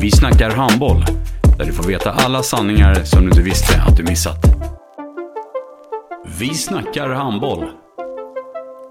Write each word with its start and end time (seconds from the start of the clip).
Vi 0.00 0.10
snackar 0.10 0.50
handboll, 0.50 1.04
där 1.58 1.64
du 1.64 1.72
får 1.72 1.84
veta 1.84 2.10
alla 2.10 2.42
sanningar 2.42 2.94
som 3.04 3.20
du 3.20 3.28
inte 3.28 3.42
visste 3.42 3.82
att 3.82 3.96
du 3.96 4.02
missat. 4.02 4.38
Vi 6.38 6.54
snackar 6.54 7.08
handboll. 7.08 7.64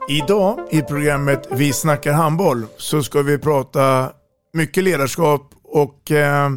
Idag 0.09 0.59
i 0.71 0.81
programmet 0.81 1.47
Vi 1.52 1.73
snackar 1.73 2.13
handboll 2.13 2.65
så 2.77 3.03
ska 3.03 3.21
vi 3.21 3.37
prata 3.37 4.11
mycket 4.53 4.83
ledarskap 4.83 5.53
och 5.63 6.11
eh, 6.11 6.49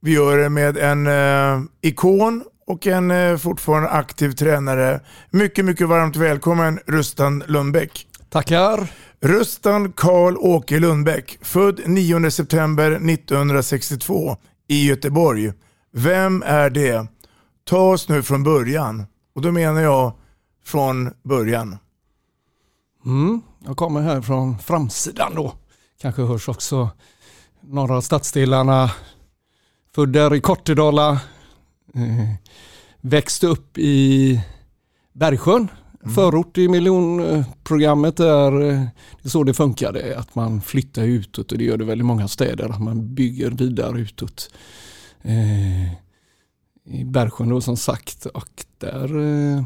vi 0.00 0.12
gör 0.12 0.38
det 0.38 0.48
med 0.48 0.76
en 0.76 1.06
eh, 1.06 1.62
ikon 1.82 2.44
och 2.66 2.86
en 2.86 3.10
eh, 3.10 3.36
fortfarande 3.36 3.88
aktiv 3.88 4.30
tränare. 4.30 5.00
Mycket, 5.30 5.64
mycket 5.64 5.88
varmt 5.88 6.16
välkommen 6.16 6.80
Rustan 6.86 7.42
Lundbäck. 7.46 8.06
Tackar. 8.30 8.88
Rustan 9.24 9.92
Karl 9.92 10.36
Åke 10.36 10.80
Lundbäck, 10.80 11.38
född 11.40 11.80
9 11.86 12.30
september 12.30 12.92
1962 12.92 14.36
i 14.68 14.86
Göteborg. 14.86 15.52
Vem 15.92 16.42
är 16.46 16.70
det? 16.70 17.06
Ta 17.64 17.92
oss 17.92 18.08
nu 18.08 18.22
från 18.22 18.42
början. 18.42 19.06
Och 19.34 19.42
då 19.42 19.52
menar 19.52 19.80
jag 19.80 20.12
från 20.64 21.10
början. 21.22 21.76
Mm, 23.04 23.40
jag 23.66 23.76
kommer 23.76 24.00
här 24.00 24.20
från 24.20 24.58
framsidan 24.58 25.34
då. 25.34 25.52
Kanske 26.00 26.22
hörs 26.22 26.48
också 26.48 26.90
norra 27.60 28.02
stadsdelarna. 28.02 28.90
Född 29.94 30.12
där 30.12 30.34
i 30.34 30.40
Kortedala. 30.40 31.10
Eh, 31.94 32.34
växte 33.00 33.46
upp 33.46 33.78
i 33.78 34.40
Bergsjön. 35.12 35.68
Mm. 36.04 36.14
Förort 36.14 36.58
i 36.58 36.68
miljonprogrammet 36.68 38.20
eh, 38.20 38.50
det 38.50 39.22
är 39.22 39.28
så 39.28 39.44
det 39.44 39.54
funkade. 39.54 40.18
Att 40.18 40.34
man 40.34 40.60
flyttar 40.60 41.02
utåt 41.02 41.52
och 41.52 41.58
det 41.58 41.64
gör 41.64 41.76
det 41.76 41.84
väl 41.84 42.00
i 42.00 42.02
många 42.02 42.28
städer. 42.28 42.68
Att 42.68 42.82
man 42.82 43.14
bygger 43.14 43.50
vidare 43.50 44.00
utåt. 44.00 44.50
Eh, 45.22 45.92
I 46.84 47.04
Bergsjön 47.04 47.48
då 47.48 47.60
som 47.60 47.76
sagt. 47.76 48.26
Och 48.26 48.64
där 48.78 49.18
eh, 49.18 49.64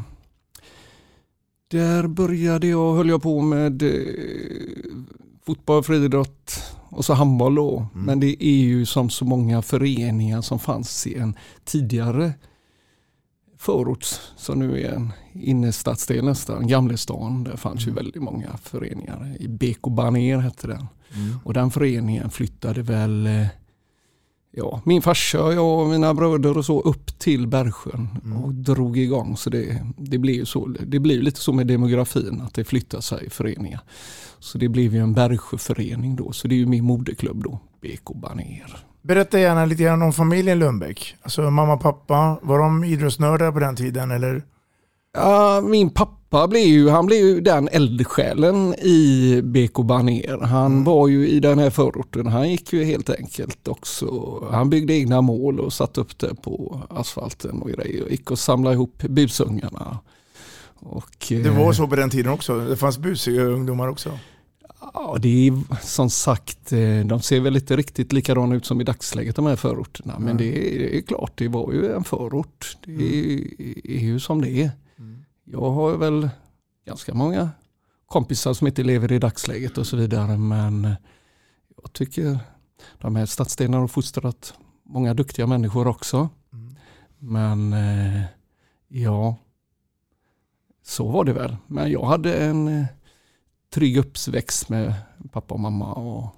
där 1.71 2.07
började 2.07 2.67
jag, 2.67 2.95
höll 2.95 3.09
jag 3.09 3.21
på 3.21 3.41
med 3.41 3.83
eh, 3.83 3.89
fotboll, 5.45 5.83
friidrott 5.83 6.63
och 6.89 7.05
så 7.05 7.13
handboll 7.13 7.55
då. 7.55 7.77
Mm. 7.77 8.05
Men 8.05 8.19
det 8.19 8.43
är 8.45 8.59
ju 8.59 8.85
som 8.85 9.09
så 9.09 9.25
många 9.25 9.61
föreningar 9.61 10.41
som 10.41 10.59
fanns 10.59 11.07
i 11.07 11.15
en 11.15 11.35
tidigare 11.63 12.33
förort 13.59 14.05
som 14.35 14.59
nu 14.59 14.81
är 14.81 14.91
en 14.91 15.11
innerstadsdel 15.33 16.25
nästan, 16.25 16.67
Gamlestan. 16.67 17.43
Där 17.43 17.55
fanns 17.55 17.83
mm. 17.83 17.89
ju 17.89 18.03
väldigt 18.03 18.23
många 18.23 18.57
föreningar. 18.57 19.35
I 19.39 19.47
BK 19.47 19.81
Baner 19.81 20.37
hette 20.37 20.67
den. 20.67 20.87
Mm. 21.15 21.39
Och 21.43 21.53
den 21.53 21.71
föreningen 21.71 22.29
flyttade 22.29 22.81
väl 22.81 23.27
eh, 23.27 23.47
ja, 24.51 24.81
min 24.85 25.01
farsa, 25.01 25.37
jag 25.37 25.79
och 25.79 25.87
mina 25.87 26.13
bröder 26.13 26.57
och 26.57 26.65
så 26.65 26.81
upp 26.81 27.19
till 27.19 27.47
Bergsjön 27.47 28.07
mm. 28.23 28.37
och 28.37 28.53
drog 28.53 28.97
igång. 28.97 29.37
Så 29.37 29.49
det, 29.49 29.85
det 29.97 30.17
ju 30.17 30.45
så, 30.45 30.67
det 30.67 30.99
blir 30.99 31.21
lite 31.21 31.39
så 31.39 31.53
med 31.53 31.67
demografin 31.67 32.41
att 32.41 32.53
det 32.53 32.63
flyttar 32.63 33.01
sig 33.01 33.25
i 33.25 33.29
föreningar. 33.29 33.81
Så 34.39 34.57
det 34.57 34.69
blev 34.69 34.93
ju 34.93 34.99
en 34.99 35.13
Bergsjöförening 35.13 36.15
då, 36.15 36.31
så 36.31 36.47
det 36.47 36.55
är 36.55 36.59
ju 36.59 36.65
min 36.65 36.83
moderklubb 36.85 37.43
då, 37.43 37.59
BK 37.81 38.15
Baner. 38.15 38.88
Berätta 39.01 39.39
gärna 39.39 39.65
lite 39.65 39.83
grann 39.83 40.01
om 40.01 40.13
familjen 40.13 40.59
Lundbäck. 40.59 41.15
Alltså 41.21 41.41
mamma 41.41 41.73
och 41.73 41.81
pappa, 41.81 42.39
var 42.41 42.59
de 42.59 42.83
idrottsnördar 42.83 43.51
på 43.51 43.59
den 43.59 43.75
tiden 43.75 44.11
eller? 44.11 44.43
Ja, 45.13 45.61
min 45.61 45.89
pappa 45.89 46.47
blev 46.47 46.63
ju, 46.63 46.89
han 46.89 47.05
blev 47.05 47.19
ju 47.19 47.41
den 47.41 47.69
eldsjälen 47.71 48.73
i 48.73 49.41
BK 49.43 49.73
Baner. 49.73 50.37
Han 50.41 50.71
mm. 50.71 50.83
var 50.83 51.07
ju 51.07 51.29
i 51.29 51.39
den 51.39 51.59
här 51.59 51.69
förorten. 51.69 52.27
Han 52.27 52.49
gick 52.49 52.73
ju 52.73 52.83
helt 52.83 53.09
enkelt 53.09 53.67
också. 53.67 54.39
Han 54.51 54.69
byggde 54.69 54.93
egna 54.93 55.21
mål 55.21 55.59
och 55.59 55.73
satte 55.73 56.01
upp 56.01 56.19
det 56.19 56.35
på 56.35 56.81
asfalten 56.89 57.61
och 57.61 57.69
grejer. 57.69 58.09
Gick 58.09 58.31
och 58.31 58.39
samlade 58.39 58.75
ihop 58.75 58.97
busungarna. 58.97 59.99
Och, 60.79 61.15
det 61.29 61.49
var 61.49 61.65
eh, 61.65 61.71
så 61.71 61.87
på 61.87 61.95
den 61.95 62.09
tiden 62.09 62.31
också? 62.31 62.59
Det 62.59 62.77
fanns 62.77 62.97
busiga 62.97 63.43
ungdomar 63.43 63.87
också? 63.87 64.19
Ja, 64.81 65.17
det 65.21 65.47
är 65.47 65.83
som 65.85 66.09
sagt, 66.09 66.73
eh, 66.73 67.05
de 67.05 67.21
ser 67.21 67.39
väl 67.39 67.55
inte 67.55 67.75
riktigt 67.75 68.13
likadana 68.13 68.55
ut 68.55 68.65
som 68.65 68.81
i 68.81 68.83
dagsläget 68.83 69.35
de 69.35 69.45
här 69.45 69.55
förorterna. 69.55 70.13
Men 70.19 70.27
mm. 70.29 70.37
det, 70.37 70.97
är, 70.97 71.01
klart, 71.01 71.31
det 71.35 71.47
var 71.47 71.73
ju 71.73 71.93
en 71.93 72.03
förort. 72.03 72.77
Det 72.85 72.93
är, 72.93 73.61
är 73.91 73.99
ju 73.99 74.19
som 74.19 74.41
det 74.41 74.49
är. 74.49 74.71
Jag 75.43 75.71
har 75.71 75.97
väl 75.97 76.29
ganska 76.85 77.13
många 77.13 77.49
kompisar 78.07 78.53
som 78.53 78.67
inte 78.67 78.83
lever 78.83 79.11
i 79.11 79.19
dagsläget 79.19 79.77
och 79.77 79.87
så 79.87 79.97
vidare. 79.97 80.37
Men 80.37 80.95
jag 81.81 81.93
tycker 81.93 82.39
de 82.99 83.15
här 83.15 83.25
stadsdelarna 83.25 83.77
har 83.77 83.87
fostrat 83.87 84.53
många 84.83 85.13
duktiga 85.13 85.47
människor 85.47 85.87
också. 85.87 86.29
Mm. 86.53 86.75
Men 87.19 87.73
eh, 87.73 88.21
ja, 88.87 89.35
så 90.83 91.07
var 91.07 91.23
det 91.23 91.33
väl. 91.33 91.55
Men 91.67 91.91
jag 91.91 92.05
hade 92.05 92.33
en 92.33 92.67
eh, 92.67 92.85
trygg 93.73 93.97
uppväxt 93.97 94.69
med 94.69 94.93
pappa 95.31 95.53
och 95.53 95.59
mamma 95.59 95.93
och 95.93 96.35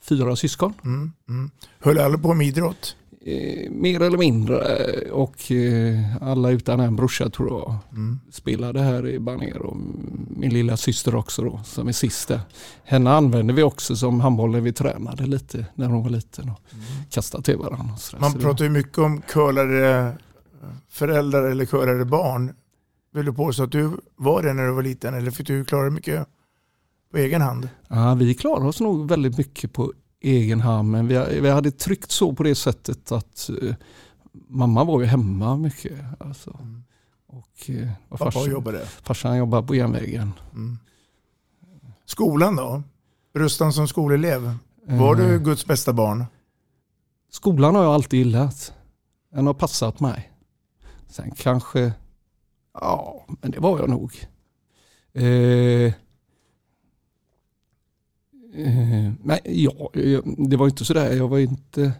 fyra 0.00 0.36
syskon. 0.36 0.74
Mm, 0.84 1.12
mm. 1.28 1.50
Höll 1.78 1.98
alla 1.98 2.18
på 2.18 2.34
med 2.34 2.46
idrott? 2.46 2.96
Eh, 3.20 3.70
mer 3.70 4.02
eller 4.02 4.18
mindre 4.18 4.56
och 5.10 5.52
eh, 5.52 6.22
alla 6.22 6.50
utan 6.50 6.80
en 6.80 6.96
brorsa 6.96 7.30
tror 7.30 7.48
jag 7.48 7.76
mm. 7.92 8.20
spelade 8.30 8.80
här 8.80 9.08
i 9.08 9.18
Baner 9.18 9.62
och 9.62 9.76
min 10.36 10.52
lilla 10.52 10.76
syster 10.76 11.14
också 11.14 11.42
då 11.42 11.60
som 11.64 11.88
är 11.88 11.92
sista. 11.92 12.40
Henne 12.84 13.10
använde 13.10 13.52
vi 13.52 13.62
också 13.62 13.96
som 13.96 14.20
handboll 14.20 14.50
när 14.50 14.60
vi 14.60 14.72
tränade 14.72 15.26
lite 15.26 15.66
när 15.74 15.86
hon 15.86 16.02
var 16.02 16.10
liten 16.10 16.50
och 16.50 16.60
mm. 16.72 16.84
kastade 17.10 17.44
till 17.44 17.56
varandra. 17.56 17.94
Man 18.20 18.32
pratar 18.32 18.64
ju 18.64 18.70
mycket 18.70 18.98
om 18.98 19.22
curlare 19.22 20.16
föräldrar 20.88 21.42
eller 21.42 21.64
curlare 21.64 22.04
barn. 22.04 22.54
Vill 23.12 23.24
du 23.24 23.32
påstå 23.32 23.62
att 23.62 23.72
du 23.72 23.90
var 24.16 24.42
det 24.42 24.52
när 24.52 24.66
du 24.66 24.72
var 24.72 24.82
liten 24.82 25.14
eller 25.14 25.30
fick 25.30 25.46
du 25.46 25.64
klara 25.64 25.90
mycket 25.90 26.26
på 27.16 27.20
egen 27.20 27.42
hand? 27.42 27.68
Ja, 27.88 28.14
vi 28.14 28.34
klarade 28.34 28.66
oss 28.66 28.80
nog 28.80 29.08
väldigt 29.08 29.38
mycket 29.38 29.72
på 29.72 29.92
egen 30.20 30.60
hand. 30.60 30.90
Men 30.90 31.08
vi, 31.08 31.40
vi 31.40 31.50
hade 31.50 31.70
tryckt 31.70 32.10
så 32.10 32.32
på 32.32 32.42
det 32.42 32.54
sättet 32.54 33.12
att 33.12 33.50
uh, 33.62 33.74
mamma 34.48 34.84
var 34.84 35.00
ju 35.00 35.06
hemma 35.06 35.56
mycket. 35.56 36.00
Alltså. 36.20 36.58
Mm. 36.60 36.84
Och, 37.26 37.68
uh, 37.68 37.88
och 38.08 38.18
Pappa 38.18 38.30
farsan, 38.30 38.50
jobbade? 38.50 38.86
Farsan 38.86 39.36
jobbade 39.36 39.66
på 39.66 39.74
järnvägen. 39.74 40.32
Mm. 40.52 40.78
Skolan 42.04 42.56
då? 42.56 42.82
Rustan 43.34 43.72
som 43.72 43.88
skolelev. 43.88 44.54
Var 44.86 45.20
uh, 45.20 45.28
du 45.28 45.38
Guds 45.38 45.66
bästa 45.66 45.92
barn? 45.92 46.24
Skolan 47.30 47.74
har 47.74 47.82
jag 47.82 47.94
alltid 47.94 48.18
gillat. 48.18 48.72
Den 49.34 49.46
har 49.46 49.54
passat 49.54 50.00
mig. 50.00 50.32
Sen 51.08 51.30
kanske, 51.30 51.92
ja 52.80 53.26
men 53.40 53.50
det 53.50 53.60
var 53.60 53.78
jag 53.78 53.88
nog. 53.88 54.26
Eh, 55.12 55.92
Eh, 58.56 59.12
men 59.22 59.38
ja, 59.44 59.90
det 60.48 60.56
var 60.56 60.66
inte 60.66 60.84
sådär, 60.84 61.12
jag 61.12 61.28
var 61.28 61.38
inte... 61.38 61.92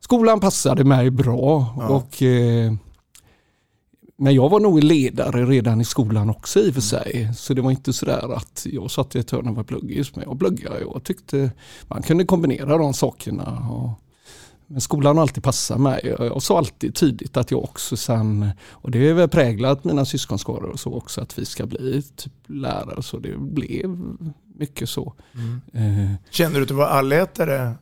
Skolan 0.00 0.40
passade 0.40 0.84
mig 0.84 1.10
bra. 1.10 1.74
Ja. 1.78 1.88
och 1.88 2.22
eh, 2.22 2.72
men 4.20 4.34
jag 4.34 4.48
var 4.48 4.60
nog 4.60 4.84
ledare 4.84 5.44
redan 5.44 5.80
i 5.80 5.84
skolan 5.84 6.30
också 6.30 6.60
i 6.60 6.70
och 6.70 6.74
för 6.74 6.96
mm. 6.96 7.04
sig. 7.04 7.34
Så 7.34 7.54
det 7.54 7.62
var 7.62 7.70
inte 7.70 7.92
sådär 7.92 8.34
att 8.36 8.66
jag 8.70 8.90
satt 8.90 9.16
i 9.16 9.18
ett 9.18 9.30
hörn 9.30 9.48
och 9.48 9.56
var 9.56 9.64
pluggis. 9.64 10.16
Men 10.16 10.24
jag 10.28 10.38
pluggade 10.38 10.84
och 10.84 11.04
tyckte 11.04 11.50
man 11.82 12.02
kunde 12.02 12.24
kombinera 12.24 12.78
de 12.78 12.94
sakerna. 12.94 13.68
Och 13.70 13.90
Men 14.66 14.80
skolan 14.80 15.16
har 15.16 15.22
alltid 15.22 15.42
passat 15.42 15.80
mig 15.80 16.14
och 16.14 16.42
så 16.42 16.56
alltid 16.56 16.94
tydligt 16.94 17.36
att 17.36 17.50
jag 17.50 17.64
också 17.64 17.96
sen, 17.96 18.50
och 18.70 18.90
det 18.90 19.08
är 19.08 19.14
väl 19.14 19.28
präglat 19.28 19.84
mina 19.84 20.04
syskonskaror 20.04 20.70
och 20.70 20.80
så 20.80 20.94
också, 20.94 21.20
att 21.20 21.38
vi 21.38 21.44
ska 21.44 21.66
bli 21.66 22.02
typ 22.16 22.32
lärare. 22.46 23.02
Så 23.02 23.18
det 23.18 23.38
blev 23.38 23.98
mycket 24.58 24.88
så. 24.88 25.14
Mm. 25.34 25.60
Eh, 26.08 26.14
Kände 26.30 26.58
du 26.58 26.62
att 26.62 26.68
du 26.68 26.74
var 26.74 26.86
allätare 26.86 27.74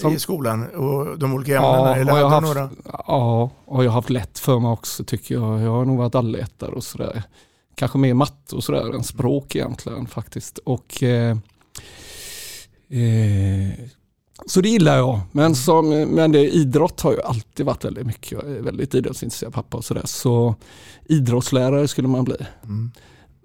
Som- 0.00 0.12
i 0.12 0.18
skolan 0.18 0.68
och 0.70 1.18
de 1.18 1.32
olika 1.34 1.56
ämnena? 1.56 1.76
Ja, 1.76 1.96
eller 1.96 2.16
jag 2.18 2.28
har 2.28 2.40
du 2.40 2.46
haft, 2.46 2.56
några? 2.56 2.70
ja, 3.06 3.50
och 3.64 3.84
jag 3.84 3.90
har 3.90 3.94
haft 3.94 4.10
lätt 4.10 4.38
för 4.38 4.58
mig 4.58 4.70
också 4.70 5.04
tycker 5.04 5.34
jag. 5.34 5.60
Jag 5.60 5.70
har 5.70 5.84
nog 5.84 5.98
varit 5.98 6.14
allätare 6.14 6.70
och 6.70 6.84
sådär. 6.84 7.22
Kanske 7.74 7.98
mer 7.98 8.14
matte 8.14 8.56
och 8.56 8.64
sådär 8.64 8.94
än 8.94 9.04
språk 9.04 9.56
egentligen 9.56 10.06
faktiskt. 10.06 10.58
Och, 10.58 11.02
eh, 11.02 11.36
eh, 12.90 13.70
så 14.46 14.60
det 14.60 14.68
gillar 14.68 14.96
jag. 14.96 15.20
Men, 15.32 15.54
som, 15.54 15.88
men 15.88 16.32
det, 16.32 16.50
idrott 16.54 17.00
har 17.00 17.12
ju 17.12 17.22
alltid 17.22 17.66
varit 17.66 17.84
väldigt 17.84 18.06
mycket. 18.06 18.32
Jag 18.32 18.50
är 18.50 18.60
väldigt 18.62 18.94
idrottsintresserad 18.94 19.52
pappa 19.52 19.76
och 19.76 19.84
sådär. 19.84 20.02
Så 20.04 20.54
idrottslärare 21.04 21.88
skulle 21.88 22.08
man 22.08 22.24
bli. 22.24 22.36
Mm. 22.62 22.90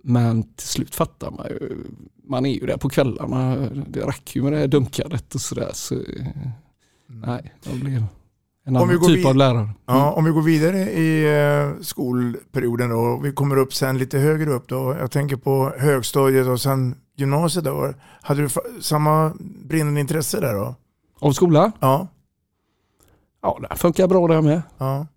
Men 0.06 0.44
till 0.44 0.68
slut 0.68 0.96
fattar 0.96 1.32
man 1.32 1.46
ju, 1.50 1.78
man 2.24 2.46
är 2.46 2.50
ju 2.54 2.66
där 2.66 2.78
på 2.78 2.90
kvällarna, 2.90 3.56
det 3.88 4.00
räcker 4.02 4.40
ju 4.40 4.44
med 4.44 4.54
det 4.54 4.58
här 4.60 4.68
dunkandet 4.68 5.36
och 5.36 5.42
sådär. 5.42 5.70
Så, 5.74 5.96
eh, 5.96 6.02
nej, 7.08 7.54
jag 7.64 7.76
blev 7.80 8.04
en 8.66 8.76
annan 8.76 8.90
typ 9.00 9.10
vid- 9.10 9.26
av 9.26 9.36
lärare. 9.36 9.70
Ja, 9.86 10.12
om 10.12 10.26
vi 10.26 10.32
går 10.32 10.42
vidare 10.42 10.78
i 10.92 11.38
eh, 11.40 11.82
skolperioden 11.82 12.90
då, 12.90 13.20
vi 13.24 13.32
kommer 13.32 13.58
upp 13.58 13.74
sen 13.74 13.98
lite 13.98 14.18
högre 14.18 14.50
upp 14.52 14.68
då. 14.68 14.96
Jag 15.00 15.12
tänker 15.12 15.36
på 15.36 15.74
högstadiet 15.78 16.48
och 16.48 16.62
sen 16.62 16.96
gymnasiet 17.16 17.66
då. 17.66 17.94
Hade 18.22 18.42
du 18.42 18.48
fa- 18.48 18.82
samma 18.82 19.34
brinnande 19.66 20.00
intresse 20.02 20.40
där 20.40 20.54
då? 20.54 20.76
Av 21.20 21.32
skola? 21.32 21.72
Ja. 21.80 22.08
Ja, 23.42 23.60
det 23.70 23.76
funkar 23.76 24.08
bra 24.08 24.28
där 24.28 24.42
med. 24.42 24.62
ja. 24.78 25.08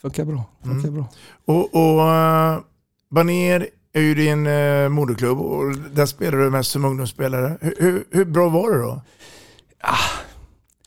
Funkar 0.00 0.24
bra. 0.24 0.44
Funkar 0.62 0.88
Mm. 0.88 0.94
bra. 0.94 1.06
Och, 1.44 1.74
och 1.74 1.98
uh, 2.00 2.60
Baner 3.10 3.66
är 3.94 4.02
ju 4.02 4.14
din 4.14 4.46
uh, 4.46 4.88
moderklubb 4.88 5.40
och 5.40 5.76
där 5.76 6.06
spelar 6.06 6.38
du 6.38 6.50
mest 6.50 6.70
som 6.70 6.84
ungdomsspelare. 6.84 7.58
Hur, 7.60 7.74
hur, 7.78 8.04
hur 8.10 8.24
bra 8.24 8.48
var 8.48 8.70
det 8.70 8.78
då? 8.78 9.02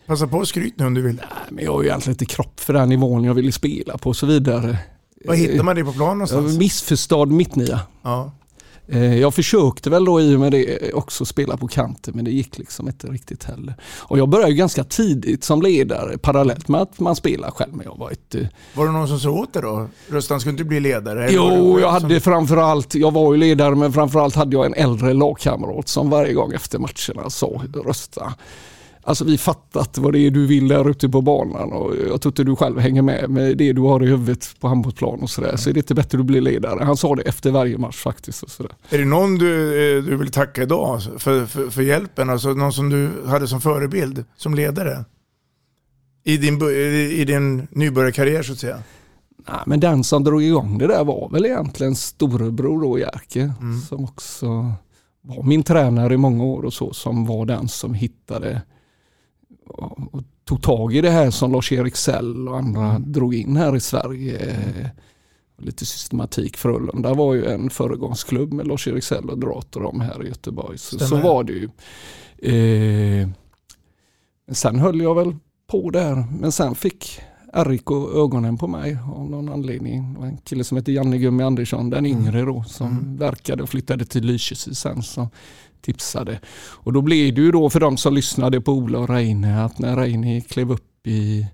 Passa 0.05 0.27
på 0.27 0.37
och 0.37 0.47
skryt 0.47 0.73
nu 0.79 0.85
om 0.85 0.93
du 0.93 1.01
vill. 1.01 1.15
Nej, 1.15 1.25
men 1.49 1.65
jag 1.65 1.71
har 1.71 1.81
ju 1.81 1.87
egentligen 1.87 2.13
inte 2.13 2.25
kropp 2.25 2.59
för 2.59 2.73
den 2.73 2.89
nivån 2.89 3.23
jag 3.23 3.33
ville 3.33 3.51
spela 3.51 3.97
på 3.97 4.09
och 4.09 4.15
så 4.15 4.25
vidare. 4.25 4.77
Var 5.25 5.35
hittar 5.35 5.63
man 5.63 5.75
dig 5.75 5.85
på 5.85 5.93
plan 5.93 6.17
någonstans? 6.17 6.57
missförstådd 6.57 7.31
mittnia. 7.31 7.79
Ja. 8.01 8.31
Eh, 8.89 9.19
Jag 9.19 9.33
försökte 9.33 9.89
väl 9.89 10.05
då 10.05 10.21
i 10.21 10.35
och 10.35 10.39
med 10.39 10.51
det 10.51 10.93
också 10.93 11.25
spela 11.25 11.57
på 11.57 11.67
kanten 11.67 12.13
men 12.15 12.25
det 12.25 12.31
gick 12.31 12.57
liksom 12.57 12.87
inte 12.87 13.07
riktigt 13.07 13.43
heller. 13.43 13.75
Och 13.99 14.19
jag 14.19 14.29
började 14.29 14.53
ganska 14.53 14.83
tidigt 14.83 15.43
som 15.43 15.61
ledare 15.61 16.17
parallellt 16.17 16.67
med 16.67 16.81
att 16.81 16.99
man 16.99 17.15
spelar 17.15 17.51
själv. 17.51 17.73
Men 17.73 17.85
jag 17.85 17.97
var 17.97 18.11
ett, 18.11 18.35
eh, 18.35 18.41
Var 18.73 18.85
det 18.85 18.91
någon 18.91 19.07
som 19.07 19.19
sa 19.19 19.29
åt 19.29 19.53
dig 19.53 19.61
då? 19.61 19.87
Röstan 20.09 20.39
skulle 20.39 20.51
inte 20.51 20.63
bli 20.63 20.79
ledare? 20.79 21.27
Jo, 21.31 21.79
jag 21.79 21.93
som- 22.01 22.03
hade 22.09 22.19
framförallt, 22.19 22.95
jag 22.95 23.11
var 23.13 23.33
ju 23.33 23.39
ledare 23.39 23.75
men 23.75 23.93
framförallt 23.93 24.35
hade 24.35 24.55
jag 24.55 24.65
en 24.65 24.73
äldre 24.73 25.13
lagkamrat 25.13 25.87
som 25.87 26.09
varje 26.09 26.33
gång 26.33 26.53
efter 26.53 26.79
matcherna 26.79 27.29
sa 27.29 27.61
rösta. 27.85 28.33
Alltså 29.07 29.25
vi 29.25 29.37
fattat 29.37 29.97
vad 29.97 30.13
det 30.13 30.19
är 30.19 30.31
du 30.31 30.45
vill 30.45 30.67
där 30.67 30.89
ute 30.89 31.09
på 31.09 31.21
banan 31.21 31.73
och 31.73 31.93
jag 32.09 32.21
tror 32.21 32.31
inte 32.31 32.43
du 32.43 32.55
själv 32.55 32.79
hänger 32.79 33.01
med 33.01 33.29
med 33.29 33.57
det 33.57 33.73
du 33.73 33.81
har 33.81 34.03
i 34.03 34.07
huvudet 34.07 34.55
på 34.59 34.67
handbollsplan 34.67 35.19
och 35.19 35.29
sådär. 35.29 35.55
Så 35.57 35.69
är 35.69 35.73
det 35.73 35.79
inte 35.79 35.95
bättre 35.95 36.17
att 36.17 36.21
du 36.21 36.23
blir 36.23 36.41
ledare. 36.41 36.83
Han 36.83 36.97
sa 36.97 37.15
det 37.15 37.21
efter 37.21 37.51
varje 37.51 37.77
match 37.77 37.97
faktiskt. 37.97 38.43
Och 38.43 38.49
sådär. 38.49 38.71
Är 38.89 38.97
det 38.97 39.05
någon 39.05 39.35
du, 39.35 39.53
eh, 39.97 40.03
du 40.03 40.15
vill 40.15 40.31
tacka 40.31 40.63
idag 40.63 41.01
för, 41.17 41.45
för, 41.45 41.69
för 41.69 41.81
hjälpen? 41.81 42.29
Alltså 42.29 42.53
någon 42.53 42.73
som 42.73 42.89
du 42.89 43.11
hade 43.25 43.47
som 43.47 43.61
förebild, 43.61 44.25
som 44.37 44.55
ledare? 44.55 45.05
I 46.23 46.37
din, 46.37 46.61
i 47.11 47.25
din 47.25 47.67
nybörjarkarriär 47.71 48.43
så 48.43 48.51
att 48.53 48.59
säga. 48.59 48.77
Nej, 49.47 49.59
men 49.65 49.79
den 49.79 50.03
som 50.03 50.23
drog 50.23 50.43
igång 50.43 50.77
det 50.77 50.87
där 50.87 51.03
var 51.03 51.29
väl 51.29 51.45
egentligen 51.45 51.95
storebror 51.95 52.81
då 52.81 52.99
Jerker 52.99 53.53
Mm. 53.61 53.81
som 53.81 54.03
också 54.03 54.71
var 55.21 55.43
min 55.43 55.63
tränare 55.63 56.13
i 56.13 56.17
många 56.17 56.43
år 56.43 56.65
och 56.65 56.73
så 56.73 56.93
som 56.93 57.25
var 57.25 57.45
den 57.45 57.67
som 57.67 57.93
hittade 57.93 58.61
och 59.69 60.23
tog 60.45 60.61
tag 60.63 60.95
i 60.95 61.01
det 61.01 61.09
här 61.09 61.31
som 61.31 61.51
Lars-Erik 61.51 61.95
Sell 61.95 62.47
och 62.47 62.57
andra 62.57 62.89
Mm. 62.89 63.11
drog 63.11 63.35
in 63.35 63.55
här 63.57 63.75
i 63.75 63.79
Sverige. 63.79 64.37
Eh, 64.39 64.87
Lite 65.59 65.85
systematik. 65.85 66.57
Frölunda 66.57 67.13
var 67.13 67.33
ju 67.33 67.45
en 67.45 67.69
föregångsklubb 67.69 68.53
med 68.53 68.67
Lars-Erik 68.67 69.03
Sell 69.03 69.29
och 69.29 69.37
Drat 69.39 69.75
och 69.75 69.81
de 69.81 70.01
här 70.01 70.23
i 70.25 70.27
Göteborg. 70.27 70.77
Så, 70.77 70.99
så 70.99 71.15
var 71.15 71.43
det 71.43 71.53
ju. 71.53 71.69
Eh, 73.21 73.29
sen 74.51 74.79
höll 74.79 75.01
jag 75.01 75.15
väl 75.15 75.35
på 75.67 75.89
där. 75.89 76.25
Men 76.39 76.51
sen 76.51 76.75
fick 76.75 77.19
RIK 77.53 77.91
ögonen 78.15 78.57
på 78.57 78.67
mig 78.67 78.97
av 79.15 79.29
någon 79.29 79.49
anledning. 79.49 80.13
Det 80.13 80.19
var 80.19 80.27
en 80.27 80.37
kille 80.37 80.63
som 80.63 80.77
hette 80.77 80.91
Janne 80.91 81.17
Gummi 81.17 81.43
Andersson, 81.43 81.89
den 81.89 82.05
yngre 82.05 82.41
då, 82.41 82.63
som 82.67 82.87
Mm. 82.87 83.17
verkade 83.17 83.63
och 83.63 83.69
flyttade 83.69 84.05
till 84.05 84.25
Lysekil 84.25 84.75
sen. 84.75 85.03
Som 85.03 85.27
tipsade. 85.81 86.39
Och 86.69 86.93
då 86.93 87.01
blev 87.01 87.35
det 87.35 87.41
ju 87.41 87.51
då 87.51 87.69
för 87.69 87.79
de 87.79 87.97
som 87.97 88.13
lyssnade 88.13 88.61
på 88.61 88.71
Ola 88.71 88.99
och 88.99 89.09
Reine 89.09 89.65
att 89.65 89.79
när 89.79 89.95
Reine 89.95 90.41
klev 90.41 90.71
upp 90.71 91.07
i 91.07 91.47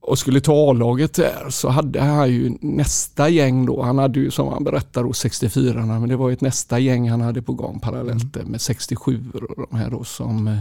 och 0.00 0.18
skulle 0.18 0.40
ta 0.40 0.70
A-laget 0.70 1.14
där 1.14 1.50
så 1.50 1.68
hade 1.68 2.00
han 2.00 2.30
ju 2.30 2.56
nästa 2.60 3.28
gäng 3.28 3.66
då. 3.66 3.82
Han 3.82 3.98
hade 3.98 4.20
ju 4.20 4.30
som 4.30 4.48
han 4.48 4.64
berättar 4.64 5.04
då 5.04 5.12
64 5.12 5.86
men 5.86 6.08
det 6.08 6.16
var 6.16 6.28
ju 6.28 6.32
ett 6.32 6.40
nästa 6.40 6.78
gäng 6.78 7.10
han 7.10 7.20
hade 7.20 7.42
på 7.42 7.52
gång 7.52 7.80
parallellt 7.80 8.34
där 8.34 8.44
med 8.44 8.60
67 8.60 9.30
och 9.34 9.66
de 9.70 9.76
här 9.76 9.90
då 9.90 10.04
som 10.04 10.58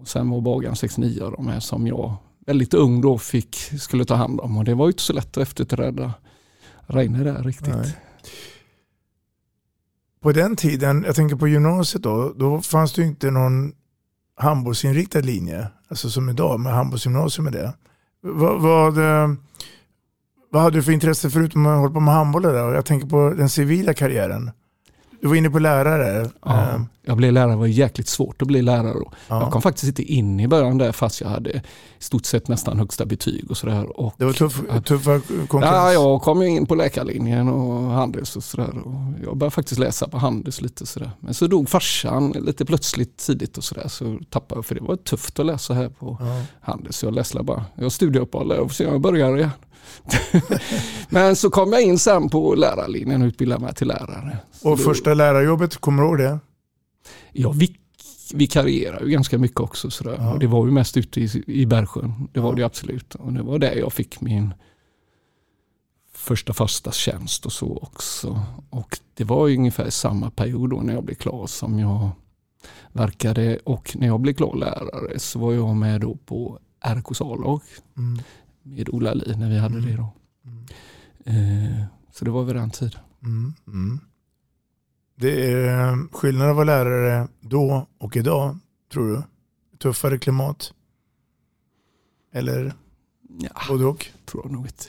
och 0.00 0.08
sen 0.08 0.30
var 0.30 0.40
Bagan 0.40 0.76
69 0.76 1.22
och 1.22 1.32
de 1.32 1.48
här 1.48 1.60
som 1.60 1.86
jag 1.86 2.14
väldigt 2.46 2.74
ung 2.74 3.00
då 3.00 3.18
fick 3.18 3.56
skulle 3.56 4.04
ta 4.04 4.14
hand 4.14 4.40
om 4.40 4.56
och 4.56 4.64
det 4.64 4.74
var 4.74 4.86
ju 4.86 4.90
inte 4.90 5.02
så 5.02 5.12
lätt 5.12 5.36
att 5.36 5.42
efterträda 5.42 6.12
Reine 6.86 7.24
där 7.24 7.42
riktigt. 7.42 7.74
Nej. 7.74 7.96
På 10.22 10.32
den 10.32 10.56
tiden, 10.56 11.04
jag 11.06 11.14
tänker 11.16 11.36
på 11.36 11.48
gymnasiet 11.48 12.02
då, 12.02 12.32
då 12.36 12.60
fanns 12.60 12.92
det 12.92 13.02
ju 13.02 13.08
inte 13.08 13.30
någon 13.30 13.72
handbollsinriktad 14.36 15.20
linje. 15.20 15.68
Alltså 15.88 16.10
som 16.10 16.28
idag 16.28 16.60
med 16.60 16.72
handbollsgymnasium 16.72 17.46
och 17.46 17.52
det. 17.52 17.74
Vad, 18.20 18.60
vad, 18.60 18.94
vad 20.50 20.62
hade 20.62 20.78
du 20.78 20.82
för 20.82 20.92
intresse 20.92 21.30
förutom 21.30 21.66
att 21.66 21.78
hålla 21.78 21.94
på 21.94 22.00
med 22.00 22.14
handboll? 22.14 22.42
Där? 22.42 22.74
Jag 22.74 22.86
tänker 22.86 23.08
på 23.08 23.30
den 23.30 23.48
civila 23.48 23.94
karriären. 23.94 24.50
Du 25.26 25.30
var 25.30 25.36
inne 25.36 25.50
på 25.50 25.58
lärare. 25.58 26.30
Ja, 26.44 26.80
jag 27.02 27.16
blev 27.16 27.32
lärare, 27.32 27.50
det 27.50 27.56
var 27.56 27.66
jäkligt 27.66 28.08
svårt 28.08 28.42
att 28.42 28.48
bli 28.48 28.62
lärare 28.62 28.92
då. 28.92 29.12
ja. 29.28 29.40
Jag 29.42 29.50
kom 29.52 29.62
faktiskt 29.62 29.84
inte 29.88 30.02
in 30.02 30.40
i 30.40 30.48
början 30.48 30.78
där 30.78 30.92
fast 30.92 31.20
jag 31.20 31.28
hade 31.28 31.50
i 31.50 31.62
stort 31.98 32.24
sett 32.26 32.48
nästan 32.48 32.78
högsta 32.78 33.06
betyg 33.06 33.50
och 33.50 33.56
sådär. 33.56 34.00
Och- 34.00 34.14
Det 34.18 34.24
var 34.24 34.32
tuff, 34.32 34.62
Ja. 34.68 34.80
tuffa 34.80 35.20
konkurrens. 35.20 35.74
Ja, 35.74 35.92
jag 35.92 36.22
kom 36.22 36.42
ju 36.42 36.48
in 36.48 36.66
på 36.66 36.74
läkarlinjen 36.74 37.48
och 37.48 37.90
Handels 37.90 38.36
och 38.36 38.44
sådär. 38.44 38.78
Och 38.84 38.94
jag 39.24 39.36
började 39.36 39.50
faktiskt 39.54 39.80
läsa 39.80 40.08
på 40.08 40.18
Handels 40.18 40.60
lite 40.60 40.86
sådär. 40.86 41.10
Men 41.20 41.34
så 41.34 41.46
dog 41.46 41.68
farsan 41.68 42.30
lite 42.30 42.64
plötsligt 42.64 43.16
tidigt 43.16 43.58
och 43.58 43.64
sådär. 43.64 43.88
Så 43.88 44.18
tappade 44.30 44.58
jag, 44.58 44.66
för 44.66 44.74
det 44.74 44.80
var 44.80 44.96
tufft 44.96 45.38
att 45.38 45.46
läsa 45.46 45.74
här 45.74 45.88
på 45.88 46.16
Ja. 46.20 46.42
Handels. 46.60 46.96
Så 46.96 47.06
jag 47.06 47.14
läste 47.14 47.42
bara, 47.42 47.64
jag 47.74 47.92
studieuppehåll 47.92 48.50
och 48.52 48.58
om 48.64 48.70
jag 48.78 49.00
börjar 49.00 49.36
igen. 49.36 49.50
Men 51.08 51.36
så 51.36 51.50
kom 51.50 51.72
jag 51.72 51.82
in 51.82 51.98
sen 51.98 52.28
på 52.28 52.54
lärarlinjen 52.54 53.22
och 53.22 53.26
utbildade 53.26 53.64
mig 53.64 53.74
till 53.74 53.88
lärare. 53.88 54.38
Så 54.52 54.72
Och 54.72 54.80
första 54.80 55.14
lärarjobbet, 55.14 55.76
kommer 55.76 56.02
du 56.02 56.08
ihåg 56.08 56.18
det? 56.18 56.38
Jag 57.32 57.54
vik, 57.54 57.80
vikarierade 58.34 59.04
ju 59.04 59.10
ganska 59.10 59.38
mycket 59.38 59.60
också. 59.60 59.90
Sådär. 59.90 60.16
Ja. 60.18 60.32
Och 60.32 60.38
det 60.38 60.46
var 60.46 60.66
ju 60.66 60.72
mest 60.72 60.96
ute 60.96 61.20
i, 61.20 61.44
i 61.46 61.66
Bergsjön. 61.66 62.28
Det 62.32 62.40
var 62.40 62.54
det 62.54 62.62
absolut. 62.62 63.14
Och 63.14 63.32
det 63.32 63.42
var 63.42 63.58
där 63.58 63.74
jag 63.74 63.92
fick 63.92 64.20
min 64.20 64.54
första 66.14 66.52
fasta 66.52 66.92
tjänst 66.92 67.46
och 67.46 67.52
så 67.52 67.78
också. 67.82 68.40
Och 68.70 68.98
det 69.14 69.24
var 69.24 69.46
ju 69.46 69.56
ungefär 69.56 69.90
samma 69.90 70.30
period 70.30 70.70
då 70.70 70.76
när 70.76 70.94
jag 70.94 71.04
blev 71.04 71.14
klar 71.14 71.46
som 71.46 71.78
jag 71.78 72.10
verkade. 72.92 73.58
Och 73.64 73.96
när 73.96 74.06
jag 74.06 74.20
blev 74.20 74.34
klar 74.34 74.56
lärare 74.56 75.18
så 75.18 75.38
var 75.38 75.52
jag 75.52 75.76
med 75.76 76.00
då 76.00 76.16
på 76.26 76.58
RKs 76.84 77.20
A-lag 77.20 77.60
Mm. 77.96 78.22
Med 78.66 78.88
Ola 78.88 79.14
Li 79.14 79.36
när 79.36 79.48
vi 79.50 79.58
hade 79.58 79.78
Mm. 79.78 79.90
det 79.90 79.96
då. 79.96 80.12
Mm. 80.44 80.64
Eh, 81.24 81.84
så 82.12 82.24
det 82.24 82.30
var 82.30 82.44
vid 82.44 82.56
den 82.56 82.70
tiden. 82.70 83.00
Mm. 83.22 83.52
Mm. 83.66 84.00
Det 85.14 85.52
är 85.52 86.08
skillnaden 86.12 86.50
att 86.50 86.56
vara 86.56 86.64
lärare 86.64 87.28
då 87.40 87.86
och 87.98 88.16
idag, 88.16 88.58
tror 88.92 89.08
du? 89.08 89.22
Tuffare 89.78 90.18
klimat? 90.18 90.72
Eller 92.32 92.74
Ja, 93.38 93.50
både 93.68 93.84
och? 93.84 94.06
tror 94.26 94.42
jag 94.44 94.52
nog 94.52 94.66
inte. 94.66 94.84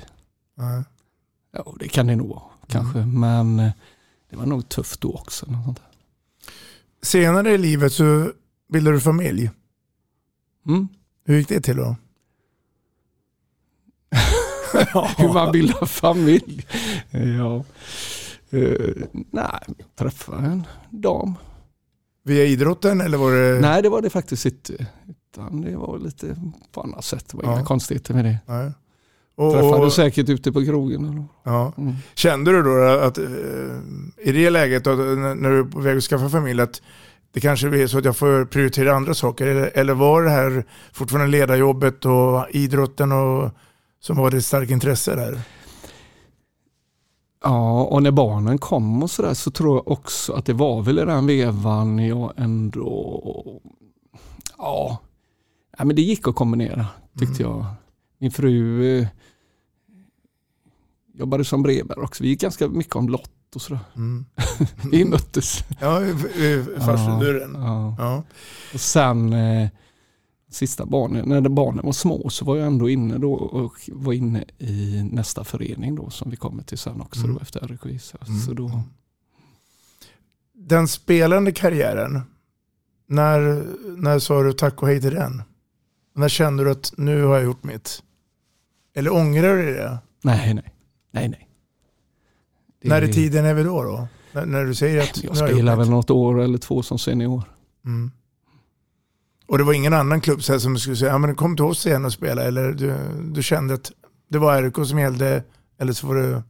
Nej. 0.55 0.83
Ja, 1.51 1.75
det 1.79 1.87
kan 1.87 2.07
det 2.07 2.15
nog 2.15 2.29
vara 2.29 2.41
kanske. 2.67 3.05
Men 3.05 3.59
eh, 3.59 3.71
det 4.29 4.35
var 4.35 4.45
nog 4.45 4.69
tufft 4.69 5.01
då 5.01 5.13
också. 5.13 5.51
Något 5.51 5.63
sånt 5.65 5.77
där. 5.77 5.87
Senare 7.01 7.51
i 7.53 7.57
livet 7.57 7.93
så 7.93 8.31
bildade 8.69 8.97
du 8.97 9.01
familj. 9.01 9.51
Mm. 10.67 10.87
Hur 11.23 11.37
gick 11.37 11.47
det 11.49 11.61
till 11.61 11.75
då? 11.77 11.95
Hur 15.17 15.33
man 15.33 15.51
bildar 15.51 15.85
familj. 15.85 16.65
Ja. 17.11 17.63
Eh, 18.49 18.71
nej, 19.31 19.59
jag 19.67 19.95
träffade 19.99 20.47
en 20.47 20.63
dam. 20.89 21.33
Via 22.23 22.43
idrotten 22.45 23.01
eller 23.01 23.17
var 23.17 23.31
det? 23.31 23.59
Nej, 23.61 23.81
det 23.81 23.89
var 23.89 24.01
det 24.01 24.09
faktiskt 24.09 24.45
inte. 24.45 24.73
Utan 25.09 25.61
det 25.61 25.75
var 25.77 25.99
lite 25.99 26.35
på 26.71 26.81
annat 26.81 27.05
sätt. 27.05 27.25
Det 27.31 27.37
var 27.37 27.43
Ja. 27.43 27.53
inga 27.53 27.65
konstigheter 27.65 28.13
med 28.13 28.25
det. 28.25 28.37
Nej. 28.45 28.71
Och, 29.35 29.53
Träffade 29.53 29.85
och, 29.85 29.93
säkert 29.93 30.29
ute 30.29 30.51
på 30.51 30.65
krogen. 30.65 31.05
Eller? 31.09 31.25
ja. 31.43 31.73
Mm. 31.77 31.93
Kände 32.15 32.51
du 32.51 32.63
då 32.63 32.83
att 32.99 33.17
eh, 33.17 33.25
i 34.23 34.31
det 34.31 34.49
läget 34.49 34.83
då, 34.83 34.91
när 34.91 35.35
när 35.35 35.49
du 35.49 35.59
är 35.59 35.63
på 35.63 35.79
väg 35.79 35.97
att 35.97 36.03
skaffa 36.03 36.29
familj 36.29 36.61
att 36.61 36.81
det 37.31 37.39
kanske 37.39 37.69
blir 37.69 37.87
så 37.87 37.97
att 37.97 38.05
jag 38.05 38.17
får 38.17 38.45
prioritera 38.45 38.95
andra 38.95 39.13
saker? 39.13 39.47
Eller, 39.47 39.71
eller 39.73 39.93
var 39.93 40.23
det 40.23 40.29
här 40.29 40.65
fortfarande 40.93 41.31
ledarjobbet 41.31 42.05
och 42.05 42.45
idrotten 42.51 43.11
och, 43.11 43.51
som 44.07 44.17
var 44.17 44.31
ditt 44.31 44.45
starka 44.45 44.73
intresse 44.73 45.15
där? 45.15 45.41
Ja, 47.43 47.83
och 47.83 48.03
när 48.03 48.11
barnen 48.11 48.57
kom 48.57 49.03
och 49.03 49.11
sådär 49.11 49.33
så 49.33 49.51
tror 49.51 49.77
jag 49.77 49.87
också 49.91 50.33
att 50.33 50.45
det 50.45 50.53
var 50.53 50.81
väl 50.81 50.99
i 50.99 51.05
den 51.05 51.27
vevan 51.27 51.99
jag 52.07 52.33
ändå... 52.37 53.61
Ja, 54.57 54.97
ja 55.77 55.85
men 55.85 55.95
det 55.95 56.01
gick 56.01 56.27
att 56.27 56.35
kombinera 56.35 56.85
tyckte 57.19 57.43
jag. 57.43 57.65
Min 58.17 58.31
fru 58.31 58.83
eh, 58.99 59.07
jobbade 61.13 61.45
som 61.45 61.63
brevbärare 61.63 62.03
också. 62.03 62.23
Vi 62.23 62.29
gick 62.29 62.41
ganska 62.41 62.67
mycket 62.67 62.95
om 62.95 63.09
lott 63.09 63.55
och 63.55 63.61
sådär. 63.61 63.79
Mm. 63.95 64.25
Vi 64.91 65.05
möttes. 65.05 65.63
Ja, 65.79 66.01
i- 66.05 66.09
i 66.09 66.65
farstudörren. 66.79 67.55
Ja. 67.55 67.95
Ja. 67.99 68.23
Och 68.73 68.79
sen 68.79 69.33
eh, 69.33 69.69
sista 70.49 70.85
barnen, 70.85 71.29
när 71.29 71.41
barnen 71.49 71.85
var 71.85 71.91
små 71.91 72.29
så 72.29 72.45
var 72.45 72.57
jag 72.57 72.67
ändå 72.67 72.89
inne 72.89 73.17
då 73.17 73.33
och 73.33 73.89
var 73.93 74.13
inne 74.13 74.45
i 74.57 75.03
nästa 75.11 75.43
förening 75.43 75.95
då 75.95 76.09
som 76.09 76.29
vi 76.31 76.37
kommer 76.37 76.63
till 76.63 76.77
sen 76.77 77.01
också 77.01 77.19
Mm. 77.23 77.33
då 77.35 77.39
efter. 77.41 77.59
Så, 77.99 78.17
Mm. 78.27 78.39
så 78.39 78.53
då, 78.53 78.81
Den 80.53 80.87
spelande 80.87 81.51
karriären, 81.51 82.21
när, 83.07 83.65
när 83.97 84.19
sa 84.19 84.43
du 84.43 84.53
tack 84.53 84.81
och 84.81 84.87
hej 84.87 85.01
till 85.01 85.13
den? 85.13 85.43
När 86.15 86.29
kände 86.29 86.63
du 86.63 86.71
att 86.71 86.93
nu 86.97 87.23
har 87.23 87.35
jag 87.35 87.43
gjort 87.43 87.63
mitt? 87.63 88.03
Eller 88.95 89.13
ångrar 89.13 89.55
du 89.57 89.73
det? 89.73 89.97
nej, 90.23 90.53
nej, 90.53 90.73
nej, 91.11 91.29
nej. 91.29 91.49
Det- 92.81 92.89
När 92.89 93.01
i 93.03 93.13
tiden 93.13 93.45
är 93.45 93.53
vi 93.53 93.63
då? 93.63 93.83
då? 93.83 94.07
När, 94.31 94.45
när 94.45 94.65
du 94.65 94.75
säger 94.75 95.03
att 95.03 95.23
Jag 95.23 95.37
spelar 95.37 95.75
väl 95.75 95.89
något 95.89 96.09
år 96.09 96.41
eller 96.41 96.57
två 96.57 96.83
som 96.83 96.99
senior. 96.99 97.43
Mm. 97.85 98.11
Och 99.47 99.57
det 99.57 99.63
var 99.63 99.73
ingen 99.73 99.93
annan 99.93 100.21
klubb 100.21 100.43
så 100.43 100.59
som 100.59 100.77
skulle 100.77 100.95
säga, 100.95 101.11
ja, 101.11 101.17
men 101.17 101.35
kom 101.35 101.55
till 101.55 101.65
oss 101.65 101.85
igen 101.85 102.05
och 102.05 102.13
spela. 102.13 102.43
Eller 102.43 102.71
du, 102.71 102.95
du 103.31 103.43
kände 103.43 103.73
att 103.73 103.91
det 104.29 104.37
var 104.37 104.63
RIK 104.63 104.87
som 104.87 104.99
gällde. 104.99 105.43
Eller 105.79 105.93
så 105.93 106.07
var 106.07 106.15
det, 106.15 106.43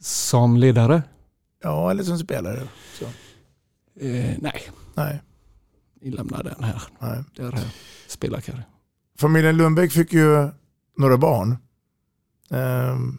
Som 0.00 0.56
ledare? 0.56 1.02
ja 1.62 1.90
eller 1.90 2.02
som 2.02 2.18
spelare. 2.18 2.62
Så. 2.98 3.04
Eh, 4.00 4.34
nej, 4.40 4.70
Nej, 4.94 5.22
vi 6.00 6.10
lämnar 6.10 6.42
den 6.42 6.64
här. 6.64 6.82
nej. 6.98 7.24
Det 7.36 7.42
här 7.42 7.68
spelarkarriär. 8.06 8.64
Familjen 9.18 9.56
Lundbäck 9.56 9.92
fick 9.92 10.12
ju 10.12 10.48
några 10.98 11.16
barn. 11.18 11.56
Ehm, 12.50 13.18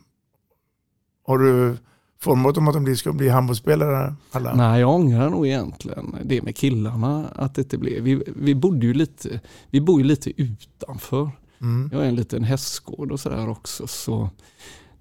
har 1.28 1.38
du 1.38 1.78
format 2.26 2.56
dem 2.56 2.68
att 2.68 2.86
de 2.86 2.96
ska 2.96 3.14
bli 3.14 3.30
handbollsspelare 3.30 4.16
alla? 4.32 4.56
Nej, 4.56 4.80
jag 4.82 4.90
ångrar 4.96 5.30
nog 5.30 5.48
egentligen 5.48 6.16
det 6.24 6.42
med 6.42 6.56
killarna 6.56 7.28
att 7.36 7.56
det 7.56 7.62
inte 7.62 7.78
blev. 7.78 8.04
Vi, 8.04 8.24
vi 8.36 8.56
bodde 8.56 8.86
ju 8.86 8.94
lite, 8.94 9.40
vi 9.70 9.82
bor 9.82 10.02
ju 10.02 10.08
lite 10.08 10.42
utanför. 10.42 11.32
Mm. 11.62 11.90
Jag 11.92 12.00
har 12.00 12.06
en 12.06 12.16
liten 12.16 12.44
hästgård 12.44 13.12
och 13.12 13.20
sådär 13.20 13.50
också. 13.50 13.88
Så 13.88 14.30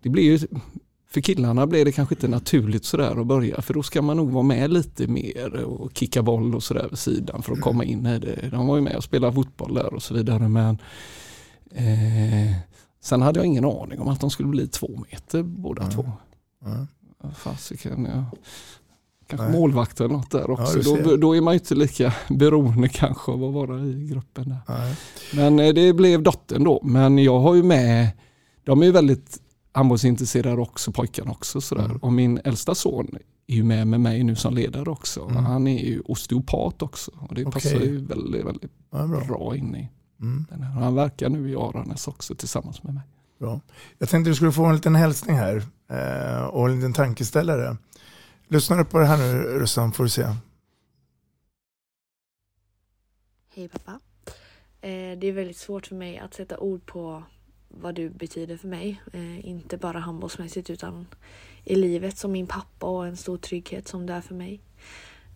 det 0.02 0.08
blir 0.08 0.22
ju, 0.22 0.38
för 1.10 1.20
killarna 1.20 1.66
blir 1.66 1.84
det 1.84 1.92
kanske 1.92 2.14
inte 2.14 2.28
naturligt 2.28 2.84
sådär 2.84 3.20
att 3.20 3.26
börja. 3.26 3.62
För 3.62 3.74
då 3.74 3.82
ska 3.82 4.02
man 4.02 4.16
nog 4.16 4.30
vara 4.30 4.42
med 4.42 4.70
lite 4.72 5.06
mer 5.06 5.64
och 5.64 5.90
kicka 5.94 6.22
boll 6.22 6.54
och 6.54 6.62
sådär 6.62 6.86
vid 6.90 6.98
sidan 6.98 7.42
för 7.42 7.52
att 7.52 7.60
komma 7.60 7.84
in 7.84 8.06
i 8.06 8.18
det. 8.18 8.48
De 8.50 8.66
var 8.66 8.76
ju 8.76 8.82
med 8.82 8.96
och 8.96 9.04
spelade 9.04 9.32
fotboll 9.34 9.74
där 9.74 9.94
och 9.94 10.02
så 10.02 10.14
vidare. 10.14 10.48
Men 10.48 10.78
eh, 11.70 12.56
sen 13.00 13.22
hade 13.22 13.38
jag 13.38 13.46
ingen 13.46 13.64
aning 13.64 14.00
om 14.00 14.08
att 14.08 14.20
de 14.20 14.30
skulle 14.30 14.48
bli 14.48 14.68
två 14.68 15.04
meter 15.10 15.42
båda 15.42 15.82
Mm. 15.82 15.94
två. 15.94 16.10
Ja. 16.64 16.86
Fasiken, 17.36 18.08
ja. 18.14 18.24
Kanske 19.26 19.48
Nej. 19.48 19.60
målvakt 19.60 20.00
eller 20.00 20.14
något 20.14 20.30
där 20.30 20.50
också. 20.50 20.78
du 20.78 21.02
då, 21.02 21.16
då 21.16 21.36
är 21.36 21.40
man 21.40 21.54
ju 21.54 21.58
inte 21.58 21.74
lika 21.74 22.14
beroende 22.28 22.88
kanske 22.88 23.32
av 23.32 23.44
att 23.44 23.52
vara 23.54 23.80
i 23.80 24.06
gruppen 24.10 24.48
där. 24.48 24.58
Nej. 24.68 24.96
Men 25.34 25.58
eh, 25.60 25.74
det 25.74 25.92
blev 25.92 26.22
dottern 26.22 26.64
då. 26.64 26.80
Men 26.82 27.18
jag 27.18 27.40
har 27.40 27.54
ju 27.54 27.62
med, 27.62 28.08
de 28.64 28.82
är 28.82 28.86
ju 28.86 28.92
väldigt 28.92 29.40
handbollsintresserade 29.72 30.62
också, 30.62 30.92
pojkarna 30.92 31.30
också. 31.30 31.60
Sådär. 31.60 31.84
Mm. 31.84 31.96
Och 31.96 32.12
min 32.12 32.40
äldsta 32.44 32.74
son 32.74 33.08
är 33.46 33.54
ju 33.54 33.64
med 33.64 33.86
med 33.86 34.00
mig 34.00 34.24
nu 34.24 34.34
som 34.36 34.54
ledare 34.54 34.90
också. 34.90 35.22
Mm. 35.22 35.44
Han 35.44 35.66
är 35.66 35.84
ju 35.84 36.00
osteopat 36.04 36.82
också. 36.82 37.10
Och 37.20 37.34
det 37.34 37.44
Okej. 37.46 37.52
passar 37.52 37.80
ju 37.80 38.06
väldigt, 38.06 38.44
väldigt 38.46 38.72
Ja, 38.90 39.06
bra. 39.06 39.20
bra 39.20 39.56
in 39.56 39.76
i 39.76 39.90
Mm, 40.20 40.46
den 40.50 40.62
här. 40.62 40.80
Han 40.80 40.94
verkar 40.94 41.28
nu 41.28 41.50
i 41.50 41.56
Aranäs 41.56 42.08
också 42.08 42.34
tillsammans 42.34 42.82
med 42.82 42.94
mig 42.94 43.02
bra. 43.44 43.60
Jag 43.98 44.08
tänkte 44.08 44.30
du 44.30 44.34
skulle 44.34 44.52
få 44.52 44.64
en 44.64 44.74
liten 44.74 44.94
hälsning 44.94 45.36
här 45.36 45.62
eh, 45.88 46.44
och 46.44 46.68
en 46.68 46.76
liten 46.76 46.92
tankeställare. 46.92 47.76
Lyssnar 48.48 48.76
du 48.76 48.84
på 48.84 48.98
det 48.98 49.06
här 49.06 49.16
nu 49.16 49.42
Russan 49.42 49.92
får 49.92 50.04
du 50.04 50.10
se. 50.10 50.26
Hej 53.54 53.68
pappa. 53.68 54.00
Eh, 54.80 55.18
det 55.18 55.26
är 55.26 55.32
väldigt 55.32 55.56
svårt 55.56 55.86
för 55.86 55.94
mig 55.94 56.18
att 56.18 56.34
sätta 56.34 56.58
ord 56.58 56.86
på 56.86 57.22
vad 57.68 57.94
du 57.94 58.10
betyder 58.10 58.56
för 58.56 58.68
mig. 58.68 59.02
Eh, 59.12 59.48
inte 59.48 59.76
bara 59.76 59.98
handbollsmässigt 59.98 60.70
utan 60.70 61.06
i 61.64 61.74
livet 61.74 62.18
som 62.18 62.32
min 62.32 62.46
pappa 62.46 62.86
och 62.86 63.06
en 63.06 63.16
stor 63.16 63.36
trygghet 63.36 63.88
som 63.88 64.06
du 64.06 64.12
är 64.12 64.20
för 64.20 64.34
mig. 64.34 64.60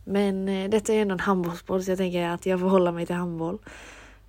Men 0.04 0.48
eh, 0.48 0.70
detta 0.70 0.94
är 0.94 1.02
ändå 1.02 1.12
en 1.12 1.20
handbollsboll 1.20 1.84
så 1.84 1.90
jag 1.90 1.98
tänker 1.98 2.28
att 2.28 2.46
jag 2.46 2.60
får 2.60 2.68
hålla 2.68 2.92
mig 2.92 3.06
till 3.06 3.16
handboll. 3.16 3.58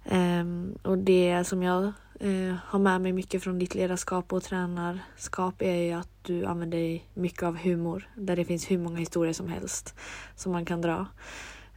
Ehm, 0.05 0.77
och 0.83 0.97
det 0.97 1.43
som 1.47 1.63
jag 1.63 1.91
eh, 2.19 2.55
har 2.65 2.79
med 2.79 3.01
mig 3.01 3.13
mycket 3.13 3.43
från 3.43 3.59
ditt 3.59 3.75
ledarskap 3.75 4.33
och 4.33 4.43
tränarskap 4.43 5.61
är 5.61 5.75
ju 5.75 5.91
att 5.91 6.09
du 6.21 6.45
använder 6.45 6.77
dig 6.77 7.09
mycket 7.13 7.43
av 7.43 7.57
humor. 7.57 8.09
Där 8.15 8.35
det 8.35 8.45
finns 8.45 8.71
hur 8.71 8.77
många 8.77 8.97
historier 8.97 9.33
som 9.33 9.49
helst 9.49 9.95
som 10.35 10.51
man 10.51 10.65
kan 10.65 10.81
dra. 10.81 11.05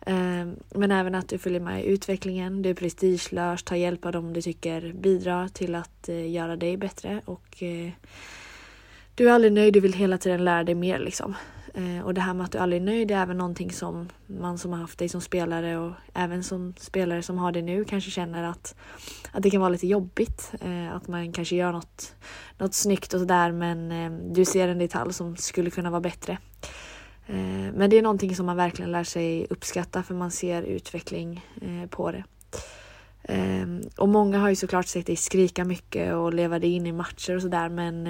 Eh, 0.06 0.46
Men 0.74 0.90
även 0.90 1.14
att 1.14 1.28
du 1.28 1.38
följer 1.38 1.60
med 1.60 1.84
i 1.84 1.88
utvecklingen, 1.88 2.62
du 2.62 2.70
är 2.70 2.74
prestigelös, 2.74 3.62
tar 3.62 3.76
hjälp 3.76 4.06
av 4.06 4.12
dem 4.12 4.32
du 4.32 4.42
tycker 4.42 4.92
bidrar 4.92 5.48
till 5.48 5.74
att 5.74 6.08
eh, 6.08 6.30
göra 6.30 6.56
dig 6.56 6.76
bättre 6.76 7.20
och 7.24 7.62
eh, 7.62 7.90
du 9.14 9.28
är 9.28 9.32
aldrig 9.32 9.52
nöjd, 9.52 9.74
du 9.74 9.80
vill 9.80 9.92
hela 9.92 10.18
tiden 10.18 10.44
lära 10.44 10.64
dig 10.64 10.74
mer 10.74 10.98
liksom. 10.98 11.34
Eh, 11.74 12.04
och 12.04 12.14
det 12.14 12.20
här 12.20 12.34
med 12.34 12.44
att 12.44 12.52
du 12.52 12.58
aldrig 12.58 12.82
är 12.82 12.86
nöjd 12.86 13.10
är 13.10 13.22
även 13.22 13.38
någonting 13.38 13.72
som 13.72 14.08
man 14.26 14.58
som 14.58 14.72
har 14.72 14.78
haft 14.78 14.98
dig 14.98 15.08
som 15.08 15.20
spelare 15.20 15.78
och 15.78 15.92
även 16.14 16.44
som 16.44 16.74
spelare 16.76 17.22
som 17.22 17.38
har 17.38 17.52
det 17.52 17.62
nu 17.62 17.84
kanske 17.84 18.10
känner 18.10 18.42
att, 18.42 18.74
att 19.32 19.42
det 19.42 19.50
kan 19.50 19.60
vara 19.60 19.70
lite 19.70 19.86
jobbigt. 19.86 20.52
Eh, 20.60 20.94
att 20.94 21.08
man 21.08 21.32
kanske 21.32 21.56
gör 21.56 21.72
något, 21.72 22.14
något 22.58 22.74
snyggt 22.74 23.14
och 23.14 23.20
sådär 23.20 23.52
men 23.52 23.92
eh, 23.92 24.32
du 24.32 24.44
ser 24.44 24.68
en 24.68 24.78
detalj 24.78 25.12
som 25.12 25.36
skulle 25.36 25.70
kunna 25.70 25.90
vara 25.90 26.00
bättre. 26.00 26.38
Men 27.74 27.90
det 27.90 27.98
är 27.98 28.02
någonting 28.02 28.36
som 28.36 28.46
man 28.46 28.56
verkligen 28.56 28.92
lär 28.92 29.04
sig 29.04 29.46
uppskatta 29.50 30.02
för 30.02 30.14
man 30.14 30.30
ser 30.30 30.62
utveckling 30.62 31.46
på 31.90 32.12
det. 32.12 32.24
Och 33.96 34.08
många 34.08 34.38
har 34.38 34.48
ju 34.48 34.56
såklart 34.56 34.86
sett 34.86 35.06
dig 35.06 35.16
skrika 35.16 35.64
mycket 35.64 36.14
och 36.14 36.34
leva 36.34 36.58
dig 36.58 36.70
in 36.70 36.86
i 36.86 36.92
matcher 36.92 37.36
och 37.36 37.42
sådär 37.42 37.68
men 37.68 38.06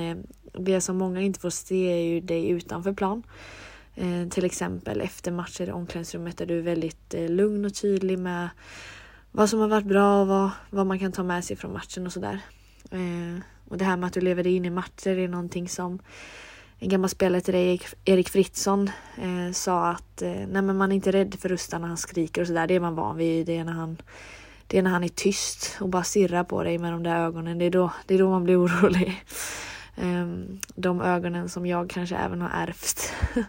det 0.52 0.80
som 0.80 0.96
många 0.98 1.20
inte 1.20 1.40
får 1.40 1.50
se 1.50 1.92
är 1.92 2.04
ju 2.12 2.20
dig 2.20 2.48
utanför 2.48 2.92
plan. 2.92 3.22
Eh, 3.94 4.28
Till 4.30 4.44
exempel 4.44 5.00
efter 5.00 5.32
matcher 5.32 5.68
i 5.68 5.72
omklädningsrummet 5.72 6.36
där 6.38 6.46
du 6.46 6.58
är 6.58 6.62
väldigt 6.62 7.14
eh, 7.14 7.28
lugn 7.28 7.64
och 7.64 7.74
tydlig 7.74 8.18
med 8.18 8.48
vad 9.30 9.50
som 9.50 9.60
har 9.60 9.68
varit 9.68 9.86
bra 9.86 10.20
och 10.20 10.26
vad, 10.26 10.50
vad 10.70 10.86
man 10.86 10.98
kan 10.98 11.12
ta 11.12 11.22
med 11.22 11.44
sig 11.44 11.56
från 11.56 11.72
matchen 11.72 12.06
och 12.06 12.12
sådär. 12.12 12.38
Eh, 12.90 13.42
Och 13.68 13.78
det 13.78 13.84
här 13.84 13.96
med 13.96 14.06
att 14.06 14.12
du 14.12 14.20
lever 14.20 14.42
dig 14.42 14.56
in 14.56 14.64
i 14.64 14.70
matcher 14.70 15.18
är 15.18 15.28
någonting 15.28 15.68
som 15.68 15.98
en 16.78 16.88
gammal 16.88 17.10
spelare 17.10 17.40
till 17.40 17.54
dig, 17.54 17.80
Erik- 18.04 18.28
Fritzson, 18.28 18.90
eh, 19.18 19.52
sa 19.52 19.88
att 19.88 20.22
eh, 20.22 20.30
nej, 20.30 20.62
men 20.62 20.76
man 20.76 20.92
är 20.92 20.96
inte 20.96 21.12
rädd 21.12 21.34
för 21.40 21.48
Rustan 21.48 21.80
när 21.80 21.88
han 21.88 21.96
skriker 21.96 22.40
och 22.40 22.46
sådär. 22.46 22.66
Det 22.66 22.74
är 22.74 22.80
man 22.80 22.94
van 22.94 23.16
vid. 23.16 23.46
Det 23.46 23.56
är, 23.58 23.64
när 23.64 23.72
han, 23.72 23.96
det 24.66 24.78
är 24.78 24.82
när 24.82 24.90
han 24.90 25.04
är 25.04 25.08
tyst 25.08 25.76
och 25.80 25.88
bara 25.88 26.02
stirrar 26.02 26.44
på 26.44 26.62
dig 26.62 26.78
med 26.78 26.92
de 26.92 27.02
där 27.02 27.16
ögonen. 27.16 27.58
Det 27.58 27.64
är 27.64 27.70
då, 27.70 27.90
det 28.06 28.14
är 28.14 28.18
då 28.18 28.30
man 28.30 28.44
blir 28.44 28.56
orolig. 28.64 29.24
Ehm, 29.96 30.58
de 30.74 31.00
ögonen 31.00 31.48
som 31.48 31.66
jag 31.66 31.90
kanske 31.90 32.16
även 32.16 32.40
har 32.40 32.50
ärvt. 32.50 33.12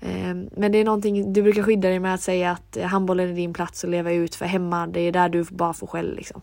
Ehm, 0.00 0.48
men 0.56 0.72
det 0.72 0.78
är 0.78 0.84
någonting, 0.84 1.32
du 1.32 1.42
brukar 1.42 1.62
skydda 1.62 1.88
dig 1.88 2.00
med 2.00 2.14
att 2.14 2.20
säga 2.20 2.50
att 2.50 2.76
eh, 2.76 2.86
handbollen 2.86 3.30
är 3.30 3.34
din 3.34 3.52
plats 3.52 3.84
att 3.84 3.90
leva 3.90 4.12
ut 4.12 4.34
för 4.34 4.46
hemma. 4.46 4.86
Det 4.86 5.00
är 5.00 5.12
där 5.12 5.28
du 5.28 5.44
bara 5.44 5.74
får 5.74 5.86
skäll 5.86 6.16
liksom. 6.16 6.42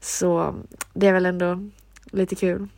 Så 0.00 0.54
det 0.94 1.06
är 1.06 1.12
väl 1.12 1.26
ändå 1.26 1.70
lite 2.04 2.34
kul. 2.34 2.68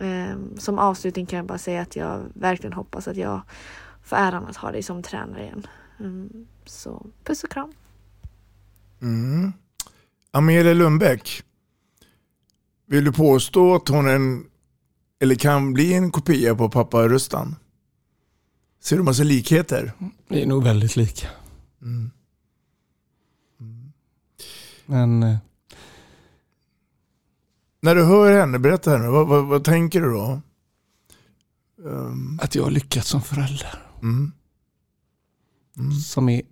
Ehm, 0.00 0.58
som 0.58 0.78
avslutning 0.78 1.26
kan 1.26 1.36
jag 1.36 1.46
bara 1.46 1.58
säga 1.58 1.80
att 1.80 1.96
jag 1.96 2.22
verkligen 2.34 2.72
hoppas 2.72 3.08
att 3.08 3.16
jag 3.16 3.42
får 4.02 4.16
äran 4.16 4.46
att 4.46 4.56
ha 4.56 4.72
dig 4.72 4.82
som 4.82 5.02
tränare 5.02 5.42
igen. 5.42 5.66
Så 6.64 7.06
puss 7.24 7.44
och 7.44 7.50
kram. 7.50 7.72
Mm. 9.02 9.52
Amelia 10.30 10.74
Lundbäck. 10.74 11.42
Vill 12.86 13.04
du 13.04 13.12
påstå 13.12 13.74
att 13.74 13.88
hon 13.88 14.08
är 14.08 14.14
en, 14.14 14.44
eller 15.24 15.34
kan 15.34 15.72
bli 15.72 15.94
en 15.94 16.10
kopia 16.10 16.54
på 16.54 16.70
pappa 16.70 17.08
Rustan? 17.08 17.56
Ser 18.80 18.96
du 18.96 19.02
massa 19.02 19.22
likheter? 19.22 19.92
Det 20.28 20.42
är 20.42 20.46
nog 20.46 20.64
väldigt 20.64 20.96
lika. 20.96 21.28
Mm. 21.82 22.10
Mm. 23.60 23.92
Men 24.86 25.22
eh, 25.22 25.36
När 27.80 27.94
du 27.94 28.04
hör 28.04 28.40
henne, 28.40 28.58
berätta 28.58 28.90
här 28.90 28.98
nu, 28.98 29.08
vad, 29.08 29.26
vad, 29.28 29.46
vad 29.46 29.64
tänker 29.64 30.00
du 30.00 30.10
då? 30.12 30.40
Um, 31.78 32.38
att 32.42 32.54
jag 32.54 32.62
har 32.64 32.70
lyckats 32.70 33.08
som 33.08 33.22
förälder. 33.22 33.82
mm, 34.02 34.32
Som 36.04 36.28
är 36.28 36.42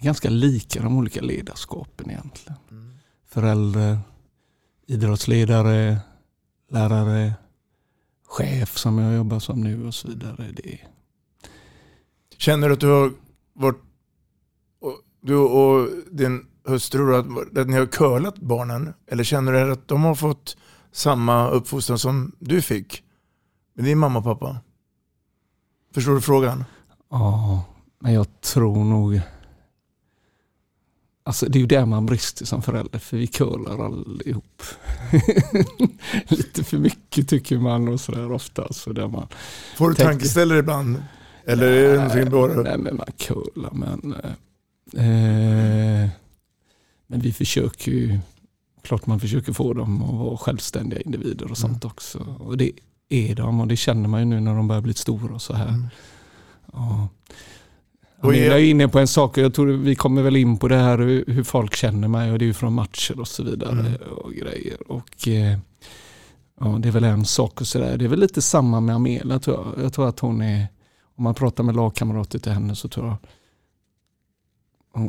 ganska 0.00 0.30
lika 0.30 0.82
de 0.82 0.96
olika 0.96 1.20
ledarskapen 1.20 2.10
egentligen. 2.10 2.58
Förälder, 3.28 3.98
idrottsledare, 4.86 5.98
lärare, 6.70 7.32
chef 8.26 8.78
som 8.78 8.98
jag 8.98 9.16
jobbar 9.16 9.38
som 9.38 9.60
nu 9.60 9.86
och 9.86 9.94
så 9.94 10.08
vidare. 10.08 10.52
Det 10.52 10.72
är, 10.72 10.88
Känner 12.38 12.68
du 12.68 12.74
att 12.74 12.80
du 12.80 12.86
har 12.86 13.12
varit, 13.52 13.78
du 15.20 15.36
och 15.36 15.88
din 16.10 16.46
hustru, 16.64 17.16
att, 17.16 17.58
att 17.58 17.68
ni 17.68 17.76
har 17.76 17.86
curlat 17.86 18.38
barnen? 18.38 18.94
Eller 19.06 19.24
känner 19.24 19.52
du 19.52 19.72
att 19.72 19.88
de 19.88 20.04
har 20.04 20.14
fått 20.14 20.56
samma 20.92 21.48
uppfostran 21.48 21.98
som 21.98 22.32
du 22.38 22.62
fick 22.62 23.02
med 23.74 23.84
din 23.84 23.98
mamma 23.98 24.18
och 24.18 24.24
pappa? 24.24 24.60
Förstår 25.94 26.14
du 26.14 26.20
frågan? 26.20 26.64
ja, 27.10 27.64
men 27.98 28.12
jag 28.12 28.40
tror 28.40 28.84
nog... 28.84 29.20
Alltså 31.22 31.46
det 31.46 31.58
är 31.58 31.60
ju 31.60 31.66
där 31.66 31.86
man 31.86 32.06
brister 32.06 32.46
som 32.46 32.62
förälder 32.62 32.98
för 32.98 33.16
vi 33.16 33.26
curlar 33.26 33.84
allihop. 33.84 34.62
Lite 36.28 36.64
för 36.64 36.78
mycket 36.78 37.28
tycker 37.28 37.58
man 37.58 37.88
och 37.88 38.00
sådär 38.00 38.32
ofta. 38.32 38.72
Så 38.72 38.92
där 38.92 39.08
man 39.08 39.26
Får 39.76 39.88
du 39.88 39.94
tänker- 39.94 40.10
tankeställare 40.12 40.58
ibland? 40.58 41.02
Eller 41.44 41.66
är 41.66 41.88
det 41.92 41.96
någonting 41.96 42.30
bara... 42.30 42.62
Nej 42.62 42.78
men 42.78 42.96
man 42.96 43.06
curlar 43.18 43.70
men... 43.72 44.14
Eh, 44.96 46.10
men 47.06 47.20
vi 47.20 47.32
försöker 47.32 47.92
ju... 47.92 48.18
Klart 48.82 49.06
man 49.06 49.20
försöker 49.20 49.52
få 49.52 49.72
dem 49.72 50.02
att 50.02 50.14
vara 50.14 50.36
självständiga 50.36 51.00
individer 51.00 51.50
och 51.50 51.58
sånt 51.58 51.84
också. 51.84 52.36
Och 52.38 52.56
det 52.56 52.70
är 53.08 53.34
de 53.34 53.60
och 53.60 53.66
det 53.68 53.76
känner 53.76 54.08
man 54.08 54.20
ju 54.20 54.26
nu 54.26 54.40
när 54.40 54.54
de 54.54 54.68
börjar 54.68 54.82
bli 54.82 54.94
stora 54.94 55.34
och 55.34 55.42
så 55.42 55.54
här. 55.54 55.82
Ja. 56.72 57.08
Och 57.08 57.19
Amelia 58.28 58.46
är- 58.54 58.60
är 58.60 58.64
inne 58.64 58.88
på 58.88 58.98
en 58.98 59.08
sak 59.08 59.36
och 59.38 59.42
jag 59.44 59.54
tror 59.54 59.66
vi 59.66 59.94
kommer 59.94 60.22
väl 60.22 60.36
in 60.36 60.56
på 60.58 60.68
det 60.68 60.76
här 60.76 60.98
hur, 60.98 61.42
folk 61.44 61.74
känner 61.74 62.08
mig 62.08 62.32
och 62.32 62.38
det 62.38 62.44
är 62.44 62.46
ju 62.46 62.54
från 62.54 62.72
matcher 62.74 63.20
och 63.20 63.28
så 63.28 63.42
vidare 63.42 63.98
och 64.10 64.32
grejer. 64.32 64.90
Och 64.92 65.28
eh, 65.28 65.58
ja, 66.60 66.66
det 66.80 66.88
är 66.88 66.92
väl 66.92 67.04
en 67.04 67.24
sak 67.24 67.60
och 67.60 67.66
sådär. 67.66 67.96
Det 67.98 68.04
är 68.04 68.08
väl 68.08 68.20
lite 68.20 68.42
samma 68.42 68.80
med 68.80 68.94
Amelia 68.94 69.38
tror 69.38 69.56
jag. 69.76 69.84
Jag 69.84 69.92
tror 69.92 70.08
att 70.08 70.20
hon 70.20 70.42
är, 70.42 70.66
om 71.16 71.24
man 71.24 71.34
pratar 71.34 71.64
med 71.64 71.76
lagkamrater 71.76 72.38
till 72.38 72.52
henne 72.52 72.74
så 72.76 72.88
tror 72.88 73.06
jag 73.06 73.16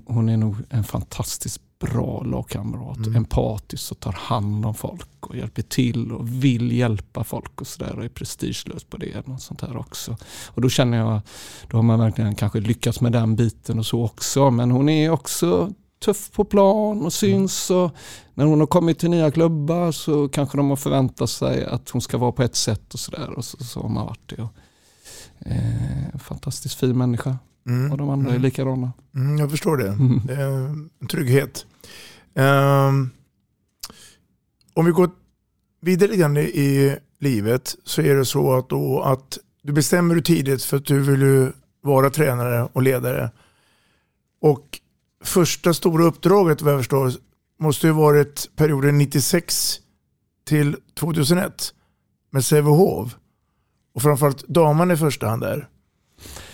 hon, 0.06 0.30
är 0.30 0.38
nog 0.38 0.56
en 0.70 0.84
fantastiskt 0.84 1.62
bra 1.82 2.24
lagkamrat. 2.24 2.98
Mm. 2.98 3.16
Empatisk 3.16 3.92
och 3.92 4.00
tar 4.00 4.12
hand 4.12 4.66
om 4.66 4.74
folk 4.74 5.08
och 5.20 5.36
hjälper 5.36 5.62
till 5.62 6.12
och 6.12 6.44
vill 6.44 6.72
hjälpa 6.72 7.24
folk 7.24 7.62
och 7.62 7.68
sådär 7.68 7.98
och 7.98 8.06
är 8.06 8.10
prestigelös 8.10 8.84
på 8.84 8.98
det. 8.98 9.28
Och 9.28 9.42
sånt 9.42 9.62
här 9.62 9.78
också. 9.78 10.18
Och 10.48 10.62
då 10.62 10.70
känner 10.70 10.98
jag, 10.98 11.22
då 11.68 11.78
har 11.78 11.84
man 11.84 12.00
verkligen 12.00 12.36
kanske 12.36 12.60
lyckats 12.60 13.02
med 13.02 13.12
den 13.12 13.36
biten 13.36 13.80
och 13.80 13.86
så 13.86 14.04
också. 14.04 14.52
Men 14.52 14.72
hon 14.72 14.90
är 14.90 15.10
också 15.10 15.74
tuff 16.06 16.32
på 16.32 16.46
plan 16.46 17.06
och 17.06 17.14
syns. 17.14 17.70
Och 17.72 17.92
när 18.34 18.46
hon 18.46 18.60
har 18.60 18.68
kommit 18.68 19.00
till 19.00 19.10
nya 19.10 19.32
klubbar 19.32 19.92
så 19.92 20.30
kanske 20.30 20.58
de 20.58 20.70
har 20.70 20.76
förväntat 20.76 21.30
sig 21.30 21.66
att 21.66 21.90
hon 21.90 22.02
ska 22.02 22.18
vara 22.18 22.32
på 22.32 22.44
ett 22.44 22.56
sätt 22.56 22.94
och 22.94 23.00
sådär. 23.00 23.30
Och 23.38 23.46
så, 23.46 23.64
så 23.64 23.82
har 23.82 23.90
man 23.90 24.06
varit 24.06 24.30
det. 24.36 24.42
Och, 24.44 24.54
eh, 25.46 26.20
fantastiskt 26.20 26.76
fin 26.76 26.98
människa. 26.98 27.38
Mm. 27.68 27.92
Och 27.92 27.98
de 27.98 28.10
andra 28.10 28.28
är 28.30 28.36
Mm. 28.36 28.42
likadana. 28.42 28.92
Mm, 29.16 29.38
jag 29.38 29.52
förstår 29.52 29.78
det. 29.78 29.88
Mm. 29.88 30.22
Det 30.26 30.34
är 30.34 30.48
en 31.02 31.08
trygghet. 31.12 31.66
Um, 32.34 33.12
om 34.74 34.86
vi 34.86 34.92
går 34.92 35.10
vidare 35.82 36.10
lite 36.10 36.22
grann 36.22 36.38
i 36.38 36.98
livet 37.20 37.76
så 37.84 38.02
är 38.02 38.16
det 38.16 38.26
så 38.26 38.54
att, 38.54 38.70
då 38.70 39.02
att 39.02 39.38
du 39.62 39.74
bestämmer 39.74 40.16
dig 40.16 40.24
tidigt 40.24 40.64
för 40.64 40.78
att 40.78 40.86
du 40.86 41.00
vill 41.00 41.22
ju 41.22 41.52
vara 41.82 42.10
tränare 42.10 42.70
och 42.74 42.82
ledare. 42.82 43.32
Och 44.42 44.80
första 45.24 45.74
stora 45.74 46.04
uppdraget 46.04 46.62
vad 46.62 46.74
jag 46.74 46.80
förstår 46.80 47.12
måste 47.60 47.88
ju 47.88 47.94
varit 47.94 48.50
perioden 48.56 48.98
96 48.98 49.80
till 50.46 50.78
2001 50.94 51.74
med 52.30 52.46
Sävehof. 52.46 53.16
Och 53.94 54.02
framförallt 54.02 54.48
damerna 54.48 54.94
i 54.94 54.98
första 54.98 55.28
hand 55.28 55.42
där. 55.42 55.68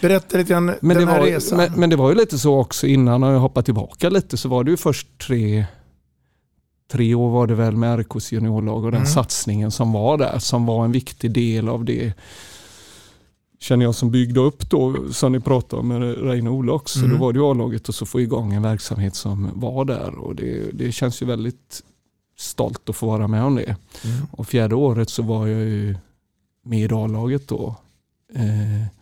Berätta 0.02 0.38
lite 0.38 0.50
grann 0.50 0.66
Men 0.66 0.98
den 0.98 1.06
det, 1.06 1.12
här 1.12 1.20
var, 1.20 1.28
resan. 1.28 1.58
men, 1.58 1.72
men 1.80 1.90
det 1.90 1.96
var 1.96 2.10
ju 2.10 2.16
lite 2.16 2.38
så 2.40 2.60
också 2.60 2.88
innan, 2.88 3.22
när 3.22 3.32
jag 3.32 3.40
hoppar 3.40 3.62
tillbaka 3.62 4.10
lite, 4.10 4.38
så 4.38 4.50
var 4.50 4.64
det 4.64 4.72
ju 4.72 4.78
först 4.78 5.08
tre, 5.28 5.66
tre 6.92 7.16
år 7.16 7.30
var 7.30 7.48
det 7.48 7.56
väl 7.56 7.76
med 7.76 8.00
RKs 8.00 8.32
juniorlag 8.32 8.84
och 8.86 8.92
den 8.92 9.02
Mm. 9.02 9.08
satsningen 9.14 9.72
som 9.72 9.92
var 9.92 10.18
där, 10.18 10.40
som 10.40 10.66
var 10.66 10.86
en 10.86 10.92
viktig 10.92 11.32
del 11.32 11.70
av 11.70 11.86
det 11.86 12.14
känner 13.60 13.86
jag 13.86 13.96
som 13.96 14.12
byggde 14.12 14.40
upp 14.40 14.70
då, 14.70 15.12
som 15.12 15.32
ni 15.32 15.40
pratade 15.40 15.80
om 15.80 15.88
med 15.88 16.02
Reine 16.24 16.72
också. 16.72 17.00
Mm. 17.00 17.12
Då 17.12 17.18
var 17.18 17.34
det 17.34 17.40
ju 17.40 17.46
A-laget 17.46 17.90
och 17.90 17.96
så 17.96 18.06
få 18.06 18.22
igång 18.22 18.54
en 18.54 18.62
verksamhet 18.62 19.16
som 19.16 19.50
var 19.54 19.86
där 19.86 20.18
och 20.20 20.36
det, 20.36 20.72
det 20.74 20.92
känns 20.92 21.22
ju 21.22 21.26
väldigt 21.26 21.84
stolt 22.38 22.90
att 22.90 22.96
få 22.96 23.08
vara 23.08 23.28
med 23.28 23.44
om 23.44 23.56
det. 23.56 23.76
Mm. 24.04 24.28
Och 24.32 24.48
fjärde 24.48 24.76
året 24.76 25.10
så 25.10 25.24
var 25.24 25.48
jag 25.48 25.60
ju 25.62 25.96
med 26.64 26.92
i 26.92 26.94
A-laget 26.96 27.48
då. 27.48 27.76
Eh, 28.36 28.97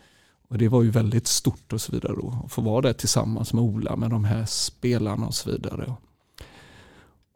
och 0.50 0.58
det 0.58 0.68
var 0.68 0.84
ju 0.84 0.90
väldigt 0.90 1.28
stort 1.28 1.74
och 1.74 1.82
så 1.82 1.92
vidare 1.92 2.14
då. 2.14 2.42
Att 2.46 2.52
få 2.52 2.62
vara 2.62 2.82
där 2.82 2.94
tillsammans 2.94 3.54
med 3.54 3.64
Ola 3.64 3.96
med 3.96 4.10
de 4.10 4.26
här 4.26 4.46
spelarna 4.46 5.28
och 5.28 5.34
så 5.36 5.52
vidare. 5.52 5.94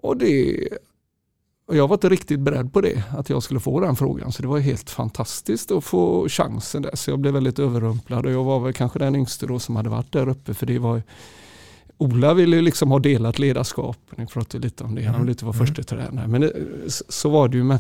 Och 0.02 0.17
det 0.17 0.67
och 1.67 1.76
jag 1.76 1.88
var 1.88 1.95
inte 1.95 2.10
riktigt 2.10 2.39
beredd 2.39 2.74
på 2.74 2.82
det, 2.82 3.04
att 3.17 3.30
jag 3.30 3.43
skulle 3.43 3.60
få 3.60 3.80
den 3.80 3.95
frågan. 3.95 4.32
Så 4.32 4.41
det 4.41 4.48
var 4.48 4.60
helt 4.60 4.89
fantastiskt 4.89 5.72
att 5.72 5.84
få 5.84 6.30
chansen 6.30 6.82
där. 6.82 6.95
Så 6.95 7.12
jag 7.12 7.19
blev 7.19 7.34
väldigt 7.34 7.60
överrumplad 7.60 8.26
och 8.26 8.32
jag 8.32 8.43
var 8.43 8.60
väl 8.60 8.74
kanske 8.74 9.00
den 9.00 9.15
yngste 9.15 9.48
då 9.48 9.60
som 9.60 9.76
hade 9.76 9.89
varit 9.89 10.12
där 10.12 10.30
uppe. 10.30 10.54
För 10.54 10.65
det 10.65 10.80
var 10.80 11.04
Ola 11.98 12.34
ville 12.34 12.56
ju 12.56 12.62
liksom 12.62 12.91
ha 12.91 13.00
delat 13.00 13.39
ledarskap. 13.39 13.98
Ni 14.17 14.26
pratade 14.26 14.63
lite 14.63 14.84
om 14.84 14.95
det, 14.95 15.04
han 15.04 15.19
ville 15.22 15.32
inte 15.32 15.45
vara 15.45 15.56
Mm. 15.56 15.67
första 15.67 15.84
tränare. 15.84 16.28
Men 16.28 16.41
det, 16.41 16.54
så- 16.88 17.04
så 17.10 17.30
var 17.30 17.48
det 17.48 17.58
ju. 17.58 17.63
Men 17.63 17.80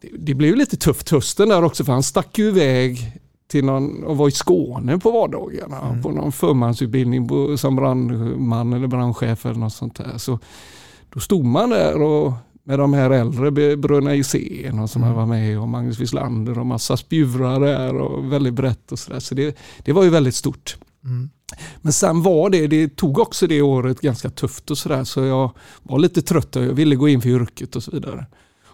det, 0.00 0.08
det 0.18 0.34
blev 0.34 0.56
lite 0.56 0.76
tufft 0.76 1.10
hösten 1.10 1.48
där 1.48 1.62
också 1.64 1.84
för 1.84 1.92
han 1.92 2.02
stack 2.02 2.38
ju 2.38 2.48
iväg 2.48 3.19
till 3.50 3.64
någon, 3.64 4.04
och 4.04 4.16
var 4.16 4.28
i 4.28 4.30
Skåne 4.30 4.98
på 4.98 5.10
vardagarna 5.10 5.80
Mm. 5.80 6.02
på 6.02 6.10
någon 6.10 6.32
förmansutbildning 6.32 7.28
som 7.58 7.76
brandman 7.76 8.72
eller 8.72 8.86
brandchef 8.86 9.46
eller 9.46 9.60
något 9.60 9.72
sånt 9.72 9.94
där. 9.96 10.18
Så 10.18 10.38
då 11.14 11.20
stod 11.20 11.44
man 11.44 11.70
där 11.70 12.02
och 12.02 12.32
med 12.64 12.78
de 12.78 12.92
här 12.92 13.10
äldre, 13.10 13.50
Bröderna 13.76 14.14
Isén 14.14 14.78
och 14.78 14.90
som 14.90 15.02
Mm. 15.02 15.14
var 15.14 15.26
med 15.26 15.60
och 15.60 15.68
Magnus 15.68 15.98
Wislander 16.00 16.58
och 16.58 16.66
massa 16.66 16.96
spjurar 16.96 17.60
där 17.60 17.96
och 17.96 18.32
väldigt 18.32 18.54
brett 18.54 18.92
och 18.92 18.98
sådär. 18.98 19.20
Så 19.20 19.34
det, 19.34 19.58
det 19.84 19.92
var 19.92 20.04
ju 20.04 20.10
väldigt 20.10 20.34
stort. 20.34 20.76
Mm. 21.04 21.30
Men 21.80 21.92
sen 21.92 22.22
var 22.22 22.50
det, 22.50 22.66
det 22.66 22.96
tog 22.96 23.18
också 23.18 23.46
det 23.46 23.62
året 23.62 24.00
ganska 24.00 24.30
tufft 24.30 24.70
och 24.70 24.78
sådär 24.78 25.04
så 25.04 25.20
jag 25.24 25.50
var 25.82 25.98
lite 25.98 26.22
trött 26.22 26.56
och 26.56 26.62
jag 26.64 26.72
ville 26.72 26.96
gå 26.96 27.08
in 27.08 27.20
för 27.22 27.28
yrket 27.28 27.76
och 27.76 27.82
så 27.82 27.90
vidare. 27.90 28.26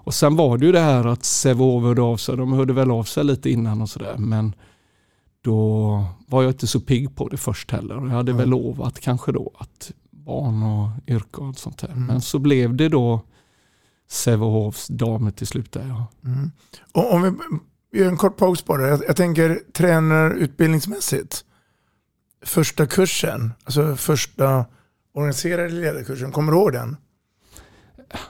Och 0.07 0.14
sen 0.14 0.37
var 0.37 0.59
det 0.59 0.66
ju 0.66 0.73
det 0.73 0.81
här 0.81 1.07
att 1.07 1.25
Sävehof 1.25 1.83
hörde 1.83 2.03
av 2.03 2.16
sig, 2.16 2.37
de 2.37 2.53
hörde 2.53 2.73
väl 2.73 2.90
av 2.90 3.05
sig 3.05 3.25
lite 3.25 3.51
innan 3.51 3.83
och 3.83 3.88
sådär 3.88 4.14
men 4.19 4.55
då 5.42 6.05
var 6.27 6.42
jag 6.42 6.51
inte 6.51 6.66
så 6.66 6.81
pigg 6.81 7.16
på 7.16 7.29
det 7.29 7.37
först 7.37 7.71
heller. 7.71 7.95
Jag 7.95 8.03
hade 8.03 8.33
väl 8.33 8.49
lovat 8.49 9.01
kanske 9.01 9.33
då 9.33 9.53
att 9.59 9.92
barn 10.11 10.62
och 10.62 10.88
yrke 11.07 11.40
och 11.40 11.59
sånt 11.59 11.79
där. 11.79 11.95
Men 11.95 12.21
så 12.21 12.38
blev 12.38 12.77
det 12.77 12.88
då 12.88 13.21
Sävehofs 14.09 14.88
damer 14.88 15.31
till 15.31 15.47
slut 15.47 15.73
där 15.73 15.87
ja. 15.88 16.07
Mm. 16.25 16.51
Och 16.92 17.14
om 17.14 17.23
vi 17.23 17.31
vi 17.90 18.03
gör 18.03 18.09
en 18.09 18.16
kort 18.16 18.37
paus 18.37 18.64
bara. 18.64 18.88
Jag, 18.88 19.03
jag 19.09 19.16
tänker 19.16 19.61
tränarutbildningsmässigt. 19.73 21.45
Första 22.45 22.87
kursen, 22.87 23.53
alltså 23.64 23.97
första 23.97 24.64
organiserade 25.14 25.69
ledarkursen, 25.69 26.33
kommer 26.33 26.53
du 26.53 26.59
ihåg 26.59 26.73
den? 26.73 26.97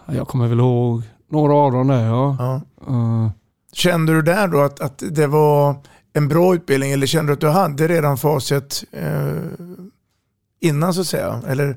Jag 0.06 0.28
kommer 0.28 0.48
väl 0.48 0.58
ihåg 0.58 1.02
några 1.30 1.54
av 1.54 1.72
dem 1.72 1.86
där 1.88 2.04
ja. 2.06 2.36
Ja. 2.38 2.54
Eh, 2.88 3.30
Kände 3.72 4.14
du 4.14 4.22
där 4.22 4.48
då 4.48 4.60
att, 4.60 4.80
att 4.80 5.02
det 5.10 5.26
var 5.26 5.74
en 6.12 6.28
bra 6.28 6.54
utbildning 6.54 6.92
eller 6.92 7.06
kände 7.06 7.30
du 7.30 7.34
att 7.34 7.40
du 7.40 7.48
hade 7.48 7.88
redan 7.88 8.18
facit 8.18 8.84
eh, 8.92 9.32
innan 10.60 10.94
så 10.94 11.00
att 11.00 11.06
säga? 11.06 11.40
Eller, 11.48 11.76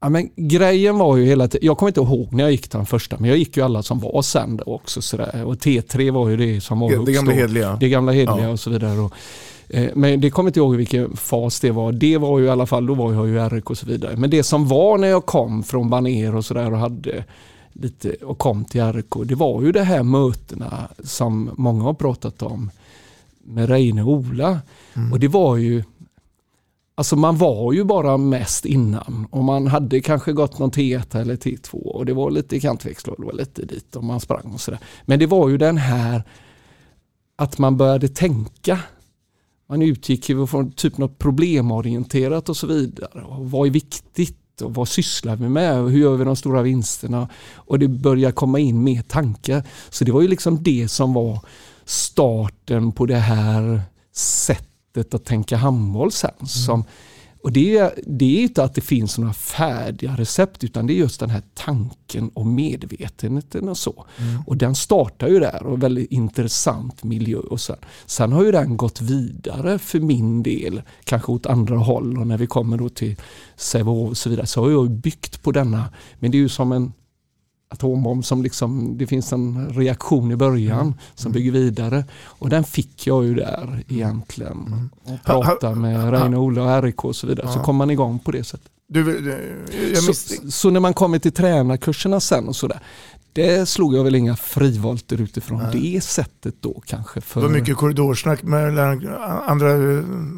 Ja, 0.00 0.08
men 0.08 0.28
grejen 0.36 0.98
var 0.98 1.16
ju 1.16 1.24
hela 1.24 1.48
tiden, 1.48 1.66
jag 1.66 1.78
kommer 1.78 1.88
inte 1.90 2.00
ihåg 2.00 2.32
när 2.32 2.44
jag 2.44 2.50
gick 2.50 2.70
den 2.70 2.86
första, 2.86 3.16
men 3.18 3.28
jag 3.30 3.38
gick 3.38 3.56
ju 3.56 3.62
alla 3.62 3.82
som 3.82 3.98
var 4.00 4.22
sen 4.22 4.60
också. 4.66 5.02
Sådär. 5.02 5.44
Och 5.44 5.54
T3 5.54 6.10
var 6.10 6.28
ju 6.28 6.36
det 6.36 6.60
som 6.60 6.80
var 6.80 6.90
Det 6.90 6.96
högst 6.96 7.14
gamla 7.14 7.32
då. 7.32 7.38
hedliga. 7.38 7.76
Det 7.80 7.88
gamla 7.88 8.12
hedliga 8.12 8.44
Ja. 8.46 8.48
och 8.52 8.60
så 8.60 8.70
vidare. 8.70 8.98
Och, 9.00 9.12
eh, 9.68 9.90
men 9.94 10.20
det 10.20 10.30
kommer 10.30 10.48
inte 10.50 10.60
ihåg 10.60 10.74
vilken 10.76 11.16
fas 11.16 11.60
det 11.60 11.70
var. 11.70 11.92
Det 11.92 12.18
var 12.18 12.38
ju 12.38 12.44
i 12.44 12.48
alla 12.48 12.66
fall, 12.66 12.86
då 12.86 12.94
var 12.94 13.12
jag 13.12 13.26
ju 13.28 13.38
RIK 13.48 13.70
och 13.70 13.78
så 13.78 13.86
vidare. 13.86 14.16
Men 14.16 14.30
det 14.30 14.42
som 14.42 14.68
var 14.68 14.98
när 14.98 15.08
jag 15.08 15.26
kom 15.26 15.62
från 15.62 15.90
Baner 15.90 16.34
och 16.36 16.44
sådär 16.44 16.72
och 16.72 16.78
hade 16.78 17.24
lite 17.80 18.12
och 18.12 18.38
kom 18.38 18.64
till 18.64 18.92
RIK, 18.92 19.14
det 19.24 19.34
var 19.34 19.62
ju 19.62 19.72
de 19.72 19.82
här 19.82 20.02
mötena 20.02 20.88
som 21.04 21.50
många 21.56 21.84
har 21.84 21.94
pratat 21.94 22.42
om 22.42 22.70
med 23.42 23.68
Reine 23.68 24.02
och 24.02 24.12
Ola. 24.12 24.60
Och 25.12 25.20
det 25.20 25.28
var 25.28 25.56
ju 25.56 25.84
Alltså 26.98 27.16
man 27.16 27.36
var 27.36 27.72
ju 27.72 27.84
bara 27.84 28.16
mest 28.16 28.64
innan 28.64 29.26
och 29.30 29.44
man 29.44 29.66
hade 29.66 30.00
kanske 30.00 30.32
gått 30.32 30.58
någon 30.58 30.70
T1 30.70 31.20
eller 31.20 31.36
T2 31.36 31.74
och 31.74 32.06
det 32.06 32.14
var 32.14 32.30
lite 32.30 32.60
kantväxel 32.60 33.14
och 33.14 33.20
det 33.20 33.26
var 33.26 33.32
lite 33.32 33.64
dit 33.64 33.96
och 33.96 34.04
man 34.04 34.20
sprang 34.20 34.52
och 34.54 34.60
sådär. 34.60 34.80
Men 35.04 35.18
det 35.18 35.26
var 35.26 35.48
ju 35.48 35.58
den 35.58 35.76
här 35.76 36.22
att 37.36 37.58
man 37.58 37.76
började 37.76 38.08
tänka. 38.08 38.80
Man 39.68 39.82
utgick 39.82 40.28
ju 40.28 40.46
från 40.46 40.72
typ 40.72 40.98
något 40.98 41.18
problemorienterat 41.18 42.48
och 42.48 42.56
så 42.56 42.66
vidare. 42.66 43.22
Och 43.22 43.50
vad 43.50 43.66
är 43.66 43.70
viktigt 43.70 44.38
och 44.62 44.74
vad 44.74 44.88
sysslar 44.88 45.36
vi 45.36 45.48
med 45.48 45.76
hur 45.76 45.98
gör 45.98 46.16
vi 46.16 46.24
de 46.24 46.36
stora 46.36 46.62
vinsterna? 46.62 47.28
Och 47.54 47.78
det 47.78 47.88
börjar 47.88 48.32
komma 48.32 48.58
in 48.58 48.84
mer 48.84 49.02
tankar. 49.02 49.62
Så 49.90 50.04
det 50.04 50.12
var 50.12 50.22
ju 50.22 50.28
liksom 50.28 50.62
det 50.62 50.88
som 50.88 51.12
var 51.12 51.40
starten 51.84 52.92
på 52.92 53.06
det 53.06 53.16
här 53.16 53.80
sättet 54.12 55.14
att 55.14 55.24
tänka 55.24 55.56
handboll 55.56 56.12
sen. 56.12 56.30
Mm. 56.38 56.46
Som, 56.46 56.84
och 57.46 57.52
det, 57.52 57.94
det 58.06 58.38
är 58.38 58.42
inte 58.42 58.64
att 58.64 58.74
det 58.74 58.80
finns 58.80 59.18
några 59.18 59.32
färdiga 59.32 60.16
recept 60.16 60.64
utan 60.64 60.86
det 60.86 60.92
är 60.92 60.96
just 60.96 61.20
den 61.20 61.30
här 61.30 61.42
tanken 61.54 62.28
och 62.28 62.46
medvetenheten 62.46 63.68
och 63.68 63.78
så. 63.78 64.06
Mm. 64.18 64.42
Och 64.46 64.56
den 64.56 64.74
startar 64.74 65.28
ju 65.28 65.40
där 65.40 65.66
och 65.66 65.82
väldigt 65.82 66.10
intressant 66.12 67.04
miljö. 67.04 67.38
Och 67.38 67.60
sen, 67.60 67.76
sen 68.06 68.32
har 68.32 68.44
ju 68.44 68.52
den 68.52 68.76
gått 68.76 69.00
vidare 69.00 69.78
för 69.78 70.00
min 70.00 70.42
del, 70.42 70.82
kanske 71.04 71.32
åt 71.32 71.46
andra 71.46 71.76
håll 71.76 72.18
och 72.18 72.26
när 72.26 72.38
vi 72.38 72.46
kommer 72.46 72.78
då 72.78 72.88
till 72.88 73.16
Sävehof 73.56 74.10
och 74.10 74.16
så 74.16 74.30
vidare 74.30 74.46
så 74.46 74.62
har 74.62 74.70
jag 74.70 74.90
byggt 74.90 75.42
på 75.42 75.52
denna. 75.52 75.84
Men 76.18 76.30
det 76.30 76.36
är 76.36 76.40
ju 76.40 76.48
som 76.48 76.72
en 76.72 76.92
atombomb 77.68 78.24
som 78.24 78.42
liksom, 78.42 78.98
det 78.98 79.06
finns 79.06 79.32
en 79.32 79.70
reaktion 79.70 80.32
i 80.32 80.36
början 80.36 80.80
mm. 80.80 80.94
som 81.14 81.32
bygger 81.32 81.52
vidare. 81.52 82.04
Och 82.24 82.48
den 82.48 82.64
fick 82.64 83.06
jag 83.06 83.24
ju 83.24 83.34
där 83.34 83.84
egentligen. 83.88 84.64
Mm. 84.66 84.90
Och 85.04 85.24
prata 85.24 85.74
med 85.74 86.10
Reine 86.10 86.36
Olle 86.36 86.60
och 86.60 86.82
RIK 86.82 87.04
och 87.04 87.16
så 87.16 87.26
vidare. 87.26 87.46
Ja. 87.46 87.52
Så 87.52 87.60
kom 87.60 87.76
man 87.76 87.90
igång 87.90 88.18
på 88.18 88.30
det 88.30 88.44
sättet. 88.44 88.70
Du, 88.88 89.20
du, 89.20 89.96
så, 89.96 90.12
så, 90.50 90.70
när 90.70 90.80
man 90.80 90.94
kommer 90.94 91.18
till 91.18 91.32
tränarkurserna 91.32 92.20
sen 92.20 92.48
och 92.48 92.56
sådär. 92.56 92.80
Det 93.36 93.66
slog 93.66 93.94
jag 93.94 94.04
väl 94.04 94.14
inga 94.14 94.36
frivolter 94.36 95.20
utifrån 95.20 95.62
Nej. 95.62 95.80
det 95.94 96.00
sättet 96.00 96.54
då 96.60 96.82
kanske. 96.86 97.20
För... 97.20 97.40
Det 97.40 97.46
var 97.46 97.54
mycket 97.54 97.76
korridorsnack 97.76 98.42
med 98.42 98.78
andra 99.46 99.68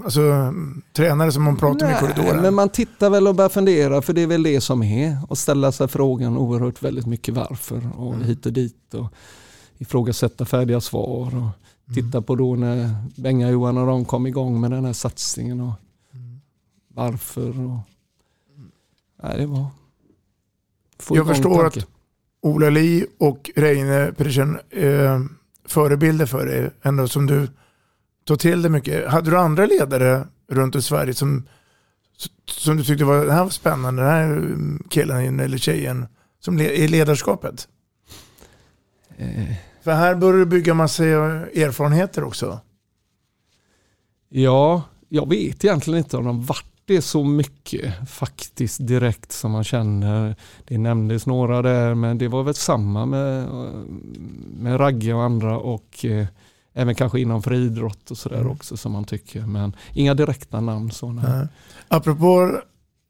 alltså, 0.04 0.54
tränare 0.92 1.32
som 1.32 1.42
man 1.42 1.56
pratar 1.56 1.86
med 1.86 1.96
i 1.96 2.00
korridoren. 2.00 2.42
Men 2.42 2.54
man 2.54 2.68
tittar 2.68 3.10
väl 3.10 3.28
och 3.28 3.34
börjar 3.34 3.48
fundera 3.48 4.02
för 4.02 4.12
det 4.12 4.20
är 4.20 4.26
väl 4.26 4.42
det 4.42 4.60
som 4.60 4.82
är. 4.82 5.18
Och 5.28 5.38
ställa 5.38 5.72
sig 5.72 5.88
frågan 5.88 6.36
oerhört 6.36 6.82
väldigt 6.82 7.06
mycket 7.06 7.34
varför 7.34 7.90
och 7.96 8.14
mm. 8.14 8.26
hit 8.26 8.46
och 8.46 8.52
dit. 8.52 8.94
Och 8.94 9.06
ifrågasätta 9.78 10.44
färdiga 10.44 10.80
svar. 10.80 11.26
Och 11.26 11.32
mm. 11.32 11.50
titta 11.94 12.22
på 12.22 12.36
då 12.36 12.54
när 12.54 12.94
Benga-Johan 13.16 13.78
och 13.78 13.86
de 13.86 14.04
kom 14.04 14.26
igång 14.26 14.60
med 14.60 14.70
den 14.70 14.84
här 14.84 14.92
satsningen. 14.92 15.60
Och 15.60 15.72
mm. 16.12 16.40
Varför. 16.88 17.48
Och... 17.48 17.78
Nej, 19.22 19.38
det 19.38 19.46
var... 19.46 19.66
Jag 21.10 21.26
förstår 21.26 21.66
att 21.66 21.97
Ola 22.40 22.70
Li 22.70 23.06
och 23.18 23.50
Reine 23.56 24.12
Pedersen 24.12 24.58
eh, 24.70 25.20
förebilder 25.64 26.26
för 26.26 26.46
dig, 26.46 26.70
ändå 26.82 27.08
som 27.08 27.26
du 27.26 27.48
tog 28.24 28.40
till 28.40 28.62
dig 28.62 28.70
mycket. 28.70 29.08
Hade 29.08 29.30
du 29.30 29.38
andra 29.38 29.66
ledare 29.66 30.26
runt 30.48 30.76
i 30.76 30.82
Sverige 30.82 31.14
som, 31.14 31.48
som 32.46 32.76
du 32.76 32.84
tyckte 32.84 33.04
var, 33.04 33.24
det 33.24 33.32
här 33.32 33.42
var 33.42 33.50
spännande, 33.50 34.02
den 34.02 34.10
här 34.10 34.52
killen 34.88 35.40
eller 35.40 35.58
tjejen, 35.58 36.06
som 36.40 36.58
le, 36.58 36.70
i 36.70 36.88
ledarskapet? 36.88 37.68
Eh. 39.16 39.54
För 39.82 39.92
här 39.92 40.14
börjar 40.14 40.38
du 40.38 40.46
bygga 40.46 40.74
massa 40.74 41.04
erfarenheter 41.04 42.24
också. 42.24 42.60
Ja, 44.28 44.82
jag 45.08 45.28
vet 45.28 45.64
egentligen 45.64 45.98
inte 45.98 46.16
om 46.16 46.24
de 46.24 46.44
varit 46.44 46.67
det 46.94 47.02
så 47.02 47.24
mycket 47.24 48.08
faktiskt 48.08 48.86
direkt 48.86 49.32
som 49.32 49.50
man 49.50 49.64
känner. 49.64 50.36
Det 50.64 50.78
nämndes 50.78 51.26
några 51.26 51.62
där 51.62 51.94
men 51.94 52.18
det 52.18 52.28
var 52.28 52.42
väl 52.42 52.54
samma 52.54 53.06
med, 53.06 53.48
med 54.56 54.80
Ragge 54.80 55.14
och 55.14 55.22
andra 55.22 55.58
och 55.58 56.04
eh, 56.04 56.26
även 56.72 56.94
kanske 56.94 57.20
inom 57.20 57.42
friidrott 57.42 58.10
och 58.10 58.18
sådär 58.18 58.40
mm. 58.40 58.50
också 58.50 58.76
som 58.76 58.92
man 58.92 59.04
tycker. 59.04 59.40
Men 59.40 59.76
inga 59.92 60.14
direkta 60.14 60.60
namn. 60.60 60.90
Så, 60.90 61.12
nej. 61.12 61.46
Apropå, 61.88 62.60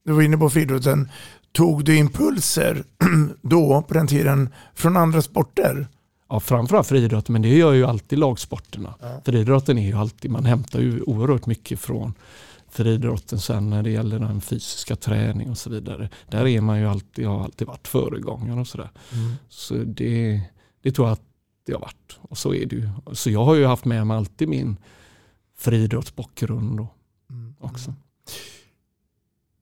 du 0.04 0.12
var 0.12 0.22
inne 0.22 0.36
på 0.36 0.50
friidrotten, 0.50 1.08
tog 1.52 1.84
du 1.84 1.96
impulser 1.96 2.84
då 3.42 3.82
på 3.82 3.94
den 3.94 4.06
tiden 4.06 4.48
från 4.74 4.96
andra 4.96 5.22
sporter? 5.22 5.88
Ja, 6.28 6.40
framförallt 6.40 6.86
friidrott, 6.86 7.28
men 7.28 7.42
det 7.42 7.48
gör 7.48 7.72
ju 7.72 7.84
alltid 7.84 8.18
lagsporterna. 8.18 8.94
Ja. 9.00 9.20
Friidrotten 9.24 9.78
är 9.78 9.86
ju 9.86 9.94
alltid, 9.94 10.30
man 10.30 10.44
hämtar 10.44 10.80
ju 10.80 11.02
oerhört 11.02 11.46
mycket 11.46 11.80
från 11.80 12.14
friidrotten 12.70 13.38
sen 13.38 13.70
när 13.70 13.82
det 13.82 13.90
gäller 13.90 14.18
den 14.18 14.40
fysiska 14.40 14.96
träning 14.96 15.50
och 15.50 15.58
så 15.58 15.70
vidare. 15.70 16.10
Där 16.28 16.46
är 16.46 16.60
man 16.60 16.80
ju 16.80 16.86
alltid, 16.86 17.24
jag 17.24 17.30
har 17.30 17.44
alltid 17.44 17.66
varit 17.66 17.88
föregångare 17.88 18.60
och 18.60 18.68
sådär. 18.68 18.90
Mm. 19.12 19.32
Så 19.48 19.74
det, 19.74 20.42
det 20.82 20.92
tror 20.92 21.08
jag 21.08 21.12
att 21.12 21.24
det 21.66 21.72
har 21.72 21.80
varit. 21.80 22.18
Och 22.20 22.38
så 22.38 22.54
är 22.54 22.66
det 22.66 22.76
ju. 22.76 22.88
Så 23.12 23.30
jag 23.30 23.44
har 23.44 23.54
ju 23.54 23.66
haft 23.66 23.84
med 23.84 24.06
mig 24.06 24.16
alltid 24.16 24.48
min 24.48 24.76
friidrottsbakgrund 25.56 26.86
mm. 27.30 27.54
också. 27.58 27.94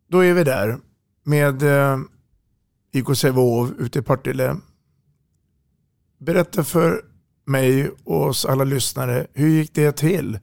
Då 0.08 0.24
är 0.24 0.34
vi 0.34 0.44
där 0.44 0.78
med 1.22 1.62
eh, 1.62 1.98
IK 2.92 3.16
Sävehof 3.16 3.70
ute 3.78 3.98
i 3.98 4.02
Partille. 4.02 4.56
Berätta 6.18 6.64
för 6.64 7.04
mig 7.44 7.90
och 8.04 8.26
oss 8.26 8.44
alla 8.44 8.64
lyssnare, 8.64 9.26
hur 9.32 9.48
gick 9.48 9.74
det 9.74 9.92
till? 9.92 10.38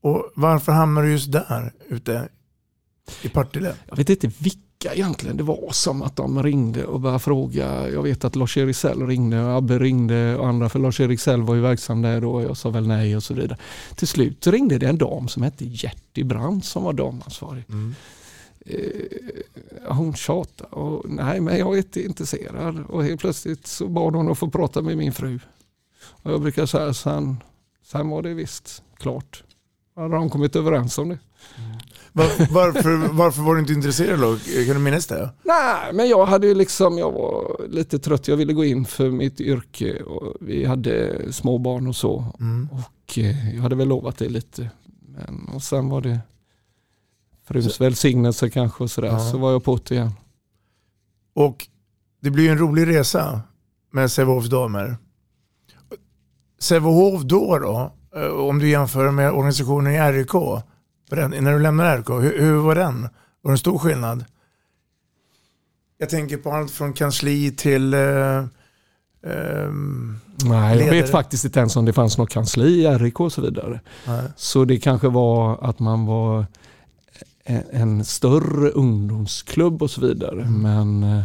Och 0.00 0.32
varför 0.34 0.72
hamnar 0.72 1.02
du 1.02 1.10
just 1.10 1.32
där 1.32 1.72
ute 1.88 2.28
i 3.22 3.28
Partille? 3.28 3.74
Jag 3.86 3.96
vet 3.96 4.10
inte 4.10 4.30
vilka 4.38 4.94
egentligen 4.94 5.36
det 5.36 5.42
var 5.42 5.68
som 5.72 6.02
att 6.02 6.16
de 6.16 6.42
ringde 6.42 6.84
och 6.84 7.00
började 7.00 7.18
fråga. 7.18 7.88
Jag 7.88 8.02
vet 8.02 8.24
att 8.24 8.36
Lars-Erik 8.36 8.76
Sell 8.76 9.06
ringde 9.06 9.44
och 9.44 9.56
Abbe 9.56 9.78
ringde 9.78 10.36
och 10.36 10.48
andra 10.48 10.68
för 10.68 10.78
Lars-Erik 10.78 11.20
Sell 11.20 11.42
var 11.42 11.54
ju 11.54 11.60
verksam 11.60 12.02
där 12.02 12.20
då 12.20 12.32
och 12.32 12.42
jag 12.42 12.56
sa 12.56 12.70
väl 12.70 12.88
nej 12.88 13.16
och 13.16 13.22
så 13.22 13.34
vidare. 13.34 13.58
Till 13.94 14.08
slut 14.08 14.46
ringde 14.46 14.78
det 14.78 14.86
en 14.86 14.98
dam 14.98 15.28
som 15.28 15.42
hette 15.42 15.64
Gerti 15.64 16.24
Brandt 16.24 16.64
som 16.64 16.84
var 16.84 16.92
damansvarig. 16.92 17.64
Mm. 17.68 17.94
Eh, 18.66 19.94
hon 19.94 20.14
tjatade 20.14 20.70
och 20.70 21.10
nej 21.10 21.40
men 21.40 21.58
jag 21.58 21.74
är 21.74 21.78
inte 21.78 22.04
intresserad 22.04 22.84
och 22.88 23.04
helt 23.04 23.20
plötsligt 23.20 23.66
så 23.66 23.88
bad 23.88 24.14
hon 24.14 24.30
att 24.30 24.38
få 24.38 24.50
prata 24.50 24.82
med 24.82 24.96
min 24.96 25.12
fru. 25.12 25.40
Och 26.08 26.32
jag 26.32 26.40
brukar 26.40 26.66
säga 26.66 26.94
sen, 26.94 27.36
sen 27.84 28.08
var 28.08 28.22
det 28.22 28.34
visst 28.34 28.82
klart 28.96 29.44
hade 30.02 30.14
de 30.14 30.30
kommit 30.30 30.56
överens 30.56 30.98
om 30.98 31.08
det. 31.08 31.18
Var, 32.12 32.52
varför, 32.52 33.12
varför 33.12 33.42
var 33.42 33.54
du 33.54 33.60
inte 33.60 33.72
intresserad 33.72 34.20
då? 34.20 34.36
Kan 34.66 34.74
du 34.74 34.78
minnas 34.78 35.06
det? 35.06 35.30
Nej, 35.42 35.92
men 35.92 36.08
jag 36.08 36.26
hade 36.26 36.46
ju 36.46 36.54
liksom, 36.54 36.98
jag 36.98 37.12
var 37.12 37.66
lite 37.68 37.98
trött. 37.98 38.28
Jag 38.28 38.36
ville 38.36 38.52
gå 38.52 38.64
in 38.64 38.84
för 38.84 39.10
mitt 39.10 39.40
yrke 39.40 40.02
och 40.02 40.36
vi 40.40 40.64
hade 40.64 41.22
småbarn 41.32 41.86
och 41.86 41.96
så. 41.96 42.24
Mm. 42.40 42.68
Och 42.72 43.18
eh, 43.18 43.54
jag 43.54 43.62
hade 43.62 43.76
väl 43.76 43.88
lovat 43.88 44.18
det 44.18 44.28
lite. 44.28 44.70
Men, 45.08 45.50
och 45.54 45.62
sen 45.62 45.88
var 45.88 46.00
det 46.00 46.20
fruns 47.48 47.80
välsignelse 47.80 48.50
kanske 48.50 48.84
och 48.84 48.90
sådär. 48.90 49.08
Ja. 49.08 49.30
Så 49.30 49.38
var 49.38 49.52
jag 49.52 49.64
på 49.64 49.78
det 49.88 49.94
igen. 49.94 50.12
Och 51.34 51.66
det 52.20 52.30
blir 52.30 52.44
ju 52.44 52.50
en 52.50 52.58
rolig 52.58 52.86
resa 52.88 53.40
med 53.90 54.12
Sävehofs 54.12 54.48
damer. 54.48 54.96
Sävehof 56.58 57.22
då 57.22 57.58
då, 57.58 57.92
om 58.26 58.58
du 58.58 58.68
jämför 58.68 59.10
med 59.10 59.32
organisationen 59.32 59.92
i 59.92 60.12
RIK, 60.12 60.34
när 61.10 61.52
du 61.52 61.58
lämnade 61.58 61.98
RIK, 61.98 62.10
hur, 62.10 62.38
hur 62.38 62.56
var 62.56 62.74
den? 62.74 63.02
Var 63.42 63.50
det 63.50 63.54
en 63.54 63.58
stor 63.58 63.78
skillnad? 63.78 64.24
Jag 65.98 66.08
tänker 66.08 66.36
på 66.36 66.52
allt 66.52 66.70
från 66.70 66.92
kansli 66.92 67.50
till 67.52 67.94
eh, 67.94 68.44
Um, 69.22 70.20
Nej, 70.44 70.78
jag 70.78 70.90
vet 70.90 71.10
faktiskt 71.10 71.44
inte 71.44 71.60
ens 71.60 71.76
om 71.76 71.84
det 71.84 71.92
fanns 71.92 72.18
något 72.18 72.30
kansli 72.30 72.84
i 72.84 72.86
RIK 72.86 73.20
och 73.20 73.32
så 73.32 73.40
vidare. 73.40 73.80
Nej. 74.06 74.22
Så 74.36 74.64
det 74.64 74.78
kanske 74.78 75.08
var 75.08 75.58
att 75.64 75.78
man 75.78 76.06
var 76.06 76.46
en, 77.44 77.62
en 77.70 78.04
större 78.04 78.70
ungdomsklubb 78.70 79.82
och 79.82 79.90
så 79.90 80.00
vidare. 80.00 80.42
Mm. 80.42 80.62
Men 80.62 81.22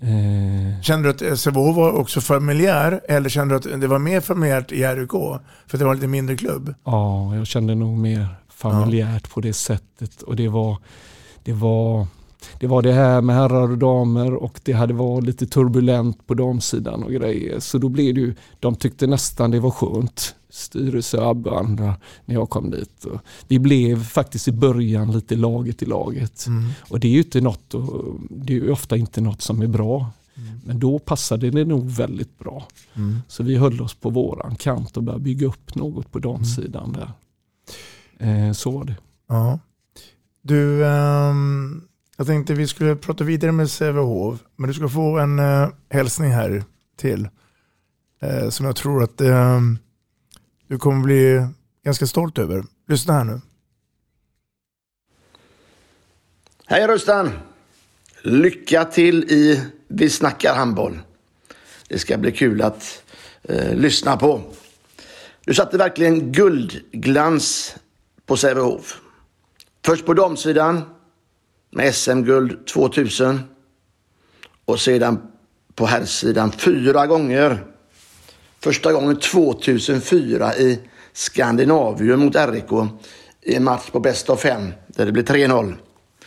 eh. 0.00 0.80
Kände 0.82 1.12
du 1.12 1.30
att 1.32 1.38
Sävehof 1.38 1.76
var 1.76 1.92
också 1.92 2.20
familjär 2.20 3.00
eller 3.08 3.28
kände 3.28 3.58
du 3.58 3.74
att 3.74 3.80
det 3.80 3.86
var 3.86 3.98
mer 3.98 4.20
familjärt 4.20 4.72
i 4.72 4.84
RUK? 4.84 5.40
För 5.66 5.78
det 5.78 5.84
var 5.84 5.90
en 5.90 5.96
lite 5.96 6.08
mindre 6.08 6.36
klubb? 6.36 6.74
Ja, 6.84 7.34
jag 7.36 7.46
kände 7.46 7.74
nog 7.74 7.98
mer 7.98 8.28
familjärt 8.48 9.22
ja. 9.24 9.30
på 9.34 9.40
det 9.40 9.52
sättet. 9.52 10.22
Och 10.22 10.36
det 10.36 10.48
var, 10.48 10.78
det 11.44 11.52
var 11.52 12.06
det 12.58 12.66
var 12.66 12.82
det 12.82 12.92
här 12.92 13.20
med 13.20 13.36
herrar 13.36 13.70
och 13.70 13.78
damer 13.78 14.34
och 14.34 14.60
det 14.64 14.72
hade 14.72 14.94
varit 14.94 15.24
lite 15.24 15.46
turbulent 15.46 16.26
på 16.26 16.34
damsidan 16.34 17.02
och 17.02 17.12
grejer. 17.12 17.60
Så 17.60 17.78
då 17.78 17.88
blev 17.88 18.14
det 18.14 18.20
ju, 18.20 18.34
de 18.60 18.74
tyckte 18.74 19.06
nästan 19.06 19.50
det 19.50 19.60
var 19.60 19.70
skönt 19.70 20.34
styrelse, 20.56 21.20
Abbe 21.20 21.50
och 21.50 21.60
andra 21.60 21.96
när 22.24 22.34
jag 22.34 22.50
kom 22.50 22.70
dit. 22.70 23.04
Och 23.04 23.20
vi 23.48 23.58
blev 23.58 24.04
faktiskt 24.04 24.48
i 24.48 24.52
början 24.52 25.12
lite 25.12 25.36
laget 25.36 25.82
i 25.82 25.86
laget. 25.86 26.46
Mm. 26.46 26.70
Och 26.90 27.00
det 27.00 27.08
är 27.08 27.12
ju 27.12 27.18
inte 27.18 27.40
något, 27.40 27.74
det 28.30 28.56
är 28.56 28.70
ofta 28.70 28.96
inte 28.96 29.20
något 29.20 29.42
som 29.42 29.62
är 29.62 29.66
bra. 29.66 30.10
Mm. 30.36 30.60
Men 30.64 30.78
då 30.78 30.98
passade 30.98 31.50
det 31.50 31.64
nog 31.64 31.90
väldigt 31.90 32.38
bra. 32.38 32.66
Mm. 32.94 33.18
Så 33.28 33.42
vi 33.42 33.56
höll 33.56 33.80
oss 33.80 33.94
på 33.94 34.10
våran 34.10 34.56
kant 34.56 34.96
och 34.96 35.02
började 35.02 35.24
bygga 35.24 35.46
upp 35.46 35.74
något 35.74 36.12
på 36.12 36.18
damsidan 36.18 36.92
där. 36.92 37.12
Eh, 38.18 38.52
så 38.52 38.70
var 38.70 38.84
det. 38.84 38.96
Ja. 39.28 39.58
Du, 40.42 40.86
ehm, 40.86 41.82
jag 42.16 42.26
tänkte 42.26 42.54
vi 42.54 42.66
skulle 42.66 42.96
prata 42.96 43.24
vidare 43.24 43.52
med 43.52 43.70
Sävehof, 43.70 44.40
men 44.56 44.68
du 44.68 44.74
ska 44.74 44.88
få 44.88 45.18
en 45.18 45.38
eh, 45.38 45.68
hälsning 45.90 46.30
här 46.30 46.64
till. 46.96 47.28
Eh, 48.20 48.48
som 48.48 48.66
jag 48.66 48.76
tror 48.76 49.02
att 49.02 49.20
ehm, 49.20 49.78
du 50.68 50.78
kommer 50.78 51.04
bli 51.04 51.46
ganska 51.84 52.06
stolt 52.06 52.38
över. 52.38 52.64
Lyssna 52.88 53.14
här 53.14 53.24
nu. 53.24 53.40
Hej 56.66 56.86
Rustan! 56.86 57.30
Lycka 58.22 58.84
till 58.84 59.24
i 59.24 59.64
Vi 59.88 60.10
snackar 60.10 60.54
handboll. 60.54 60.98
Det 61.88 61.98
ska 61.98 62.18
bli 62.18 62.32
kul 62.32 62.62
att 62.62 63.02
eh, 63.42 63.74
lyssna 63.74 64.16
på. 64.16 64.42
Du 65.44 65.54
satte 65.54 65.78
verkligen 65.78 66.32
guldglans 66.32 67.76
på 68.26 68.36
Sävehof. 68.36 69.00
Först 69.84 70.06
på 70.06 70.14
damsidan 70.14 70.82
med 71.70 71.94
SM-guld 71.94 72.66
2000 72.66 73.40
och 74.64 74.80
sedan 74.80 75.32
på 75.74 75.86
herrsidan 75.86 76.52
fyra 76.52 77.06
gånger. 77.06 77.75
Första 78.62 78.92
gången 78.92 79.16
2004 79.16 80.56
i 80.56 80.78
Skandinavium 81.12 82.20
mot 82.20 82.36
RIK 82.36 82.90
i 83.42 83.54
en 83.54 83.64
match 83.64 83.90
på 83.90 84.00
bäst 84.00 84.30
av 84.30 84.36
fem 84.36 84.72
där 84.86 85.06
det 85.06 85.12
blev 85.12 85.24
3-0. 85.24 85.74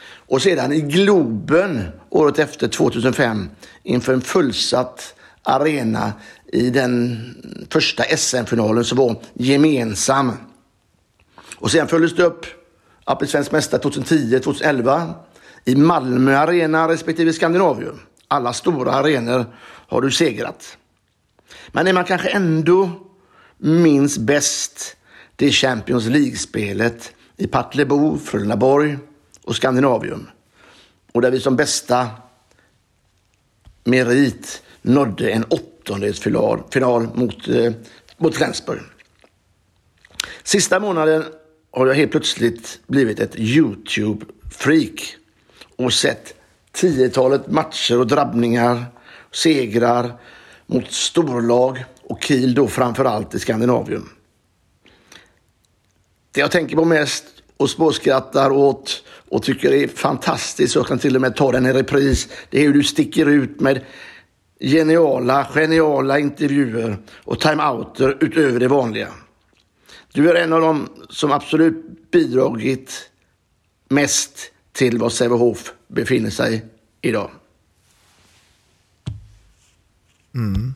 Och 0.02 0.42
sedan 0.42 0.72
i 0.72 0.82
Globen 0.82 1.88
året 2.10 2.40
efter 2.40 2.68
2005 2.68 3.50
inför 3.84 4.14
en 4.14 4.22
fullsatt 4.22 5.16
arena 5.44 6.14
i 6.54 6.70
den 6.70 7.20
första 7.70 8.04
SM-finalen 8.04 8.84
som 8.84 8.98
var 8.98 9.16
gemensam. 9.34 10.32
Och 11.56 11.72
sen 11.72 11.88
följdes 11.88 12.16
det 12.16 12.24
upp 12.24 12.46
att 13.04 13.20
bli 13.20 13.28
svensk 13.28 13.52
mästare 13.52 13.82
2010-2011 13.82 15.14
i 15.66 15.76
Malmö 15.76 16.38
Arena 16.38 16.88
respektive 16.88 17.34
Skandinavium. 17.34 18.00
Alla 18.28 18.54
stora 18.54 18.92
arenor 18.92 19.46
har 19.88 20.02
du 20.02 20.12
segrat. 20.12 20.78
Men 21.72 21.86
det 21.86 21.94
man 21.94 22.06
kanske 22.06 22.30
ändå 22.30 22.92
minns 23.58 24.18
bäst, 24.18 24.96
det 25.36 25.46
är 25.46 25.52
Champions 25.52 26.06
League-spelet 26.06 27.14
i 27.38 27.48
Partillebo, 27.48 28.18
Frölundaborg 28.18 28.98
och 29.44 29.56
Skandinavium. 29.56 30.28
Och 31.12 31.22
där 31.22 31.32
vi 31.32 31.40
som 31.40 31.56
bästa 31.56 32.08
merit 33.84 34.64
nådde 34.82 35.30
en 35.32 35.46
åttondelsfinal 35.50 36.64
final 36.72 37.08
mot, 37.14 37.48
eh, 37.48 37.74
mot 38.18 38.36
Flensburg. 38.36 38.82
Sista 40.44 40.80
månaden 40.80 41.24
har 41.72 41.88
jag 41.88 41.94
helt 41.94 42.12
plötsligt 42.12 42.80
blivit 42.88 43.20
ett 43.20 43.36
YouTube-freak 43.36 45.16
och 45.76 45.94
sett 45.94 46.34
tiotalet 46.72 47.48
matcher 47.48 48.00
och 48.00 48.08
drabbningar, 48.08 48.86
segrar 49.32 50.20
mot 50.70 50.92
storlag 50.92 51.86
och 52.04 52.24
Kiel 52.24 52.54
då 52.54 52.68
framförallt 52.68 53.36
i 53.36 53.40
Skandinavien. 53.40 54.10
Det 56.32 56.40
jag 56.40 56.52
tänker 56.52 56.76
på 56.76 56.86
mest 56.86 57.26
och 57.58 57.70
småskrattar 57.70 58.52
åt 58.52 59.04
och 59.30 59.44
tycker 59.44 59.72
är 59.72 59.88
fantastiskt, 59.88 60.76
och 60.76 60.80
jag 60.80 60.88
kan 60.88 61.00
till 61.00 61.16
och 61.16 61.22
med 61.22 61.36
ta 61.36 61.52
den 61.52 61.66
i 61.66 61.74
repris, 61.74 62.28
det 62.50 62.60
är 62.60 62.64
hur 62.64 62.74
du 62.74 62.84
sticker 62.84 63.26
ut 63.26 63.60
med 63.60 63.86
geniala, 64.60 65.48
geniala 65.54 66.20
intervjuer 66.20 66.98
och 67.12 67.40
timeouter 67.40 68.18
utöver 68.22 68.60
det 68.60 68.68
vanliga. 68.68 69.08
Du 70.14 70.30
är 70.30 70.36
en 70.36 70.54
av 70.54 70.62
dem 70.62 70.90
som 71.10 71.32
absolut 71.32 72.12
bidragit 72.12 73.10
mest 73.90 74.52
till 74.72 74.98
var 74.98 75.10
Sävehof 75.10 75.74
befinner 75.88 76.30
sig 76.30 76.66
idag. 77.02 77.32
Mm. 80.36 80.74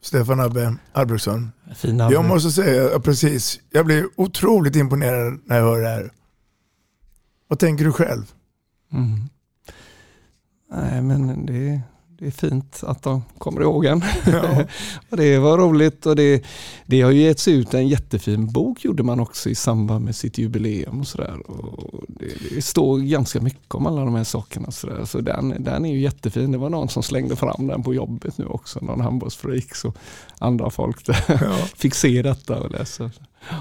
Stefan 0.00 0.40
Abbe 0.40 0.76
Albrektsson. 0.92 1.52
Fin 1.76 2.00
Abbe. 2.00 2.14
Jag 2.14 2.24
måste 2.24 2.50
säga, 2.50 3.00
precis, 3.00 3.60
jag 3.70 3.86
blir 3.86 4.08
otroligt 4.16 4.76
imponerad 4.76 5.40
när 5.44 5.56
jag 5.56 5.64
hör 5.64 5.80
det 5.80 5.88
här. 5.88 6.10
Vad 7.48 7.58
tänker 7.58 7.84
du 7.84 7.92
själv? 7.92 8.32
Mm. 8.92 9.28
Nej, 10.70 11.02
men 11.02 11.46
det, 11.46 11.80
det 12.18 12.26
är 12.26 12.30
fint 12.30 12.80
att 12.82 13.02
de 13.02 13.22
kommer 13.38 13.60
ihåg 13.60 13.84
en. 13.84 14.02
Ja. 14.26 14.64
det 15.16 15.38
var 15.38 15.58
roligt 15.58 16.06
och 16.06 16.16
det, 16.16 16.44
det 16.86 17.00
har 17.00 17.10
ju 17.10 17.20
getts 17.20 17.48
ut 17.48 17.74
en 17.74 17.88
jättefin 17.88 18.52
bok 18.52 18.84
gjorde 18.84 19.02
man 19.02 19.20
också 19.20 19.50
i 19.50 19.54
samband 19.54 20.04
med 20.04 20.16
sitt 20.16 20.38
jubileum 20.38 21.00
och 21.00 21.06
sådär. 21.06 21.50
Och 21.50 22.04
det, 22.08 22.54
det 22.54 22.62
står 22.62 22.98
ganska 22.98 23.40
mycket 23.40 23.74
om 23.74 23.86
alla 23.86 24.04
de 24.04 24.14
här 24.14 24.24
sakerna. 24.24 24.70
Så, 24.70 24.86
där. 24.86 25.04
så 25.04 25.20
den, 25.20 25.64
den 25.64 25.84
är 25.84 25.92
ju 25.92 26.00
jättefin. 26.00 26.52
Det 26.52 26.58
var 26.58 26.70
någon 26.70 26.88
som 26.88 27.02
slängde 27.02 27.36
fram 27.36 27.66
den 27.66 27.82
på 27.82 27.94
jobbet 27.94 28.38
nu 28.38 28.46
också, 28.46 28.78
någon 28.82 29.00
handbollsfreak. 29.00 29.74
Så 29.74 29.92
andra 30.38 30.70
folk 30.70 31.06
där 31.06 31.24
Ja. 31.28 31.52
fick 31.76 31.94
se 31.94 32.22
detta 32.22 32.60
och 32.60 32.70
läsa. 32.70 33.10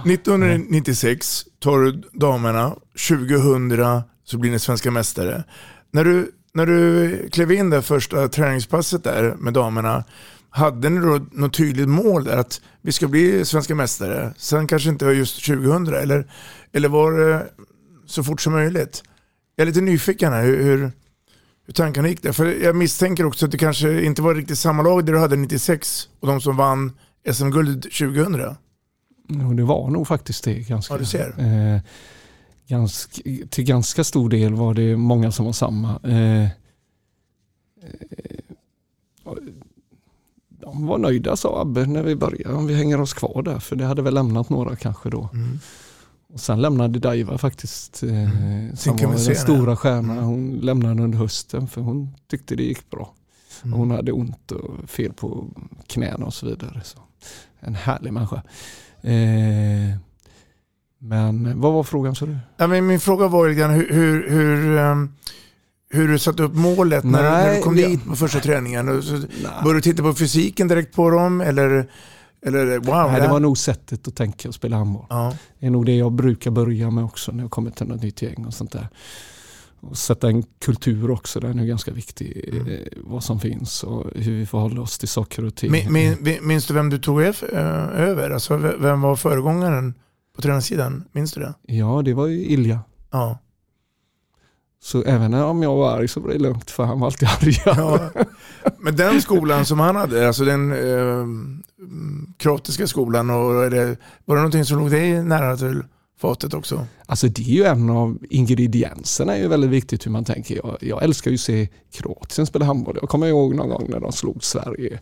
1996 0.06 1.46
tar 1.60 1.80
du 1.80 2.02
damerna, 2.14 2.76
2000 3.10 4.04
så 4.24 4.38
blir 4.38 4.52
ni 4.52 4.60
svenska 4.60 4.92
mästare. 4.92 5.44
När 5.92 6.04
du, 6.04 6.32
när 6.54 6.66
du 6.66 7.30
klev 7.30 7.52
in 7.52 7.70
det 7.70 7.82
första 7.82 8.28
träningspasset 8.28 9.04
där 9.04 9.36
med 9.36 9.54
damerna, 9.54 10.04
hade 10.50 10.90
ni 10.90 11.00
då 11.00 11.26
något 11.32 11.54
tydligt 11.54 11.90
mål 11.90 12.24
där 12.24 12.38
att 12.38 12.62
vi 12.82 12.92
ska 12.92 13.08
bli 13.08 13.46
svenska 13.46 13.76
mästare? 13.76 14.34
Sen 14.38 14.68
kanske 14.68 14.90
inte 14.90 15.06
just 15.06 15.46
2000 15.46 15.88
eller, 15.88 16.32
eller 16.74 16.90
var 16.90 17.12
det 17.12 17.48
så 18.06 18.24
fort 18.24 18.42
som 18.42 18.54
möjligt? 18.54 19.04
Jag 19.56 19.64
är 19.64 19.66
lite 19.66 19.82
nyfiken 19.82 20.34
här 20.34 20.44
hur, 20.44 20.64
hur, 20.64 20.92
hur 21.66 21.74
tankarna 21.74 22.08
gick 22.08 22.24
där. 22.24 22.32
För 22.32 22.46
jag 22.46 22.76
misstänker 22.76 23.26
också 23.26 23.46
att 23.46 23.52
det 23.52 23.58
kanske 23.58 24.02
inte 24.02 24.22
var 24.22 24.36
riktigt 24.36 24.60
samma 24.60 24.84
lag 24.84 25.06
där 25.06 25.14
du 25.14 25.20
hade 25.20 25.36
96 25.36 26.10
och 26.20 26.28
de 26.28 26.42
som 26.42 26.58
vann 26.58 26.92
SM-guldet 27.32 27.82
2000. 27.82 28.56
Jo, 29.30 29.54
det 29.54 29.64
var 29.64 29.90
nog 29.90 30.08
faktiskt 30.08 30.44
det. 30.44 30.54
Ganska, 30.54 30.94
Ja, 30.94 30.98
du 30.98 31.06
ser. 31.06 31.34
Eh, 31.38 31.82
ganska, 32.68 33.22
till 33.50 33.64
ganska 33.64 34.04
stor 34.04 34.30
del 34.30 34.54
var 34.54 34.74
det 34.74 34.98
många 34.98 35.32
som 35.32 35.46
var 35.46 35.54
samma. 35.54 36.00
Eh, 36.04 36.44
eh, 36.44 36.50
de 40.50 40.86
var 40.88 40.98
nöjda 40.98 41.36
sa 41.36 41.62
Abbe 41.62 41.86
när 41.86 42.04
vi 42.04 42.16
började, 42.16 42.54
om 42.56 42.68
vi 42.68 42.76
hänger 42.76 43.02
oss 43.02 43.14
kvar 43.14 43.42
där, 43.44 43.60
för 43.60 43.76
det 43.76 43.86
hade 43.86 44.02
väl 44.02 44.14
lämnat 44.14 44.50
några 44.50 44.76
kanske 44.76 45.10
då. 45.10 45.30
Mm. 45.34 45.60
Och 46.34 46.40
sen 46.40 46.62
lämnade 46.62 47.00
Daiva 47.00 47.38
faktiskt, 47.38 48.04
eh, 48.04 48.10
som 48.76 48.90
Mm. 48.92 48.98
kan 48.98 49.10
var 49.10 49.26
den 49.26 49.36
stora 49.36 49.76
stjärnan. 49.76 50.18
Hon 50.18 50.60
lämnade 50.60 51.04
under 51.04 51.18
hösten 51.18 51.68
för 51.68 51.82
hon 51.82 52.14
tyckte 52.28 52.56
det 52.56 52.64
gick 52.64 52.90
bra. 52.90 53.14
Mm. 53.64 53.80
Hon 53.80 53.92
hade 53.92 54.12
ont 54.12 54.52
och 54.52 54.90
fel 54.90 55.14
på 55.14 55.46
knäna 55.88 56.26
och 56.26 56.34
så 56.34 56.46
vidare. 56.46 56.82
Så 56.84 56.98
en 57.60 57.76
härlig 57.76 58.14
människa. 58.14 58.44
Eh, 59.02 59.98
men 61.00 61.62
vad 61.62 61.74
var 61.74 61.84
frågan 61.84 62.16
sa 62.16 62.26
du? 62.26 62.38
Ja, 62.58 62.68
men 62.68 62.86
min 62.88 63.00
fråga 63.00 63.28
var 63.28 63.46
ju 63.46 63.50
lite 63.50 63.62
grann 63.62 63.72
hur, 63.72 63.90
hur, 63.94 64.30
hur, 64.30 64.78
ehm, 64.78 65.10
hur 65.90 66.08
du 66.08 66.20
satte 66.20 66.44
upp 66.44 66.54
målet 66.56 67.04
när, 67.04 67.24
du- 67.24 67.30
när 67.30 67.46
du 67.46 67.52
Nej, 67.52 67.62
kom 67.62 67.76
dit 67.76 68.06
på 68.06 68.16
första 68.16 68.40
träningen. 68.40 68.86
Började 68.86 69.74
du 69.74 69.82
titta 69.82 70.04
på 70.04 70.14
fysiken 70.14 70.68
direkt 70.68 70.96
på 70.96 71.10
dem 71.10 71.42
eller, 71.42 71.90
eller 72.46 72.80
wow? 72.80 73.12
Nej, 73.12 73.22
det 73.22 73.28
var 73.28 73.40
nog 73.40 73.58
sättet 73.58 74.08
att 74.08 74.16
tänka 74.16 74.48
och 74.50 74.56
spela 74.56 74.78
handboll. 74.78 75.06
Ja. 75.10 75.34
Det 75.60 75.66
är 75.66 75.70
nog 75.70 75.86
det 75.86 75.96
jag 75.96 76.12
brukar 76.12 76.52
börja 76.52 76.92
med 76.92 77.04
också 77.04 77.32
när 77.32 77.44
jag 77.44 77.52
kommer 77.52 77.72
till 77.72 77.88
något 77.88 78.02
nytt 78.04 78.22
gäng 78.22 78.46
och 78.46 78.54
sånt 78.54 78.72
där. 78.72 78.88
Och 79.80 79.98
sätta 79.98 80.28
en 80.28 80.44
kultur 80.66 81.12
också, 81.12 81.40
den 81.40 81.60
är 81.60 81.66
ganska 81.66 81.92
viktig. 81.92 82.50
Mm. 82.54 82.68
eh, 82.68 82.74
Vad 82.98 83.24
som 83.24 83.40
finns 83.40 83.84
och 83.84 84.06
hur 84.16 84.32
vi 84.40 84.46
förhåller 84.46 84.82
oss 84.82 84.98
till 84.98 85.08
saker 85.08 85.46
och 85.46 85.56
ting. 85.56 85.72
Min, 85.72 85.94
min, 85.94 86.38
minns 86.48 86.66
du 86.68 86.74
vem 86.74 86.90
du 86.90 86.98
tog 87.00 87.22
över? 87.22 88.30
Alltså, 88.30 88.58
vem 88.58 89.02
var 89.02 89.16
föregångaren 89.16 89.94
på 90.38 90.42
tränarsidan? 90.42 91.04
Minns 91.12 91.34
du 91.34 91.42
det? 91.42 91.54
Ja, 91.62 92.02
det 92.06 92.14
var 92.14 92.28
ju 92.28 92.46
Ilja. 92.46 92.80
Ja. 93.12 93.40
Så 94.82 95.04
även 95.04 95.34
om 95.34 95.64
jag 95.64 95.76
var 95.76 95.98
arg 95.98 96.08
så 96.08 96.20
var 96.20 96.30
det 96.30 96.40
lugnt 96.40 96.72
för 96.72 96.84
han 96.84 97.00
var 97.00 97.08
alltid 97.08 97.28
arg. 97.28 97.62
Ja. 97.66 98.10
Men 98.80 98.96
den 98.96 99.22
skolan 99.22 99.66
som 99.66 99.80
han 99.80 99.96
hade, 99.96 100.28
alltså 100.28 100.46
den 100.46 100.72
eh, 100.72 101.26
kroatiska 102.38 102.88
skolan, 102.88 103.30
och, 103.30 103.72
det, 103.72 103.98
var 104.26 104.36
det 104.36 104.42
någonting 104.42 104.66
som 104.66 104.80
låg 104.80 104.92
dig 104.92 105.24
nära 105.24 105.58
till 105.58 105.84
fatet 106.22 106.54
också? 106.54 106.86
Alltså 107.06 107.28
det 107.28 107.42
är 107.42 107.56
ju 107.56 107.64
en 107.64 107.90
av 107.90 108.18
ingredienserna 108.30 109.36
är 109.36 109.42
ju 109.42 109.48
väldigt 109.48 109.70
viktigt 109.70 110.06
hur 110.06 110.12
man 110.12 110.26
tänker. 110.26 110.56
Jag, 110.56 110.78
jag 110.82 111.04
älskar 111.04 111.32
ju 111.32 111.36
att 111.36 111.42
se 111.42 111.70
Kroatien 111.92 112.48
spela 112.48 112.66
handboll. 112.66 112.98
Jag 113.02 113.10
kommer 113.10 113.28
ihåg 113.28 113.56
någon 113.56 113.70
gång 113.70 113.86
när 113.90 114.00
de 114.00 114.12
slog 114.12 114.44
Sverige 114.44 115.00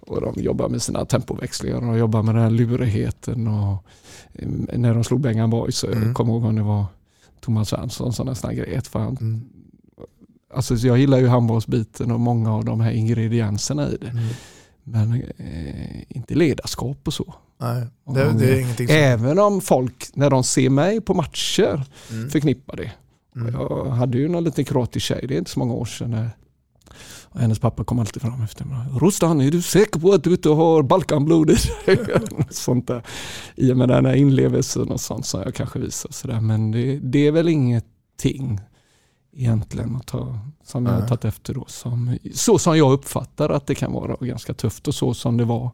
och 0.00 0.20
de 0.20 0.42
jobbar 0.42 0.68
med 0.68 0.82
sina 0.82 1.04
tempoväxlingar 1.04 1.76
och 1.76 1.82
de 1.82 1.98
jobbar 1.98 2.22
med 2.22 2.34
den 2.34 2.42
här 2.42 2.50
lurigheten 2.50 3.48
och 3.48 3.84
när 4.72 4.94
de 4.94 5.04
slog 5.04 5.20
Bengan 5.20 5.50
Boys 5.50 5.76
så 5.76 5.86
Mm. 5.86 6.14
kommer 6.14 6.32
ihåg 6.32 6.42
när 6.42 6.52
det 6.52 6.68
var 6.68 6.84
Thomas 7.40 7.68
Svensson 7.68 8.12
som 8.12 8.26
nästan 8.26 8.56
grät 8.56 8.86
för 8.86 8.98
han. 8.98 9.16
Mm. 9.20 9.40
Alltså 10.54 10.76
så 10.76 10.86
jag 10.86 10.98
gillar 10.98 11.18
ju 11.18 11.26
handbollsbiten 11.28 12.10
och 12.10 12.20
många 12.20 12.54
av 12.54 12.64
de 12.64 12.80
här 12.80 12.90
ingredienserna 12.90 13.88
i 13.88 13.96
det. 14.00 14.06
Mm. 14.08 14.24
Men 14.84 15.12
eh, 15.38 16.02
inte 16.16 16.34
ledarskap 16.34 16.98
och 17.04 17.14
så. 17.14 17.34
Nej, 17.60 17.86
det, 18.14 18.32
det 18.38 18.50
är 18.54 18.60
ingenting 18.60 18.86
som... 18.88 18.96
Även 18.96 19.38
om 19.38 19.60
folk 19.60 20.06
när 20.14 20.30
de 20.30 20.44
ser 20.44 20.70
mig 20.70 21.00
på 21.00 21.14
matcher 21.14 21.84
Mm. 22.12 22.30
förknippar 22.30 22.76
det. 22.76 22.92
Mm. 23.36 23.54
Jag 23.54 23.84
hade 23.90 24.18
ju 24.18 24.28
någon 24.28 24.44
liten 24.44 24.64
kroatisk 24.64 25.06
tjej, 25.06 25.24
det 25.28 25.34
är 25.34 25.38
inte 25.38 25.50
så 25.50 25.58
många 25.58 25.74
år 25.74 25.84
sedan. 25.84 26.28
Och 27.24 27.40
hennes 27.40 27.58
pappa 27.58 27.84
kom 27.84 27.98
alltid 27.98 28.22
fram 28.22 28.42
efter 28.42 28.64
mig. 28.64 28.78
Rostan, 29.00 29.40
är 29.40 29.50
du 29.50 29.62
säker 29.62 30.00
på 30.00 30.12
att 30.12 30.24
du 30.24 30.30
inte 30.30 30.48
har 30.48 30.82
Balkanblod 30.82 31.50
i 31.50 31.56
sånt 32.50 32.86
där. 32.86 33.02
I 33.54 33.72
och 33.72 33.76
med 33.76 33.88
den 33.88 34.06
här 34.06 34.14
inlevelsen 34.14 34.88
och 34.88 35.00
sånt 35.00 35.26
som 35.26 35.42
jag 35.42 35.54
kanske 35.54 35.78
visar. 35.78 36.10
Sådär. 36.12 36.40
Men 36.40 36.70
det, 36.70 36.98
det 36.98 37.26
är 37.26 37.32
väl 37.32 37.48
ingenting 37.48 38.60
egentligen 39.36 39.96
att 39.96 40.06
ta, 40.06 40.38
som 40.64 40.86
jag 40.86 40.92
har 40.92 41.08
tagit 41.08 41.24
efter 41.24 41.54
då. 41.54 41.64
Som, 41.68 42.18
så 42.34 42.58
som 42.58 42.78
jag 42.78 42.92
uppfattar 42.92 43.50
att 43.50 43.66
det 43.66 43.74
kan 43.74 43.92
vara 43.92 44.16
ganska 44.20 44.54
tufft 44.54 44.88
och 44.88 44.94
så 44.94 45.14
som 45.14 45.36
det 45.36 45.44
var. 45.44 45.70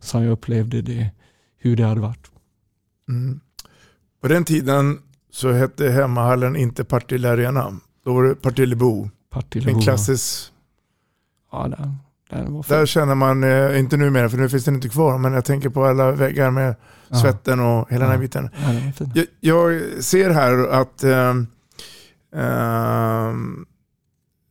Som 0.00 0.22
jag 0.22 0.32
upplevde 0.32 0.82
det, 0.82 1.10
hur 1.58 1.76
det 1.76 1.84
hade 1.84 2.00
varit. 2.00 2.30
Mm. 3.08 3.40
På 4.20 4.28
den 4.28 4.44
tiden 4.44 4.98
så 5.30 5.52
hette 5.52 5.88
hemmahallen 5.88 6.56
inte 6.56 6.84
Partille 6.84 7.30
Arena. 7.30 7.80
Då 8.04 8.14
var 8.14 8.24
det 8.24 8.34
Partillebo. 8.34 9.08
Partillebo. 9.30 9.76
En 9.76 9.82
klassisk... 9.82 10.52
Ja, 12.30 12.36
den 12.36 12.54
var 12.54 12.64
Där 12.68 12.86
känner 12.86 13.14
man, 13.14 13.44
eh, 13.44 13.78
inte 13.78 13.96
numera 13.96 14.28
för 14.28 14.36
nu 14.38 14.48
finns 14.48 14.64
den 14.64 14.74
inte 14.74 14.88
kvar, 14.88 15.18
men 15.18 15.32
jag 15.32 15.44
tänker 15.44 15.68
på 15.68 15.84
alla 15.84 16.12
väggar 16.12 16.50
med 16.50 16.74
Ja. 17.08 17.16
svetten 17.16 17.60
och 17.60 17.90
hela 17.90 18.00
den 18.04 18.08
här 18.08 18.16
Ja. 18.16 18.20
biten. 18.20 18.50
Ja. 19.14 19.22
Jag, 19.40 19.74
jag 19.74 19.82
ser 20.04 20.30
här 20.30 20.68
att 20.68 21.04
eh, 21.04 21.34
ehm, 22.36 23.66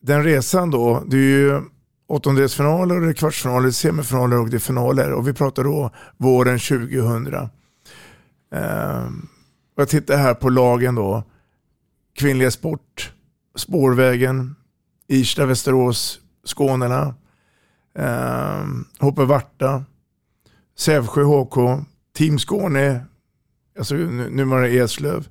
den 0.01 0.23
resan 0.23 0.71
då, 0.71 1.03
det 1.07 1.17
är 1.17 1.21
ju 1.21 1.61
åttondelsfinaler, 2.07 2.95
och 2.95 3.01
det 3.01 3.09
är 3.09 3.13
kvartsfinaler, 3.13 3.71
semifinaler 3.71 4.39
och 4.39 4.49
det 4.49 4.57
är 4.57 4.59
finaler. 4.59 5.11
Och 5.11 5.27
vi 5.27 5.33
pratar 5.33 5.63
då 5.63 5.89
våren 6.17 6.59
2000. 6.59 7.49
Ehm, 8.55 9.27
och 9.75 9.81
jag 9.81 9.89
tittar 9.89 10.17
här 10.17 10.33
på 10.33 10.49
lagen 10.49 10.95
då. 10.95 11.23
Kvinnliga 12.17 12.51
Sport, 12.51 13.13
Spårvägen, 13.55 14.55
Irsta, 15.07 15.45
Västerås, 15.45 16.19
Skånerna, 16.45 17.15
ehm, 17.95 18.85
HP 18.99 19.19
Varta, 19.25 19.83
Sävsjö 20.77 21.23
HK, 21.23 21.85
Team 22.17 22.39
Skåne, 22.39 23.05
alltså 23.77 23.95
nu- 23.95 24.29
numera 24.29 24.67
Eslöv. 24.67 25.27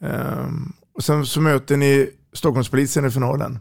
Ehm, 0.00 0.72
och 0.94 1.04
sen 1.04 1.26
så 1.26 1.40
möter 1.40 1.76
ni 1.76 2.10
Stockholmspolisen 2.32 3.04
i 3.04 3.10
finalen. 3.10 3.58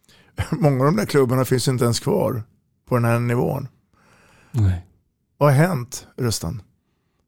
Många 0.50 0.78
av 0.78 0.84
de 0.84 0.96
där 0.96 1.06
klubbarna 1.06 1.44
finns 1.44 1.68
inte 1.68 1.84
ens 1.84 2.00
kvar 2.00 2.42
på 2.88 2.94
den 2.94 3.04
här 3.04 3.18
nivån. 3.18 3.68
Nej. 4.50 4.86
Vad 5.38 5.48
har 5.54 5.56
hänt 5.66 6.06
Rustan? 6.16 6.62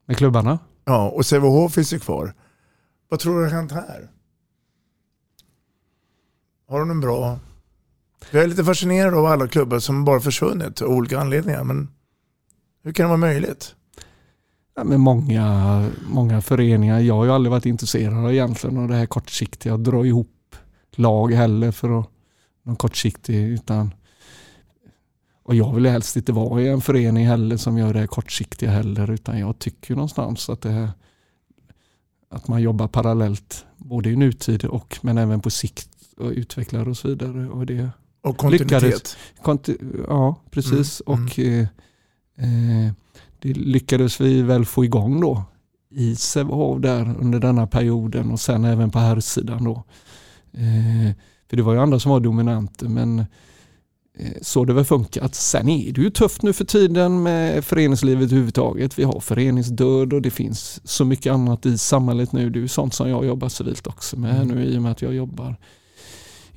Med 0.07 0.17
klubbarna? 0.17 0.59
Ja, 0.85 1.09
och 1.09 1.27
Sävehof 1.27 1.73
finns 1.73 1.93
ju 1.93 1.99
kvar. 1.99 2.35
Vad 3.09 3.21
tror 3.21 3.39
du 3.39 3.45
har 3.45 3.51
hänt 3.51 3.73
här? 3.73 4.11
Har 6.69 6.81
de 6.81 6.91
en 6.91 7.01
bra... 7.01 7.39
Jag 8.31 8.43
är 8.43 8.47
lite 8.47 8.65
fascinerad 8.65 9.15
av 9.15 9.27
alla 9.27 9.49
klubbar 9.49 9.79
som 9.79 10.05
bara 10.05 10.21
försvunnit 10.21 10.83
av 10.83 10.89
olika 10.89 11.21
anledningar. 11.21 11.65
Men 11.65 11.89
hur 12.83 12.93
kan 12.93 13.05
det 13.05 13.09
vara 13.09 13.17
möjligt? 13.17 13.75
Ja, 14.75 14.85
med 14.85 15.01
många, 15.01 15.89
många 16.11 16.41
föreningar. 16.41 17.01
Jag 17.01 17.15
har 17.15 17.25
ju 17.25 17.31
aldrig 17.31 17.51
varit 17.51 17.67
intresserad 17.67 18.25
av 18.25 18.33
egentligen 18.33 18.79
av 18.79 18.89
det 18.89 18.95
här 18.95 19.07
kortsiktiga. 19.07 19.75
Att 19.75 19.85
dra 19.85 20.07
ihop 20.07 20.57
lag 20.97 21.33
heller 21.33 21.73
för 21.73 22.01
att 22.01 22.11
någon 22.63 22.77
kortsiktig. 22.77 23.49
Utan, 23.49 23.95
och 25.43 25.55
jag 25.55 25.75
vill 25.75 25.87
helst 25.87 26.17
inte 26.17 26.33
vara 26.33 26.63
i 26.63 26.69
en 26.69 26.81
förening 26.81 27.27
heller 27.27 27.57
som 27.57 27.79
gör 27.79 27.93
det 27.93 28.01
här 28.01 28.07
kortsiktiga 28.07 28.71
heller. 28.71 29.11
Utan 29.11 29.39
jag 29.39 29.59
tycker 29.59 29.95
någonstans 29.95 30.51
att 30.51 30.61
det 30.61 30.71
här, 30.71 30.91
att 32.31 32.49
man 32.49 32.63
jobbar 32.63 32.89
parallellt 32.89 33.67
både 33.77 34.11
i 34.11 34.17
nutid 34.17 34.65
och 34.65 34.99
men 35.03 35.19
även 35.19 35.41
på 35.41 35.51
sikt 35.51 35.89
och 36.17 36.31
utvecklar 36.31 36.89
och 36.89 36.97
så 36.97 37.09
vidare. 37.09 37.49
Och 37.49 37.67
det 37.67 37.91
och 38.23 38.37
kontinuitet. 38.37 38.83
lyckades. 38.83 39.17
Konti- 39.43 40.05
ja, 40.09 40.37
precis. 40.51 41.03
Mm, 41.07 41.25
Och 41.25 41.39
eh, 41.39 41.61
eh, 42.39 42.93
det 43.39 43.53
lyckades 43.57 44.21
vi 44.21 44.43
väl 44.43 44.65
få 44.65 44.85
igång 44.85 45.21
då 45.21 45.43
i 45.91 46.17
Sävehof 46.17 46.81
där 46.81 47.17
under 47.21 47.39
denna 47.41 47.67
perioden 47.67 48.31
och 48.31 48.41
sen 48.41 48.65
även 48.65 48.91
på 48.91 48.99
här 48.99 49.21
sidan 49.21 49.65
då. 49.65 49.85
Eh, 50.53 51.15
för 51.51 51.57
det 51.57 51.63
var 51.63 51.73
ju 51.75 51.81
andra 51.81 52.01
som 52.01 52.11
var 52.11 52.21
dominanter 52.21 52.89
men 52.89 53.19
eh, 54.19 54.33
så 54.43 54.65
det 54.65 54.73
väl 54.73 54.85
funkat. 54.85 55.35
Sen 55.35 55.69
är 55.69 55.93
det 55.93 56.01
ju 56.03 56.11
tufft 56.11 56.43
nu 56.43 56.53
för 56.53 56.65
tiden 56.65 57.23
med 57.23 57.65
föreningslivet 57.65 58.23
överhuvudtaget. 58.25 58.99
Vi 58.99 59.03
har 59.05 59.21
föreningsdöd 59.21 60.13
och 60.13 60.23
det 60.23 60.31
finns 60.31 60.81
så 60.85 61.05
mycket 61.05 61.33
annat 61.33 61.67
i 61.67 61.79
samhället 61.79 62.33
nu. 62.33 62.51
Det 62.51 62.59
är 62.59 62.61
ju 62.61 62.69
sånt 62.69 62.95
som 62.95 63.09
jag 63.09 63.25
jobbar 63.27 63.49
civilt 63.49 63.87
också 63.87 64.17
med 64.19 64.35
Mm. 64.43 64.49
nu 64.49 64.65
i 64.65 64.79
och 64.79 64.83
med 64.83 64.93
att 64.93 65.03
jag 65.03 65.15
jobbar 65.15 65.57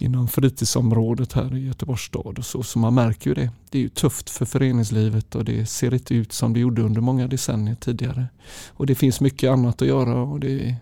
inom 0.04 0.28
fritidsområdet 0.28 1.34
här 1.34 1.56
i 1.56 1.68
Göteborgs 1.68 2.02
stad. 2.02 2.40
Och 2.40 2.46
så, 2.46 2.64
så 2.64 2.80
man 2.80 2.94
märker 2.94 3.30
ju 3.30 3.34
det. 3.34 3.52
Det 3.70 3.78
är 3.78 3.82
ju 3.82 3.90
tufft 3.90 4.30
för 4.30 4.46
föreningslivet 4.46 5.36
och 5.36 5.46
det 5.46 5.66
ser 5.66 5.94
inte 5.94 6.16
ut 6.16 6.34
som 6.34 6.54
det 6.54 6.60
gjorde 6.60 6.82
under 6.82 7.02
många 7.02 7.28
decennier 7.28 7.76
tidigare. 7.76 8.28
Och 8.70 8.86
det 8.86 8.96
finns 8.96 9.22
mycket 9.22 9.52
annat 9.52 9.82
att 9.82 9.88
göra. 9.88 10.22
Och 10.22 10.40
det, 10.40 10.76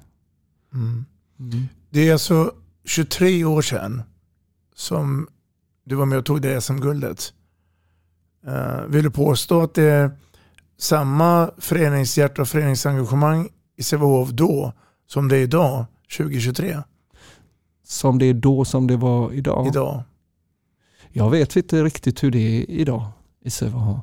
Mm. 0.73 1.05
mm. 1.39 1.67
Det 1.89 2.09
är 2.09 2.13
alltså 2.13 2.51
23 2.85 3.45
år 3.45 3.61
sedan 3.61 4.03
som 4.75 5.27
du 5.85 5.95
var 5.95 6.05
med 6.05 6.17
och 6.17 6.25
tog 6.25 6.41
det 6.41 6.61
SM-guldet. 6.61 7.33
Uh, 8.47 8.85
vill 8.87 9.03
du 9.03 9.11
påstå 9.11 9.61
att 9.61 9.73
det 9.73 9.83
är 9.83 10.11
samma 10.77 11.51
föreningshjärta 11.57 12.41
och 12.41 12.47
föreningsengagemang 12.47 13.49
i 13.77 13.83
Sävehof 13.83 14.29
då 14.29 14.73
som 15.07 15.27
det 15.27 15.37
är 15.37 15.41
idag, 15.41 15.85
2023? 16.17 16.83
Som 17.91 18.19
det 18.19 18.25
är 18.25 18.33
då 18.33 18.65
som 18.65 18.87
det 18.87 18.97
var 18.97 19.33
idag. 19.33 19.67
Idag? 19.67 20.03
Jag 21.09 21.29
vet 21.29 21.55
inte 21.55 21.83
riktigt 21.83 22.23
hur 22.23 22.31
det 22.31 22.39
är 22.39 22.69
idag 22.69 23.05
i 23.41 23.49
Sävehof. 23.49 23.99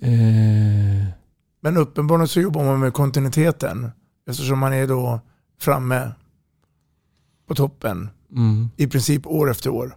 Eh, 0.00 0.10
Men 1.60 1.76
uppenbarligen 1.76 2.28
så 2.28 2.40
jobbar 2.40 2.64
man 2.64 2.80
med 2.80 2.92
kontinuiteten 2.92 3.90
eftersom 4.28 4.58
man 4.58 4.72
är 4.72 4.86
då 4.86 5.20
framme 5.60 6.12
på 7.46 7.54
toppen 7.54 8.10
mm. 8.30 8.68
i 8.76 8.86
princip 8.86 9.26
år 9.26 9.50
efter 9.50 9.70
år. 9.70 9.96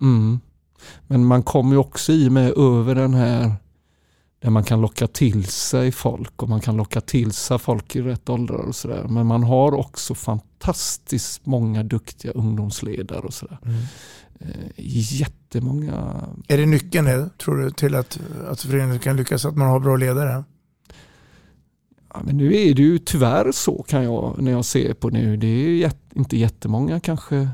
Mm. 0.00 0.40
Men 1.06 1.26
man 1.26 1.42
kommer 1.42 1.72
ju 1.72 1.78
också 1.78 2.12
i 2.12 2.30
med 2.30 2.58
över 2.58 2.94
den 2.94 3.14
här 3.14 3.54
där 4.40 4.50
man 4.50 4.64
kan 4.64 4.80
locka 4.80 5.06
till 5.06 5.44
sig 5.44 5.92
folk 5.92 6.42
och 6.42 6.48
man 6.48 6.60
kan 6.60 6.76
locka 6.76 7.00
till 7.00 7.32
sig 7.32 7.58
folk 7.58 7.96
i 7.96 8.02
rätt 8.02 8.28
åldrar 8.28 8.58
och 8.68 8.74
sådär. 8.74 9.06
Men 9.08 9.26
man 9.26 9.42
har 9.42 9.72
också 9.72 10.14
fantastiskt 10.14 11.46
många 11.46 11.82
duktiga 11.82 12.32
ungdomsledare 12.32 13.20
och 13.20 13.34
sådär. 13.34 13.58
Mm. 13.64 13.76
Eh, 14.40 14.72
jättemånga. 15.20 16.14
Är 16.48 16.58
det 16.58 16.66
nyckeln 16.66 17.04
det, 17.06 17.30
tror 17.38 17.56
du 17.56 17.70
till 17.70 17.94
att, 17.94 18.20
att 18.48 18.60
föreningen 18.60 18.98
kan 18.98 19.16
lyckas 19.16 19.44
att 19.44 19.56
man 19.56 19.68
har 19.68 19.80
bra 19.80 19.96
ledare? 19.96 20.44
Ja, 22.14 22.20
men 22.24 22.36
nu 22.36 22.46
är 22.56 22.74
det 22.74 22.82
ju 22.82 22.98
tyvärr 22.98 23.52
så 23.52 23.82
kan 23.82 24.04
jag 24.04 24.42
när 24.42 24.50
jag 24.52 24.64
ser 24.64 24.94
på 24.94 25.10
nu. 25.10 25.36
Det 25.36 25.46
är 25.46 25.68
ju 25.68 25.86
jät- 25.86 26.12
inte 26.14 26.36
jättemånga 26.36 27.00
kanske 27.00 27.48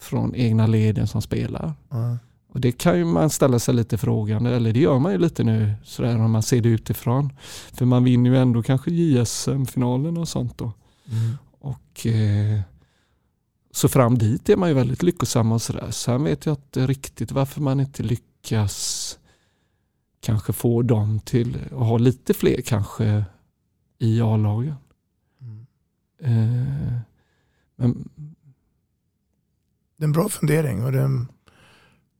från 0.00 0.34
egna 0.34 0.66
leden 0.66 1.06
som 1.06 1.22
spelar. 1.22 1.72
Ja. 1.88 2.18
Och 2.52 2.60
det 2.60 2.72
kan 2.72 2.98
ju 2.98 3.04
man 3.04 3.30
ställa 3.30 3.58
sig 3.58 3.74
lite 3.74 3.98
frågande, 3.98 4.50
eller 4.50 4.72
det 4.72 4.80
gör 4.80 4.98
man 4.98 5.12
ju 5.12 5.18
lite 5.18 5.44
nu 5.44 5.74
sådär 5.84 6.18
när 6.18 6.28
man 6.28 6.42
ser 6.42 6.60
det 6.60 6.68
utifrån. 6.68 7.32
För 7.72 7.84
man 7.84 8.04
vinner 8.04 8.30
ju 8.30 8.36
ändå 8.36 8.62
kanske 8.62 8.90
JSM-finalen 8.90 10.18
och 10.18 10.28
sånt 10.28 10.58
då. 10.58 10.72
Mm. 11.06 11.36
Och 11.60 12.06
eh, 12.06 12.60
så 13.70 13.88
fram 13.88 14.18
dit 14.18 14.48
är 14.48 14.56
man 14.56 14.68
ju 14.68 14.74
väldigt 14.74 15.02
lyckosam 15.02 15.52
och 15.52 15.62
sådär. 15.62 15.90
Sen 15.90 16.24
vet 16.24 16.46
jag 16.46 16.52
inte 16.52 16.86
riktigt 16.86 17.32
varför 17.32 17.60
man 17.60 17.80
inte 17.80 18.02
lyckas 18.02 19.18
kanske 20.20 20.52
få 20.52 20.82
dem 20.82 21.20
till 21.20 21.58
att 21.64 21.86
ha 21.86 21.98
lite 21.98 22.34
fler 22.34 22.60
kanske 22.60 23.24
i 23.98 24.20
A-lagen. 24.20 24.76
Mm. 25.40 25.66
Eh, 26.20 26.98
men 27.76 28.08
Det 29.96 30.04
är 30.04 30.06
en 30.06 30.12
bra 30.12 30.28
fundering. 30.28 30.84
Och 30.84 30.92
det, 30.92 31.26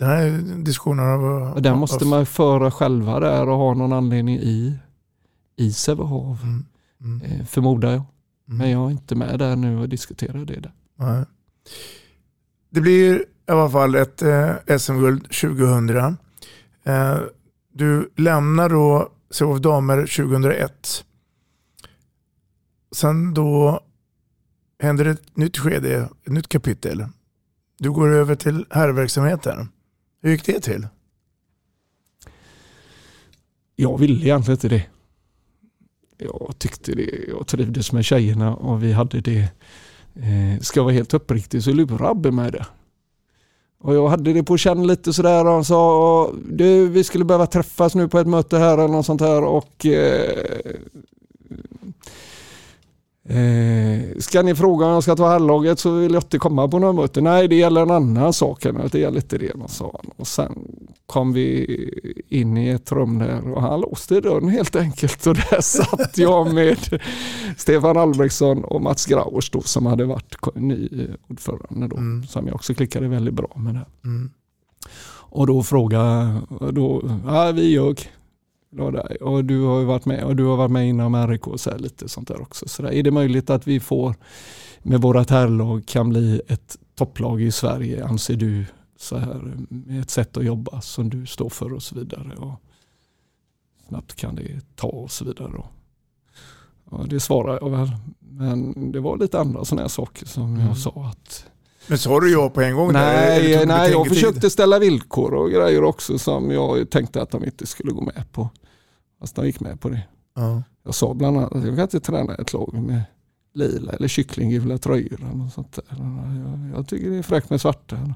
den 0.01 0.09
här 0.09 0.43
diskussionen 0.65 1.07
har... 1.07 1.55
och 1.55 1.63
den 1.63 1.79
måste 1.79 2.05
man 2.05 2.27
föra 2.27 2.71
själva 2.71 3.21
där 3.21 3.49
och 3.49 3.57
ha 3.57 3.75
någon 3.75 3.93
anledning 3.93 4.37
i, 4.37 4.79
i 5.57 5.73
Sävehof. 5.73 6.43
Mm. 6.43 6.67
Mm. 7.01 7.23
Eh, 7.23 7.47
förmodar 7.47 7.91
jag. 7.91 8.03
Mm. 8.49 8.59
Men 8.59 8.71
jag 8.71 8.87
är 8.87 8.91
inte 8.91 9.15
med 9.15 9.39
där 9.39 9.57
nu 9.57 9.79
och 9.79 9.89
diskuterar 9.89 10.45
det 10.45 10.61
där. 10.61 10.73
Nej. 10.97 11.25
Det 12.71 12.81
blir 12.81 13.21
i 13.21 13.25
alla 13.47 13.71
fall 13.71 13.95
ett 13.95 14.23
eh, 14.23 14.79
SM-guld 14.79 15.23
2000. 15.23 16.17
Eh, 16.85 17.19
du 17.73 18.11
lämnar 18.17 18.69
då 18.69 19.13
Sävehof 19.31 19.59
damer 19.59 19.97
2001. 19.97 21.05
Sen 22.97 23.35
då 23.35 23.81
händer 24.83 25.05
ett 25.05 25.37
nytt 25.37 25.59
skede, 25.59 26.09
ett 26.27 26.33
nytt 26.33 26.49
kapitel. 26.49 27.05
Du 27.79 27.91
går 27.91 28.09
över 28.09 28.35
till 28.35 28.67
herrverksamheten. 28.71 29.69
Hur 30.21 30.31
gick 30.31 30.47
det 30.47 30.61
till? 30.61 30.87
Jag 33.77 33.99
ville 33.99 34.27
egentligen 34.27 34.57
inte 34.57 34.69
det. 34.69 34.87
Jag 36.19 36.55
tyckte 36.59 36.93
det. 36.93 37.25
Jag 37.29 37.47
trivdes 37.47 37.93
med 37.93 38.05
tjejerna 38.05 38.57
och 38.57 38.83
vi 38.83 38.93
hade 38.93 39.21
det 39.21 39.49
eh, 40.15 40.61
ska 40.61 40.81
jag 40.81 40.85
vara 40.85 40.95
helt 40.95 41.15
uppriktig 41.15 41.63
så 41.63 41.73
lurade 41.73 42.09
Abbe 42.09 42.31
mig 42.31 42.51
det. 42.51 42.67
Och 43.81 43.95
jag 43.95 44.09
hade 44.09 44.33
det 44.33 44.43
på 44.43 44.57
känn 44.57 44.87
lite 44.87 45.13
sådär 45.13 45.47
och 45.47 45.53
han 45.53 45.65
sa 45.65 46.33
du, 46.51 46.89
vi 46.89 47.05
skulle 47.05 47.25
behöva 47.25 47.47
träffas 47.47 47.95
nu 47.95 48.09
på 48.09 48.19
ett 48.19 48.27
möte 48.27 48.59
här 48.59 48.79
eller 48.79 48.89
något 48.89 49.07
sånt 49.07 49.21
här 49.21 49.45
och 49.45 49.87
eh, 49.87 50.75
Eh, 53.31 54.19
ska 54.19 54.43
ni 54.43 54.55
fråga 54.55 54.87
om 54.87 54.93
jag 54.93 55.03
ska 55.03 55.17
ta 55.17 55.29
herrlaget 55.29 55.79
så 55.79 55.91
vill 55.91 56.13
jag 56.13 56.23
inte 56.23 56.39
komma 56.39 56.69
på 56.69 56.79
några 56.79 56.93
möte. 56.93 57.21
Nej, 57.21 57.49
det 57.49 57.57
gäller 57.57 57.83
en 57.83 57.91
annan 57.91 58.33
sak. 58.33 58.67
Det 58.93 58.99
gäller 58.99 59.21
inte 59.21 59.39
det, 59.39 59.53
sa 59.69 60.01
han. 60.03 60.13
Och 60.17 60.27
sen 60.27 60.59
kom 61.07 61.33
vi 61.33 61.67
in 62.29 62.57
i 62.57 62.69
ett 62.69 62.93
rum 62.93 63.19
där 63.19 63.51
och 63.51 63.63
han 63.63 63.81
låste 63.81 64.21
dörren 64.21 64.49
helt 64.49 64.77
enkelt. 64.77 65.27
Och 65.27 65.35
där 65.35 65.61
satt 65.61 66.19
jag 66.19 66.55
med 66.55 67.01
Stefan 67.57 67.97
Albrektsson 67.97 68.65
och 68.65 68.83
Mats 68.83 69.07
Grauers 69.07 69.51
då, 69.51 69.61
som 69.61 69.87
hade 69.87 70.05
varit 70.05 70.37
ny 70.55 70.89
ordförande 71.29 71.89
då. 71.89 71.97
Mm. 71.97 72.27
Som 72.27 72.47
jag 72.47 72.55
också 72.55 72.75
klickade 72.75 73.09
väldigt 73.09 73.35
bra 73.35 73.51
med 73.57 73.75
det. 73.75 73.87
Mm. 74.05 74.31
Och 75.33 75.47
då 75.47 75.63
frågade, 75.63 76.41
då, 76.73 77.03
ja, 77.27 77.53
vi 77.53 77.63
ljög 77.63 78.11
och 79.21 79.45
du 79.45 79.63
har 79.63 79.85
varit 79.85 80.07
med 80.07 80.25
och 80.25 80.37
du 80.37 80.45
har 80.45 80.57
varit 80.57 80.71
med 80.71 80.89
inom 80.89 81.29
RIK 81.29 81.47
och 81.47 81.61
så 81.61 81.77
lite 81.77 82.09
sånt 82.09 82.29
där 82.29 82.43
också. 82.43 82.69
Så 82.69 82.83
där, 82.83 82.93
är 82.93 83.03
det 83.03 83.11
möjligt 83.11 83.51
att 83.51 83.67
vi 83.67 83.81
får 83.81 84.15
med 84.83 85.01
vårat 85.01 85.31
herrlag 85.31 85.87
kan 85.87 86.09
bli 86.09 86.43
ett 86.49 86.79
topplag 86.95 87.43
i 87.43 87.53
Sverige 87.53 88.05
anser 88.05 88.37
du 88.37 88.67
så 88.97 89.17
här 89.17 89.57
med 89.69 90.01
ett 90.01 90.11
sätt 90.11 90.37
att 90.37 90.45
jobba 90.45 90.81
som 90.81 91.11
du 91.11 91.27
står 91.27 91.49
för 91.49 91.73
och 91.73 91.83
så 91.83 91.95
vidare. 91.95 92.37
Och 92.37 92.55
snabbt 93.89 94.15
kan 94.15 94.35
det 94.35 94.77
ta 94.77 94.87
och 94.87 95.11
så 95.11 95.25
vidare. 95.25 95.63
Ja, 96.91 97.05
det 97.09 97.21
svarar 97.21 97.59
jag 97.63 97.71
väl. 97.71 97.91
Men 98.19 98.93
det 98.93 99.01
var 99.01 99.17
lite 99.17 99.41
andra 99.41 99.65
sådana 99.65 99.83
här 99.83 99.89
saker 99.89 100.27
som 100.27 100.55
mm. 100.55 100.67
jag 100.67 100.79
sa 100.79 101.13
att 101.13 101.50
men 101.91 101.99
sa 101.99 102.21
du 102.21 102.33
ja 102.33 102.51
på 102.51 102.61
en 102.61 102.77
gång? 102.77 102.93
Nej, 102.93 103.53
där, 103.53 103.67
nej 103.67 103.91
jag 103.91 104.09
försökte 104.09 104.51
ställa 104.51 104.79
villkor 104.79 105.35
och 105.35 105.51
grejer 105.51 105.85
också 105.85 106.19
som 106.19 106.51
jag 106.51 106.91
tänkte 106.91 107.23
att 107.23 107.31
de 107.31 107.45
inte 107.45 107.67
skulle 107.67 107.93
gå 107.93 108.01
med 108.01 108.25
på. 108.33 108.49
Fast 109.21 109.37
de 109.37 109.47
gick 109.47 109.61
med 109.61 109.81
på 109.81 109.89
det. 109.89 110.03
Ja. 110.37 110.63
Jag 110.85 110.95
sa 110.95 111.15
bland 111.15 111.37
annat 111.37 111.53
att 111.53 111.65
jag 111.65 111.75
kan 111.75 111.83
inte 111.83 112.01
träna 112.01 112.35
ett 112.35 112.53
lag 112.53 112.75
med 112.75 113.03
lila 113.55 113.93
eller 113.93 114.09
kycklinggula 114.09 114.79
tröjor. 114.79 115.45
Och 115.47 115.53
sånt 115.53 115.73
där. 115.73 115.85
Jag, 115.89 116.71
jag 116.77 116.89
tycker 116.89 117.11
det 117.11 117.17
är 117.17 117.23
fräckt 117.23 117.51
med 117.51 117.61
svarta. 117.61 118.15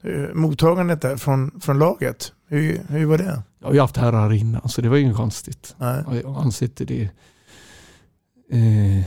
uh, 0.05 0.33
mottagandet 0.33 1.01
där 1.01 1.17
från, 1.17 1.61
från 1.61 1.79
laget. 1.79 2.33
Hur, 2.47 2.81
hur 2.89 3.05
var 3.05 3.17
det? 3.17 3.43
Jag 3.61 3.67
har 3.67 3.73
ju 3.73 3.79
haft 3.79 3.97
herrar 3.97 4.33
innan 4.33 4.69
så 4.69 4.81
det 4.81 4.89
var 4.89 4.97
inget 4.97 5.15
konstigt. 5.15 5.75
Nej. 5.77 6.03
Jag 6.23 6.37
anser 6.37 6.65
inte 6.65 6.85
det. 6.85 7.09
Eh, 8.51 9.03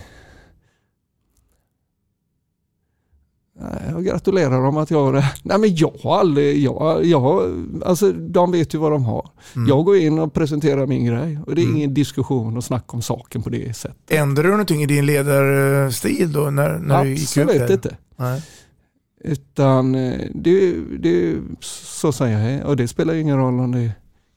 jag 3.91 4.05
gratulerar 4.05 4.63
dem 4.63 4.77
att 4.77 4.91
jag 4.91 5.15
det. 5.15 5.33
Nej 5.43 5.59
men 5.59 5.77
jag 5.77 5.93
har 6.03 6.19
aldrig, 6.19 6.59
jag, 6.59 7.05
jag, 7.05 7.53
alltså 7.85 8.13
de 8.13 8.53
vet 8.53 8.75
ju 8.75 8.79
vad 8.79 8.93
de 8.93 9.05
har. 9.05 9.31
Mm. 9.57 9.69
Jag 9.69 9.85
går 9.85 9.97
in 9.97 10.19
och 10.19 10.33
presenterar 10.33 10.87
min 10.87 11.05
grej 11.05 11.39
och 11.47 11.55
det 11.55 11.63
är 11.63 11.65
mm. 11.65 11.77
ingen 11.77 11.95
diskussion 11.95 12.57
och 12.57 12.65
snack 12.65 12.95
om 12.95 13.03
saken 13.03 13.43
på 13.43 13.51
det 13.51 13.77
sättet. 13.77 14.11
Ändrade 14.11 14.49
du 14.49 14.53
någonting 14.53 14.83
i 14.83 14.87
din 14.87 15.07
ledarstil 15.07 16.33
då 16.33 16.41
när, 16.51 16.79
när 16.79 17.05
du 17.05 17.11
gick 17.11 17.37
ut 17.37 17.45
Absolut 17.45 17.71
inte. 17.71 17.97
Nej. 18.17 18.43
Utan 19.21 19.95
eh, 19.95 20.21
det, 20.35 20.75
det, 20.99 21.37
så 21.61 22.13
säger 22.13 22.59
jag 22.59 22.69
och 22.69 22.77
det 22.77 22.89
spelar 22.89 23.15
ingen 23.15 23.37
roll 23.37 23.61
om 23.61 23.73
det 23.73 23.81
är 23.81 23.93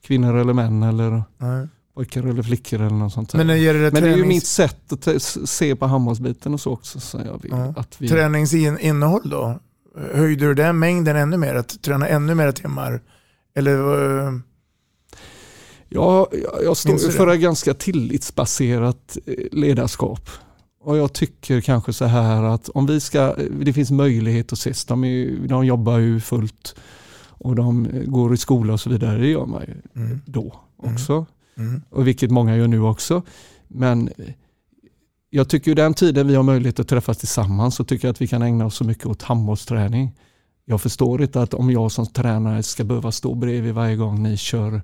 kvinnor 0.07 0.37
eller 0.37 0.53
män 0.53 0.83
eller 0.83 1.23
Nej. 1.37 1.67
pojkar 1.95 2.23
eller 2.23 2.43
flickor 2.43 2.81
eller 2.81 2.95
något 2.95 3.13
sånt. 3.13 3.33
Men, 3.33 3.47
det, 3.47 3.73
det, 3.73 3.91
Men 3.93 4.03
det 4.03 4.09
är 4.09 4.17
ju 4.17 4.25
mitt 4.25 4.47
sätt 4.47 5.07
att 5.07 5.21
se 5.49 5.75
på 5.75 5.85
handbollsbiten 5.85 6.53
och 6.53 6.61
så 6.61 6.71
också. 6.71 6.99
Så 6.99 7.17
jag 7.25 7.41
vill 7.41 7.51
ja. 7.51 7.73
att 7.77 7.95
vi... 8.01 8.07
Träningsinnehåll 8.07 9.29
då? 9.29 9.59
Höjde 10.13 10.45
du 10.45 10.53
den 10.53 10.79
mängden 10.79 11.15
ännu 11.15 11.37
mer? 11.37 11.55
Att 11.55 11.81
träna 11.81 12.07
ännu 12.07 12.35
mer 12.35 12.51
timmar? 12.51 13.01
Eller? 13.55 13.77
Ja, 15.89 16.27
jag, 16.31 16.63
jag 16.63 16.77
står 16.77 17.11
för 17.11 17.27
ett 17.27 17.39
ganska 17.39 17.73
tillitsbaserat 17.73 19.17
eh, 19.25 19.33
ledarskap. 19.51 20.29
Och 20.81 20.97
jag 20.97 21.13
tycker 21.13 21.61
kanske 21.61 21.93
så 21.93 22.05
här 22.05 22.43
att 22.43 22.69
om 22.69 22.85
vi 22.85 22.99
ska, 22.99 23.35
det 23.61 23.73
finns 23.73 23.91
möjlighet 23.91 24.53
att 24.53 24.59
ses, 24.59 24.85
de, 24.85 25.03
är, 25.03 25.47
de 25.47 25.65
jobbar 25.65 25.97
ju 25.97 26.19
fullt 26.19 26.75
och 27.37 27.55
de 27.55 27.87
går 28.05 28.33
i 28.33 28.37
skola 28.37 28.73
och 28.73 28.79
så 28.79 28.89
vidare. 28.89 29.17
Det 29.17 29.27
gör 29.27 29.45
man 29.45 29.61
ju 29.61 30.01
mm. 30.01 30.21
då 30.25 30.61
mm. 30.83 30.93
också. 30.93 31.25
Mm. 31.57 31.81
Och 31.89 32.07
vilket 32.07 32.31
många 32.31 32.57
gör 32.57 32.67
nu 32.67 32.81
också. 32.81 33.21
Men 33.67 34.09
jag 35.29 35.49
tycker 35.49 35.75
den 35.75 35.93
tiden 35.93 36.27
vi 36.27 36.35
har 36.35 36.43
möjlighet 36.43 36.79
att 36.79 36.87
träffas 36.87 37.17
tillsammans 37.17 37.75
så 37.75 37.83
tycker 37.83 38.07
jag 38.07 38.13
att 38.13 38.21
vi 38.21 38.27
kan 38.27 38.41
ägna 38.41 38.65
oss 38.65 38.75
så 38.75 38.83
mycket 38.83 39.05
åt 39.05 39.21
handbollsträning. 39.21 40.11
Jag 40.65 40.81
förstår 40.81 41.21
inte 41.21 41.41
att 41.41 41.53
om 41.53 41.71
jag 41.71 41.91
som 41.91 42.07
tränare 42.07 42.63
ska 42.63 42.83
behöva 42.83 43.11
stå 43.11 43.35
bredvid 43.35 43.73
varje 43.73 43.95
gång 43.95 44.23
ni 44.23 44.37
kör 44.37 44.81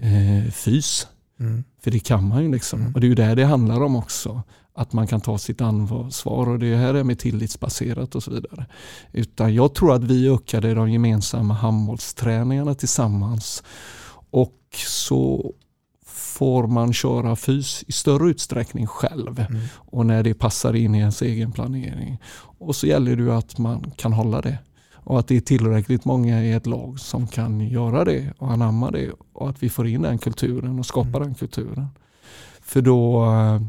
eh, 0.00 0.52
fys. 0.52 1.06
Mm. 1.40 1.64
För 1.80 1.90
det 1.90 1.98
kan 1.98 2.28
man 2.28 2.42
ju 2.42 2.52
liksom. 2.52 2.80
Mm. 2.80 2.94
Och 2.94 3.00
det 3.00 3.06
är 3.06 3.08
ju 3.08 3.14
det 3.14 3.34
det 3.34 3.44
handlar 3.44 3.82
om 3.82 3.96
också 3.96 4.42
att 4.74 4.92
man 4.92 5.06
kan 5.06 5.20
ta 5.20 5.38
sitt 5.38 5.60
ansvar 5.60 6.48
och 6.48 6.58
det 6.58 6.76
här 6.76 6.94
är 6.94 7.04
med 7.04 7.18
tillitsbaserat 7.18 8.14
och 8.14 8.22
så 8.22 8.30
vidare. 8.30 8.66
Utan 9.12 9.54
jag 9.54 9.74
tror 9.74 9.94
att 9.94 10.04
vi 10.04 10.28
ökade 10.28 10.74
de 10.74 10.90
gemensamma 10.90 11.54
handbollsträningarna 11.54 12.74
tillsammans 12.74 13.62
och 14.30 14.58
så 14.86 15.54
får 16.06 16.66
man 16.66 16.92
köra 16.92 17.36
fys 17.36 17.84
i 17.86 17.92
större 17.92 18.30
utsträckning 18.30 18.86
själv 18.86 19.46
mm. 19.48 19.62
och 19.74 20.06
när 20.06 20.22
det 20.22 20.34
passar 20.34 20.76
in 20.76 20.94
i 20.94 20.98
ens 20.98 21.22
egen 21.22 21.52
planering. 21.52 22.20
Och 22.58 22.76
så 22.76 22.86
gäller 22.86 23.16
det 23.16 23.36
att 23.36 23.58
man 23.58 23.90
kan 23.96 24.12
hålla 24.12 24.40
det 24.40 24.58
och 25.06 25.18
att 25.18 25.28
det 25.28 25.36
är 25.36 25.40
tillräckligt 25.40 26.04
många 26.04 26.44
i 26.44 26.52
ett 26.52 26.66
lag 26.66 27.00
som 27.00 27.26
kan 27.26 27.60
göra 27.60 28.04
det 28.04 28.32
och 28.38 28.52
anamma 28.52 28.90
det 28.90 29.10
och 29.32 29.48
att 29.48 29.62
vi 29.62 29.68
får 29.68 29.86
in 29.86 30.02
den 30.02 30.18
kulturen 30.18 30.78
och 30.78 30.86
skapar 30.86 31.16
mm. 31.16 31.22
den 31.22 31.34
kulturen. 31.34 31.86
För 32.60 32.82
då 32.82 33.24
eh, 33.24 33.60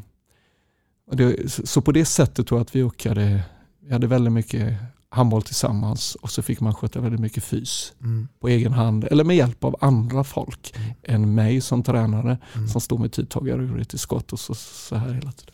det, 1.15 1.51
så 1.51 1.81
på 1.81 1.91
det 1.91 2.05
sättet 2.05 2.47
tror 2.47 2.59
jag 2.59 2.65
att 2.65 2.75
vi 2.75 2.83
ökade, 2.83 3.43
vi 3.79 3.93
hade 3.93 4.07
väldigt 4.07 4.33
mycket 4.33 4.73
handboll 5.09 5.41
tillsammans 5.41 6.15
och 6.15 6.29
så 6.29 6.41
fick 6.41 6.59
man 6.59 6.75
sköta 6.75 6.99
väldigt 6.99 7.21
mycket 7.21 7.43
fys 7.43 7.93
mm. 8.01 8.27
på 8.39 8.47
egen 8.47 8.73
hand 8.73 9.07
eller 9.11 9.23
med 9.23 9.35
hjälp 9.35 9.63
av 9.63 9.75
andra 9.81 10.23
folk 10.23 10.75
mm. 10.75 10.93
än 11.03 11.35
mig 11.35 11.61
som 11.61 11.83
tränare 11.83 12.37
mm. 12.53 12.67
som 12.67 12.81
stod 12.81 12.99
med 12.99 13.11
tidtagare 13.11 13.85
till 13.85 13.99
skott 13.99 14.33
och 14.33 14.39
så, 14.39 14.55
så 14.55 14.95
här 14.95 15.13
hela 15.13 15.31
tiden. 15.31 15.53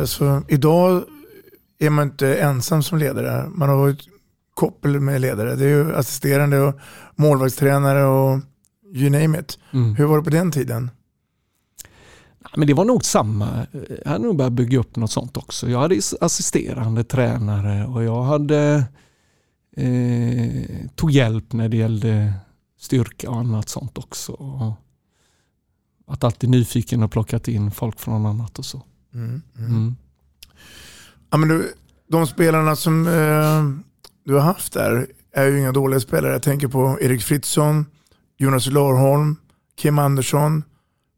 Alltså, 0.00 0.42
idag 0.48 1.02
är 1.78 1.90
man 1.90 2.08
inte 2.08 2.34
ensam 2.34 2.82
som 2.82 2.98
ledare. 2.98 3.48
Man 3.48 3.68
har 3.68 3.88
ett 3.88 4.09
koppel 4.60 5.00
med 5.00 5.20
ledare. 5.20 5.56
Det 5.56 5.64
är 5.64 5.68
ju 5.68 5.94
assisterande 5.94 6.60
och 6.60 6.74
målvaktstränare 7.16 8.04
och 8.04 8.40
you 8.94 9.10
name 9.10 9.40
it. 9.40 9.58
Mm. 9.72 9.94
Hur 9.94 10.04
var 10.04 10.18
det 10.18 10.24
på 10.24 10.30
den 10.30 10.52
tiden? 10.52 10.90
Men 12.56 12.66
det 12.66 12.74
var 12.74 12.84
nog 12.84 13.04
samma. 13.04 13.66
Jag 14.04 14.10
hade 14.10 14.24
nog 14.24 14.36
börjat 14.36 14.52
bygga 14.52 14.78
upp 14.78 14.96
något 14.96 15.10
sånt 15.10 15.36
också. 15.36 15.70
Jag 15.70 15.80
hade 15.80 16.00
assisterande 16.20 17.04
tränare 17.04 17.86
och 17.86 18.04
jag 18.04 18.22
hade 18.22 18.84
eh, 19.76 20.62
tog 20.94 21.10
hjälp 21.10 21.52
när 21.52 21.68
det 21.68 21.76
gällde 21.76 22.32
styrka 22.78 23.30
och 23.30 23.36
annat 23.36 23.68
sånt 23.68 23.98
också. 23.98 24.32
varit 26.06 26.24
alltid 26.24 26.50
nyfiken 26.50 27.02
och 27.02 27.10
plockat 27.10 27.48
in 27.48 27.70
folk 27.70 28.00
från 28.00 28.26
annat 28.26 28.58
och 28.58 28.64
så. 28.64 28.82
Mm, 29.14 29.42
mm. 29.58 29.96
Ja, 31.30 31.36
men 31.36 31.48
du, 31.48 31.74
de 32.08 32.26
spelarna 32.26 32.76
som 32.76 33.06
eh, 33.06 33.89
du 34.30 34.34
har 34.34 34.42
haft 34.42 34.72
där 34.72 35.06
är 35.32 35.46
ju 35.46 35.58
inga 35.58 35.72
dåliga 35.72 36.00
spelare. 36.00 36.32
Jag 36.32 36.42
tänker 36.42 36.68
på 36.68 36.98
Erik 37.00 37.22
Fritzson, 37.22 37.86
Jonas 38.36 38.66
Larholm, 38.66 39.36
Kim 39.76 39.98
Andersson, 39.98 40.64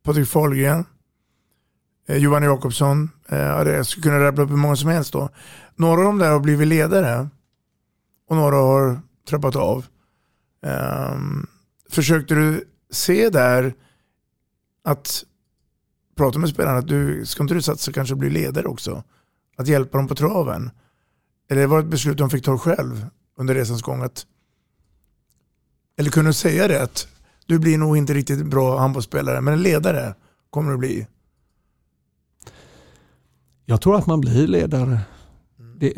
Patrik 0.02 0.28
Fahlgren, 0.28 0.84
eh, 2.08 2.16
Johan 2.16 2.42
Jakobsson. 2.42 3.10
Eh, 3.28 3.38
jag 3.38 3.86
skulle 3.86 4.02
kunna 4.02 4.24
rabbla 4.24 4.44
upp 4.44 4.50
hur 4.50 4.56
många 4.56 4.76
som 4.76 4.90
helst 4.90 5.12
då. 5.12 5.28
Några 5.76 6.00
av 6.00 6.04
dem 6.04 6.18
där 6.18 6.30
har 6.30 6.40
blivit 6.40 6.68
ledare 6.68 7.28
och 8.28 8.36
några 8.36 8.56
har 8.56 9.00
trappat 9.28 9.56
av. 9.56 9.86
Eh, 10.66 11.16
försökte 11.90 12.34
du 12.34 12.64
se 12.90 13.28
där 13.28 13.74
att 14.84 15.24
prata 16.16 16.38
med 16.38 16.48
spelarna 16.48 16.78
att 16.78 16.88
du 16.88 17.26
ska 17.26 17.42
inte 17.42 17.54
du 17.54 17.62
satsa 17.62 17.92
kanske 17.92 18.14
bli 18.14 18.30
ledare 18.30 18.66
också? 18.66 19.02
Att 19.56 19.68
hjälpa 19.68 19.98
dem 19.98 20.08
på 20.08 20.14
traven? 20.14 20.70
Eller 21.52 21.66
var 21.66 21.76
det 21.76 21.82
ett 21.82 21.90
beslut 21.90 22.18
de 22.18 22.30
fick 22.30 22.44
ta 22.44 22.58
själv 22.58 23.06
under 23.36 23.54
resans 23.54 23.82
gång? 23.82 24.02
Att, 24.02 24.26
eller 25.98 26.10
kunde 26.10 26.30
du 26.30 26.34
säga 26.34 26.68
det 26.68 26.82
att 26.82 27.08
du 27.46 27.58
blir 27.58 27.78
nog 27.78 27.96
inte 27.96 28.14
riktigt 28.14 28.46
bra 28.46 28.78
handbollsspelare 28.78 29.40
men 29.40 29.54
en 29.54 29.62
ledare 29.62 30.14
kommer 30.50 30.72
du 30.72 30.78
bli? 30.78 31.06
Jag 33.64 33.80
tror 33.80 33.96
att 33.96 34.06
man 34.06 34.20
blir 34.20 34.46
ledare. 34.46 35.00
Det, 35.76 35.94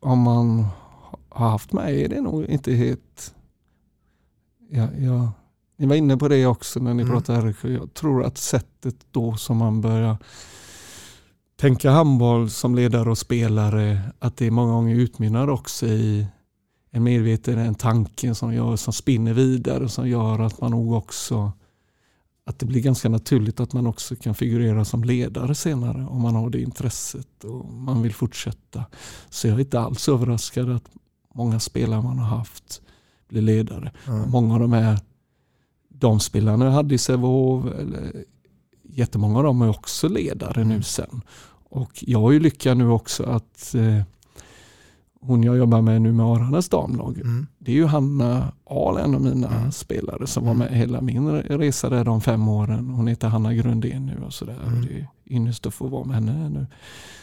om 0.00 0.18
man 0.18 0.66
har 1.28 1.48
haft 1.48 1.72
mig 1.72 2.04
är 2.04 2.08
det 2.08 2.20
nog 2.20 2.44
inte 2.44 2.72
helt... 2.72 3.34
Ja, 4.70 4.88
jag, 4.98 5.28
ni 5.76 5.86
var 5.86 5.96
inne 5.96 6.16
på 6.16 6.28
det 6.28 6.46
också 6.46 6.80
när 6.80 6.94
ni 6.94 7.02
mm. 7.02 7.14
pratade. 7.14 7.54
Jag 7.62 7.94
tror 7.94 8.24
att 8.24 8.38
sättet 8.38 8.96
då 9.10 9.36
som 9.36 9.56
man 9.56 9.80
börjar 9.80 10.16
tänka 11.62 11.90
handboll 11.90 12.50
som 12.50 12.74
ledare 12.74 13.10
och 13.10 13.18
spelare, 13.18 14.00
att 14.18 14.36
det 14.36 14.50
många 14.50 14.72
gånger 14.72 14.96
utmynnar 14.96 15.48
också 15.48 15.86
i 15.86 16.26
en 16.90 17.02
medveten 17.02 17.58
en 17.58 17.74
tanke 17.74 18.34
som, 18.34 18.54
gör, 18.54 18.76
som 18.76 18.92
spinner 18.92 19.32
vidare 19.32 19.88
som 19.88 20.08
gör 20.08 20.38
att 20.38 20.60
man 20.60 20.70
nog 20.70 20.92
också 20.92 21.52
att 22.46 22.58
det 22.58 22.66
blir 22.66 22.80
ganska 22.80 23.08
naturligt 23.08 23.60
att 23.60 23.72
man 23.72 23.86
också 23.86 24.16
kan 24.16 24.34
figurera 24.34 24.84
som 24.84 25.04
ledare 25.04 25.54
senare 25.54 26.06
om 26.06 26.22
man 26.22 26.34
har 26.34 26.50
det 26.50 26.60
intresset 26.60 27.44
och 27.44 27.72
man 27.72 28.02
vill 28.02 28.14
fortsätta. 28.14 28.84
Så 29.30 29.48
jag 29.48 29.54
är 29.54 29.60
inte 29.60 29.80
alls 29.80 30.08
överraskad 30.08 30.70
att 30.70 30.90
många 31.34 31.60
spelare 31.60 32.02
man 32.02 32.18
har 32.18 32.36
haft 32.36 32.82
blir 33.28 33.42
ledare. 33.42 33.92
Mm. 34.08 34.30
Många 34.30 34.54
av 34.54 34.60
de 34.60 34.72
här 34.72 34.98
de 35.88 36.20
spelarna 36.20 36.64
jag 36.64 36.72
hade 36.72 36.94
i 36.94 36.98
Sävehof, 36.98 37.64
jättemånga 38.82 39.38
av 39.38 39.44
dem 39.44 39.62
är 39.62 39.68
också 39.68 40.08
ledare 40.08 40.60
mm. 40.62 40.68
nu 40.68 40.82
sen. 40.82 41.22
Och 41.72 42.04
jag 42.06 42.20
har 42.20 42.32
ju 42.32 42.40
lyckan 42.40 42.78
nu 42.78 42.88
också 42.88 43.22
att 43.22 43.74
eh, 43.74 44.02
hon 45.20 45.42
jag 45.42 45.56
jobbar 45.56 45.82
med 45.82 46.02
nu 46.02 46.12
med 46.12 46.26
Aranes 46.26 46.68
damlag, 46.68 47.18
mm. 47.18 47.46
det 47.58 47.70
är 47.70 47.74
ju 47.74 47.84
Hanna 47.84 48.52
Ahl, 48.64 48.96
en 48.96 49.14
av 49.14 49.20
mina 49.20 49.58
mm. 49.58 49.72
spelare 49.72 50.26
som 50.26 50.46
var 50.46 50.54
med 50.54 50.68
hela 50.68 51.00
min 51.00 51.28
resa 51.30 51.88
där 51.88 52.04
de 52.04 52.20
fem 52.20 52.48
åren. 52.48 52.88
Hon 52.88 53.06
heter 53.06 53.28
Hanna 53.28 53.54
Grundén 53.54 54.06
nu 54.06 54.26
och 54.26 54.32
sådär. 54.32 54.58
Mm. 54.66 54.86
Det 54.86 54.94
är 54.94 55.08
ynnest 55.26 55.66
att 55.66 55.74
få 55.74 55.86
vara 55.86 56.04
med 56.04 56.14
henne 56.14 56.48
nu 56.48 56.66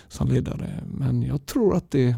som 0.08 0.28
ledare. 0.28 0.84
Men 0.91 1.24
jag 1.24 1.45
tror 1.45 1.76
att 1.76 1.91
det 1.91 2.16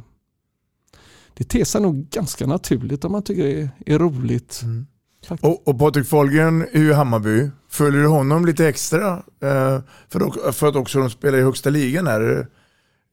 det 1.33 1.43
ter 1.43 1.65
sig 1.65 1.81
nog 1.81 2.09
ganska 2.09 2.47
naturligt 2.47 3.05
om 3.05 3.11
man 3.11 3.23
tycker 3.23 3.43
det 3.43 3.61
är, 3.61 3.69
är 3.85 3.99
roligt. 3.99 4.61
Mm. 4.63 4.87
Och, 5.29 5.67
och 5.67 5.79
Patrik 5.79 6.07
Fahlgren 6.07 6.61
är 6.71 6.79
ju 6.79 6.93
Hammarby. 6.93 7.49
Följer 7.69 8.01
du 8.01 8.07
honom 8.07 8.45
lite 8.45 8.67
extra? 8.67 9.11
Eh, 9.43 9.79
för, 10.09 10.51
för 10.51 10.67
att 10.67 10.75
också 10.75 10.99
de 10.99 11.09
spelar 11.09 11.37
i 11.37 11.41
högsta 11.41 11.69
ligan 11.69 12.07
här. 12.07 12.47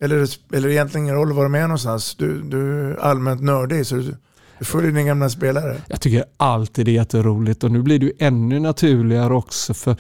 Eller 0.03 0.27
spelar 0.27 0.69
det 0.69 0.75
egentligen 0.75 1.05
ingen 1.05 1.17
roll 1.17 1.33
var 1.33 1.43
de 1.43 1.55
är 1.55 1.63
någonstans? 1.63 2.15
Du, 2.15 2.43
du 2.43 2.81
är 2.81 2.97
allmänt 2.97 3.43
nördig 3.43 3.87
så 3.87 3.95
du, 3.95 4.17
du 4.59 4.65
följer 4.65 4.91
dina 4.91 5.03
gamla 5.03 5.29
spelare. 5.29 5.77
Jag 5.87 6.01
tycker 6.01 6.25
alltid 6.37 6.87
det 6.87 6.91
är 6.91 6.95
jätteroligt 6.95 7.65
och 7.65 7.71
nu 7.71 7.83
blir 7.83 7.99
det 7.99 8.07
ju 8.07 8.13
ännu 8.19 8.61
naturligare 8.61 9.35
också. 9.35 9.75
för 9.75 9.97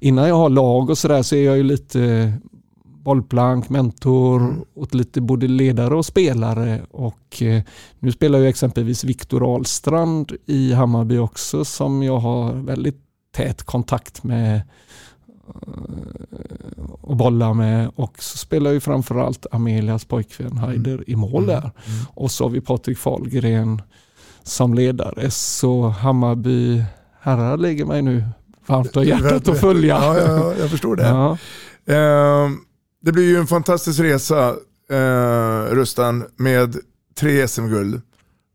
Innan 0.00 0.28
jag 0.28 0.34
har 0.34 0.48
lag 0.48 0.90
och 0.90 0.98
sådär 0.98 1.22
så 1.22 1.34
är 1.34 1.44
jag 1.44 1.56
ju 1.56 1.62
lite 1.62 2.32
bollplank, 3.06 3.68
mentor 3.68 4.40
mm. 4.40 4.64
åt 4.74 4.94
lite 4.94 5.20
både 5.20 5.48
ledare 5.48 5.94
och 5.94 6.06
spelare. 6.06 6.80
Och 6.90 7.42
eh, 7.42 7.62
nu 7.98 8.12
spelar 8.12 8.38
ju 8.38 8.46
exempelvis 8.46 9.04
Viktor 9.04 9.54
Ahlstrand 9.54 10.32
i 10.46 10.72
Hammarby 10.72 11.18
också 11.18 11.64
som 11.64 12.02
jag 12.02 12.18
har 12.18 12.52
väldigt 12.52 13.00
tät 13.36 13.62
kontakt 13.62 14.24
med 14.24 14.56
eh, 14.56 14.62
och 17.00 17.16
bollar 17.16 17.54
med. 17.54 17.90
Och 17.96 18.22
så 18.22 18.38
spelar 18.38 18.70
ju 18.70 18.80
framförallt 18.80 19.46
Amelias 19.50 20.04
pojkvän 20.04 20.58
Haider 20.58 20.92
mm. 20.92 21.04
i 21.06 21.16
mål 21.16 21.42
mm. 21.42 21.46
där. 21.46 21.62
Mm. 21.62 22.04
Och 22.14 22.30
så 22.30 22.44
har 22.44 22.50
vi 22.50 22.60
Patrik 22.60 22.98
Fahlgren 22.98 23.82
som 24.42 24.74
ledare. 24.74 25.30
Så 25.30 25.88
Hammarby 25.88 26.84
herrar 27.20 27.56
lägger 27.56 27.84
mig 27.84 28.02
nu 28.02 28.24
varmt 28.66 28.96
och 28.96 29.04
hjärtat 29.04 29.48
att 29.48 29.60
följa. 29.60 29.96
Ja, 29.96 30.18
ja, 30.18 30.54
jag 30.60 30.70
förstår 30.70 30.96
det. 30.96 31.06
Ja. 31.88 32.44
Um, 32.44 32.66
det 33.06 33.12
blir 33.12 33.24
ju 33.24 33.36
en 33.36 33.46
fantastisk 33.46 34.00
resa, 34.00 34.56
eh, 34.90 35.74
Rustan, 35.74 36.24
med 36.36 36.76
tre 37.14 37.48
SM-guld. 37.48 38.00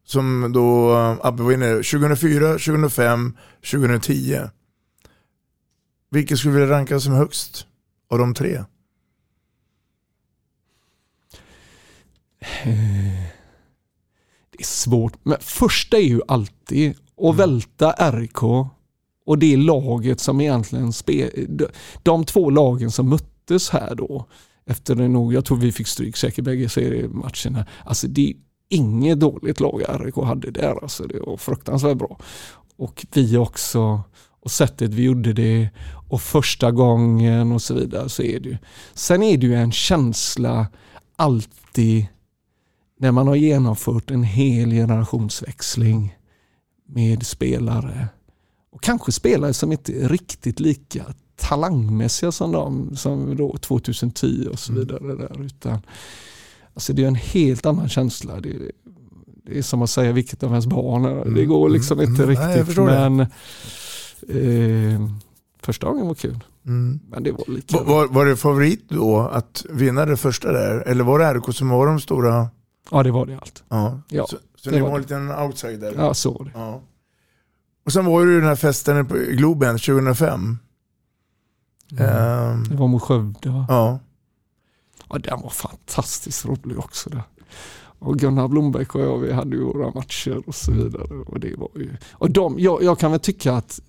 Som 0.06 0.52
då 0.54 0.94
eh, 0.94 1.18
Abbe 1.22 1.44
var 1.44 1.52
inne 1.52 1.74
2004, 1.74 2.52
2005, 2.52 3.38
2010. 3.72 4.40
Vilket 6.10 6.40
skulle 6.40 6.54
vilja 6.54 6.70
ranka 6.70 7.00
som 7.00 7.14
högst 7.14 7.66
av 8.10 8.18
de 8.18 8.34
tre? 8.34 8.64
Det 14.50 14.60
är 14.60 14.64
svårt, 14.64 15.14
men 15.24 15.38
första 15.42 15.98
är 15.98 16.08
ju 16.08 16.22
alltid 16.28 16.92
att 17.18 17.24
mm. 17.24 17.36
välta 17.36 18.12
RK 18.12 18.44
och 19.26 19.38
det 19.38 19.58
laget 19.58 20.20
som 20.20 20.42
egentligen 20.42 20.94
spelar, 20.94 21.72
de 22.04 22.26
två 22.26 22.50
lagen 22.50 22.92
som 22.92 23.10
mötte 23.10 23.31
möttes 23.42 23.70
här 23.70 23.96
då 23.96 24.26
efter 24.66 24.96
det 24.96 25.08
nog, 25.08 25.34
jag 25.34 25.46
tror 25.46 25.58
vi 25.58 25.72
fick 25.72 25.88
stryk 25.88 26.18
säkert 26.18 26.46
bägge 26.46 26.70
seriematcherna. 26.70 27.66
Alltså 27.86 28.08
det 28.08 28.30
är 28.30 28.34
inget 28.70 29.20
dåligt 29.20 29.60
lag 29.60 29.82
RIK 30.00 30.16
hade 30.16 30.52
där. 30.52 30.84
Alltså 30.84 31.04
det 31.04 31.20
var 31.20 31.38
fruktansvärt 31.38 31.98
bra. 31.98 32.20
Och 32.78 33.06
vi 33.14 33.38
också, 33.38 34.04
och 34.42 34.52
sättet 34.52 34.94
vi 34.94 35.04
gjorde 35.04 35.34
det 35.34 35.70
och 36.10 36.22
första 36.22 36.72
gången 36.72 37.52
och 37.52 37.62
så 37.62 37.74
vidare 37.74 38.10
så 38.10 38.24
är 38.24 38.40
det 38.40 38.50
ju. 38.50 38.58
Sen 38.94 39.24
är 39.24 39.38
det 39.38 39.48
ju 39.48 39.56
en 39.56 39.72
känsla 39.72 40.68
alltid 41.18 42.06
när 43.00 43.12
man 43.12 43.28
har 43.28 43.36
genomfört 43.36 44.12
en 44.12 44.24
hel 44.24 44.72
generationsväxling 44.72 46.16
med 46.88 47.26
spelare 47.26 48.08
och 48.72 48.84
kanske 48.84 49.12
spelare 49.12 49.54
som 49.54 49.72
inte 49.72 49.94
är 49.94 50.10
riktigt 50.10 50.60
lika 50.60 51.06
talangmässiga 51.42 52.32
som 52.32 52.52
de 52.52 52.96
som 52.96 53.36
då 53.36 53.58
2010 53.58 54.48
och 54.52 54.60
så 54.60 54.72
mm. 54.72 54.80
vidare. 54.80 55.00
Mm. 55.00 55.18
Där, 55.18 55.46
utan, 55.46 55.80
alltså 56.74 56.94
det 56.94 57.04
är 57.04 57.08
en 57.08 57.16
helt 57.16 57.66
annan 57.66 57.90
känsla. 57.90 58.40
Det, 58.40 58.72
det 59.46 59.58
är 59.58 59.62
som 59.62 59.82
att 59.82 59.90
säga 59.90 60.12
vilket 60.12 60.44
av 60.44 60.50
ens 60.50 60.68
barn 60.68 61.06
mm. 61.06 61.34
Det 61.34 61.46
går 61.46 61.70
liksom 61.70 62.00
mm. 62.00 62.12
inte 62.12 62.26
riktigt. 62.26 62.78
Nej, 62.78 63.10
men 63.10 63.20
eh, 64.30 65.10
första 65.62 65.88
gången 65.88 66.08
var 66.08 66.16
kul. 66.16 66.44
Mm. 66.66 67.00
Men 67.10 67.24
det 67.24 67.32
var, 67.32 67.44
lika 67.48 67.84
var, 67.84 68.08
var 68.08 68.26
det 68.26 68.36
favorit 68.36 68.90
då 68.90 69.20
att 69.20 69.66
vinna 69.70 70.06
det 70.06 70.18
första 70.18 70.52
där? 70.52 70.88
Eller 70.88 71.04
var 71.04 71.20
det 71.20 71.34
RK 71.34 71.56
som 71.56 71.70
var 71.70 71.88
de 71.88 72.00
stora? 72.00 72.50
Ja 72.92 73.04
det 73.04 73.12
var 73.12 73.26
det 73.26 73.38
allt. 73.38 73.64
Ja. 73.70 74.02
ja 74.10 74.28
så 74.28 74.38
så 74.56 74.70
det 74.70 74.76
ni 74.76 74.82
var, 74.82 74.90
var 74.90 74.96
en 74.96 75.02
liten 75.02 75.32
outsider? 75.32 75.94
Ja 75.98 76.14
så 76.14 76.32
var 76.32 76.46
det. 76.46 76.52
Ja. 76.54 76.82
Och 77.86 77.94
sen 77.94 78.06
var 78.06 78.26
det 78.26 78.32
ju 78.32 78.40
den 78.40 78.48
här 78.48 78.56
festen 78.56 79.06
på 79.06 79.16
Globen 79.16 79.78
2005. 79.78 80.58
Mm. 81.92 82.64
det 82.70 82.76
var 82.76 82.88
mot 82.88 83.02
Skövde 83.02 83.50
va? 83.50 83.66
Ja. 83.70 84.00
Ja 85.10 85.18
den 85.18 85.42
var 85.42 85.50
fantastiskt 85.50 86.46
rolig 86.46 86.80
också. 86.80 87.10
Där. 87.10 87.24
Och 88.00 88.20
Gunnar 88.20 88.48
Blombeck 88.48 88.96
och 88.96 89.02
jag 89.02 89.18
vi 89.18 89.34
hade 89.34 89.56
ju 89.56 89.64
våra 89.64 89.92
matcher 89.92 90.44
och 90.48 90.56
så 90.56 90.72
vidare. 90.72 91.04
Och 91.04 91.40
det 91.40 91.56
var 91.56 91.70
ju, 91.76 91.90
och 92.12 92.32
de, 92.32 92.60
jag, 92.60 92.84
jag 92.84 93.00
kan 93.00 93.12
väl 93.12 93.20
tycka 93.20 93.54
att 93.54 93.80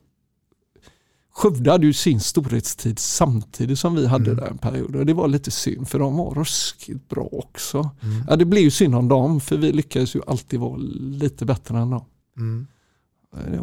Skövde 1.35 1.71
hade 1.71 1.87
ju 1.87 1.93
sin 1.93 2.21
storhetstid 2.21 2.99
samtidigt 2.99 3.79
som 3.79 3.95
vi 3.95 4.07
hade 4.07 4.31
mm. 4.31 4.37
där 4.37 4.51
en 4.51 4.59
period 4.59 4.97
och 4.97 5.07
det 5.07 5.15
var 5.15 5.29
lite 5.29 5.51
synd 5.51 5.89
för 5.89 5.99
de 5.99 6.17
var 6.17 6.35
ruskigt 6.35 7.09
bra 7.09 7.29
också. 7.33 7.91
Mm. 8.03 8.25
Ja, 8.29 8.37
det 8.37 8.45
blev 8.45 8.63
ju 8.63 8.71
synd 8.71 8.95
om 8.95 9.09
dem 9.09 9.41
för 9.41 9.57
vi 9.57 9.73
lyckades 9.73 10.17
ju 10.17 10.21
alltid 10.27 10.61
vara 10.61 10.77
lite 10.77 11.45
bättre 11.45 11.79
än 11.79 11.91
dem. 11.91 12.05
Mm. 12.37 12.67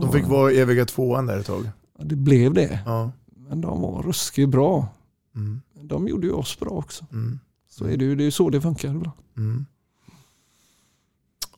De 0.02 0.12
fick 0.12 0.28
vara 0.28 0.52
eviga 0.52 0.86
tvåan 0.86 1.26
där 1.26 1.40
ett 1.40 1.46
tag. 1.46 1.70
Ja, 1.98 2.04
det 2.04 2.16
blev 2.16 2.54
det. 2.54 2.80
Ja. 2.86 3.12
Men 3.50 3.62
de 3.62 3.82
var 3.82 4.04
ruskigt 4.04 4.50
bra. 4.50 4.88
Mm. 5.36 5.62
De 5.74 6.08
gjorde 6.08 6.28
ju 6.28 6.34
oss 6.34 6.60
bra 6.60 6.70
också. 6.70 7.06
Mm. 7.12 7.40
Så 7.70 7.86
är 7.86 7.98
det 7.98 8.06
ju 8.06 8.16
det 8.16 8.24
är 8.24 8.32
så 8.32 8.50
det 8.50 8.62
funkar 8.62 8.90
ibland. 8.90 9.18
Mm. 9.38 9.66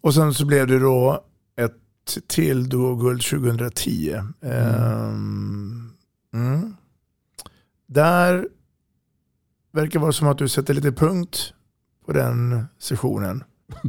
Och 0.01 0.13
sen 0.13 0.33
så 0.33 0.45
blev 0.45 0.67
det 0.67 0.79
då 0.79 1.25
ett 1.55 2.17
till 2.27 2.69
då 2.69 2.95
guld 2.95 3.21
2010. 3.23 4.21
Mm. 4.41 5.93
Um, 6.31 6.75
där 7.85 8.47
verkar 9.71 9.99
vara 9.99 10.11
som 10.11 10.27
att 10.27 10.37
du 10.37 10.49
sätter 10.49 10.73
lite 10.73 10.91
punkt 10.91 11.53
på 12.05 12.13
den 12.13 12.65
sessionen. 12.79 13.43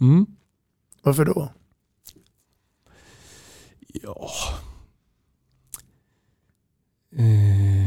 Mm. 0.00 0.26
Varför 1.02 1.24
då? 1.24 1.52
Ja... 3.86 4.30
Eh. 7.16 7.86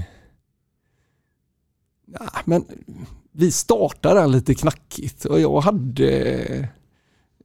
Ja, 2.06 2.42
men 2.46 2.66
vi 3.32 3.52
startade 3.52 4.20
den 4.20 4.32
lite 4.32 4.56
knackigt 4.56 5.26
och 5.26 5.40
jag 5.40 5.62
hade 5.62 6.10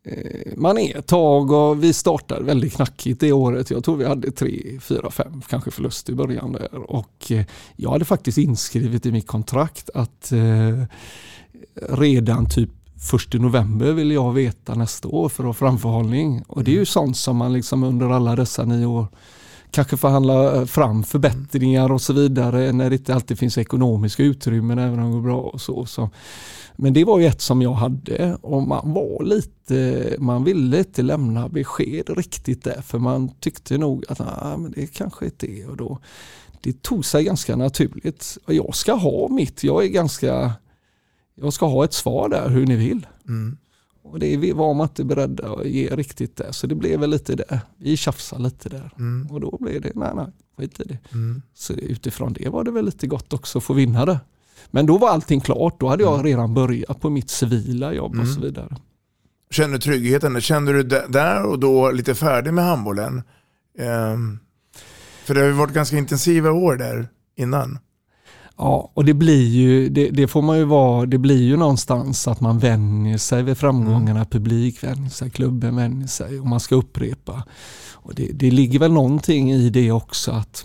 eh, 0.05 0.53
man 0.57 0.79
är 0.79 0.99
ett 0.99 1.07
tag 1.07 1.51
och 1.51 1.85
vi 1.85 1.93
startade 1.93 2.45
väldigt 2.45 2.72
knackigt 2.72 3.20
det 3.20 3.33
året. 3.33 3.70
Jag 3.70 3.85
tror 3.85 3.97
vi 3.97 4.05
hade 4.05 4.31
tre, 4.31 4.81
fyra, 4.81 5.11
fem 5.11 5.43
kanske 5.49 5.70
förlust 5.70 6.09
i 6.09 6.14
början 6.14 6.53
där. 6.53 6.74
Och 6.74 7.33
eh, 7.33 7.45
jag 7.76 7.91
hade 7.91 8.05
faktiskt 8.05 8.39
inskrivet 8.39 9.07
i 9.07 9.12
mitt 9.12 9.26
kontrakt 9.26 9.91
att 9.95 10.33
eh, 10.33 10.85
redan 11.89 12.49
typ 12.49 12.70
1 13.35 13.41
november 13.41 13.93
vill 13.93 14.11
jag 14.11 14.33
veta 14.33 14.74
nästa 14.74 15.09
år 15.09 15.29
för 15.29 15.43
att 15.43 15.47
ha 15.47 15.55
framförhållning. 15.55 16.43
Och 16.47 16.64
det 16.64 16.70
är 16.70 16.79
ju 16.79 16.87
sånt 16.87 17.16
som 17.16 17.37
man 17.37 17.53
liksom 17.53 17.83
under 17.83 18.11
alla 18.11 18.37
dessa 18.37 18.64
nio 18.64 18.87
år 18.87 19.07
kanske 19.71 19.97
förhandla 19.97 20.66
fram 20.66 21.05
förbättringar 21.05 21.93
och 21.93 22.03
så 22.03 22.12
vidare 22.12 22.73
när 22.73 22.91
det 22.91 22.97
inte 22.97 23.14
alltid 23.14 23.39
finns 23.39 23.59
ekonomiska 23.59 24.23
utrymmen 24.23 24.79
även 24.79 24.99
om 24.99 25.07
det 25.07 25.12
går 25.12 25.23
bra. 25.23 25.41
Och 25.41 25.61
så, 25.61 25.87
så. 25.87 26.11
Men 26.77 26.93
det 26.93 27.05
var 27.05 27.19
ju 27.19 27.27
ett 27.27 27.41
som 27.41 27.62
jag 27.62 27.73
hade 27.73 28.39
och 28.41 28.62
man 28.62 28.93
var 28.93 29.25
lite, 29.25 30.16
man 30.19 30.45
ville 30.45 30.79
inte 30.79 31.03
lämna 31.03 31.49
besked 31.49 32.11
riktigt 32.16 32.64
där 32.64 32.83
för 32.83 32.99
man 32.99 33.29
tyckte 33.41 33.79
nog 33.79 34.05
att 34.09 34.19
nah, 34.19 34.59
men 34.59 34.73
det 34.73 34.87
kanske 34.87 35.25
inte 35.25 35.51
är 35.51 35.71
och 35.71 35.77
då 35.77 35.99
det 36.61 36.83
tog 36.83 37.05
sig 37.05 37.25
ganska 37.25 37.57
naturligt. 37.57 38.39
Och 38.47 38.55
jag 38.55 38.75
ska 38.75 38.93
ha 38.93 39.29
mitt, 39.29 39.64
jag 39.64 39.85
är 39.85 39.89
ganska, 39.89 40.53
jag 41.35 41.53
ska 41.53 41.66
ha 41.66 41.85
ett 41.85 41.93
svar 41.93 42.29
där 42.29 42.49
hur 42.49 42.66
ni 42.66 42.77
vill. 42.77 43.07
Mm. 43.29 43.57
Och 44.11 44.18
det 44.18 44.52
var 44.52 44.74
man 44.74 44.84
inte 44.88 45.04
beredd 45.04 45.40
att 45.40 45.66
ge 45.66 45.88
riktigt 45.88 46.36
det. 46.36 46.52
Så 46.52 46.66
det 46.66 46.74
blev 46.74 47.00
väl 47.00 47.11
lite 47.11 47.34
det. 47.36 47.61
Vi 47.76 47.96
tjafsade 47.96 48.42
lite 48.42 48.68
där. 48.68 48.90
Mm. 48.98 49.26
Och 49.30 49.40
då 49.40 49.59
blev 49.61 49.80
det, 49.82 49.92
nej 49.94 50.11
nej, 50.16 50.26
skit 50.59 50.80
i 50.80 50.84
det. 50.84 50.98
Mm. 51.12 51.42
Så 51.54 51.72
utifrån 51.72 52.32
det 52.32 52.48
var 52.48 52.64
det 52.64 52.70
väl 52.70 52.84
lite 52.84 53.06
gott 53.06 53.32
också 53.32 53.59
att 53.59 53.64
få 53.64 53.72
vinna 53.74 54.06
det. 54.06 54.20
Men 54.70 54.86
då 54.86 54.98
var 54.98 55.09
allting 55.09 55.40
klart. 55.40 55.80
Då 55.80 55.88
hade 55.88 56.02
jag 56.02 56.24
redan 56.24 56.54
börjat 56.54 57.00
på 57.00 57.11
mitt 57.11 57.30
civila 57.30 57.92
jobb 57.94 58.20
och 58.20 58.26
så 58.26 58.32
Mm. 58.38 58.42
vidare. 58.42 58.76
Känner 59.50 59.72
du 59.72 59.78
tryggheten? 59.78 60.40
Kände 60.40 60.72
du 60.72 60.82
där 61.09 61.42
och 61.42 61.59
då 61.59 61.90
lite 61.90 62.14
färdig 62.14 62.54
med 62.54 62.64
handbollen? 62.64 63.22
Ehm, 63.78 64.38
för 65.24 65.34
det 65.34 65.40
har 65.40 65.46
ju 65.46 65.52
varit 65.52 65.74
ganska 65.74 65.96
intensiva 65.98 66.50
år 66.50 66.76
där 66.76 67.09
innan. 67.36 67.78
Ja, 68.59 68.90
och 68.94 69.04
det 69.04 69.14
blir 69.14 69.48
ju, 69.48 69.88
det, 69.88 70.11
det 70.11 70.26
får 70.26 70.42
man 70.42 70.59
ju 70.59 70.64
vara, 70.64 71.06
det 71.06 71.18
blir 71.18 71.42
ju 71.42 71.56
någonstans 71.56 72.28
att 72.28 72.40
man 72.40 72.59
vänjer 72.59 73.18
sig 73.18 73.42
vid 73.42 73.59
framgångarna, 73.59 74.24
publik 74.24 74.84
vänjer 74.84 75.11
sig, 75.11 75.30
klubben 75.30 75.76
vänjer 75.76 76.06
sig 76.06 76.40
och 76.40 76.46
man 76.46 76.61
ska 76.61 76.74
upprepa. 76.74 77.44
Och 77.92 78.14
det, 78.14 78.30
det 78.32 78.50
ligger 78.50 78.78
väl 78.78 78.92
någonting 78.92 79.52
i 79.52 79.70
det 79.70 79.92
också 79.92 80.30
att 80.32 80.64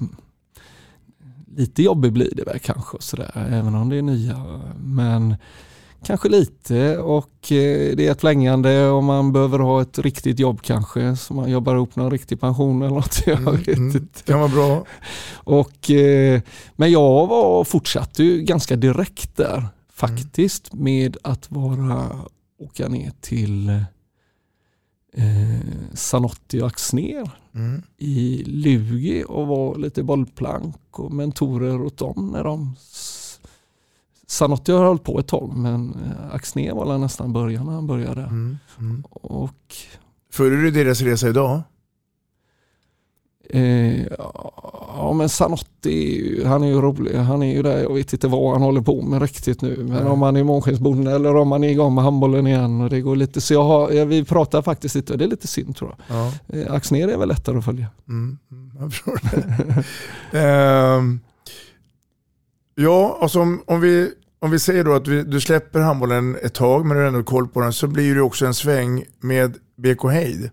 lite 1.57 1.83
jobbigt 1.83 2.13
blir 2.13 2.35
det 2.35 2.43
väl 2.43 2.59
kanske 2.59 2.97
sådär, 2.99 3.31
även 3.49 3.75
om 3.75 3.89
det 3.89 3.97
är 3.97 4.01
nya. 4.01 4.61
Men 4.77 5.35
kanske 6.05 6.29
lite 6.29 6.97
och 6.97 7.51
eh, 7.51 7.95
det 7.95 8.07
är 8.07 8.11
ett 8.11 8.19
flängande 8.19 8.87
och 8.89 9.03
man 9.03 9.33
behöver 9.33 9.59
ha 9.59 9.81
ett 9.81 9.99
riktigt 9.99 10.39
jobb 10.39 10.61
kanske 10.61 11.15
så 11.15 11.33
man 11.33 11.49
jobbar 11.49 11.75
ihop 11.75 11.95
någon 11.95 12.11
riktig 12.11 12.39
pension 12.39 12.81
eller 12.81 12.95
något. 12.95 13.21
Jag 13.27 13.51
vet 13.51 13.67
inte. 13.67 13.99
Det 13.99 14.31
kan 14.31 14.39
vara 14.39 14.49
bra. 14.51 14.85
Och, 15.33 15.91
eh, 15.91 16.41
men 16.75 16.91
jag 16.91 17.27
var, 17.27 17.63
fortsatte 17.63 18.23
ju 18.23 18.41
ganska 18.41 18.75
direkt 18.75 19.37
där 19.37 19.67
faktiskt 19.93 20.73
med 20.73 21.17
att 21.23 21.51
vara 21.51 22.09
åka 22.59 22.87
ner 22.87 23.11
till 23.21 23.69
eh, 23.69 25.59
Sanotti 25.93 26.61
och 26.61 26.67
Axner 26.67 27.31
Mm. 27.55 27.81
i 27.97 28.43
Lugi 28.45 29.23
och 29.27 29.47
var 29.47 29.77
lite 29.77 30.03
bollplank 30.03 30.99
och 30.99 31.11
mentorer 31.11 31.81
åt 31.81 31.97
dem 31.97 32.29
när 32.33 32.43
de 32.43 32.75
Sanotti 34.33 34.71
har 34.71 34.85
hållit 34.85 35.03
på 35.03 35.19
ett 35.19 35.27
tag 35.27 35.53
men 35.57 35.89
eh, 35.89 36.35
Axner 36.35 36.73
var 36.73 36.97
nästan 36.97 37.33
början 37.33 37.65
när 37.65 37.73
han 37.73 37.87
började. 37.87 38.21
Mm. 38.21 38.57
Mm. 38.79 39.03
Och 39.11 39.75
Följer 40.31 40.57
du 40.59 40.71
deras 40.71 41.01
resa 41.01 41.29
idag? 41.29 41.61
Eh, 43.49 44.03
ja 44.97 45.13
men 45.15 45.29
Zanotti, 45.29 46.43
han 46.45 46.63
är 46.63 46.67
ju 46.67 46.81
rolig. 46.81 47.15
Han 47.15 47.43
är 47.43 47.55
ju 47.55 47.63
där, 47.63 47.77
jag 47.77 47.93
vet 47.93 48.13
inte 48.13 48.27
vad 48.27 48.53
han 48.53 48.61
håller 48.61 48.81
på 48.81 49.01
med 49.01 49.21
riktigt 49.21 49.61
nu. 49.61 49.77
Men 49.77 50.03
Nej. 50.03 50.11
om 50.11 50.21
han 50.21 50.35
är 50.35 50.43
månskensbonde 50.43 51.11
eller 51.11 51.35
om 51.35 51.51
han 51.51 51.63
är 51.63 51.69
igång 51.69 51.95
med 51.95 52.03
handbollen 52.03 52.47
igen. 52.47 52.81
Och 52.81 52.89
det 52.89 53.01
går 53.01 53.15
lite, 53.15 53.41
så 53.41 53.53
jag 53.53 53.63
har, 53.63 54.05
vi 54.05 54.25
pratar 54.25 54.61
faktiskt 54.61 54.95
lite 54.95 55.17
det 55.17 55.23
är 55.23 55.27
lite 55.29 55.47
synd 55.47 55.75
tror 55.75 55.95
jag. 56.07 56.17
Ja. 56.17 56.33
Eh, 56.47 56.73
Axner 56.73 57.07
är 57.07 57.17
väl 57.17 57.27
lättare 57.29 57.57
att 57.57 57.65
följa. 57.65 57.87
Mm. 58.07 58.37
mm, 58.51 58.71
Jag 58.79 58.91
förstår 58.93 59.19
det. 59.23 59.83
Ehm, 60.39 61.19
ja, 62.75 63.17
alltså 63.21 63.41
om, 63.41 63.61
om, 63.65 63.81
vi, 63.81 64.11
om 64.43 64.51
vi 64.51 64.59
säger 64.59 64.83
då 64.83 64.93
att 64.93 65.07
vi, 65.07 65.23
du 65.23 65.41
släpper 65.41 65.79
handbollen 65.79 66.35
ett 66.43 66.53
tag 66.53 66.85
men 66.85 66.97
du 66.97 67.01
har 67.03 67.07
ändå 67.07 67.23
koll 67.23 67.47
på 67.47 67.61
den 67.61 67.73
så 67.73 67.87
blir 67.87 68.15
det 68.15 68.21
också 68.21 68.45
en 68.45 68.53
sväng 68.53 69.03
med 69.19 69.57
BK 69.75 70.03
Heid. 70.11 70.49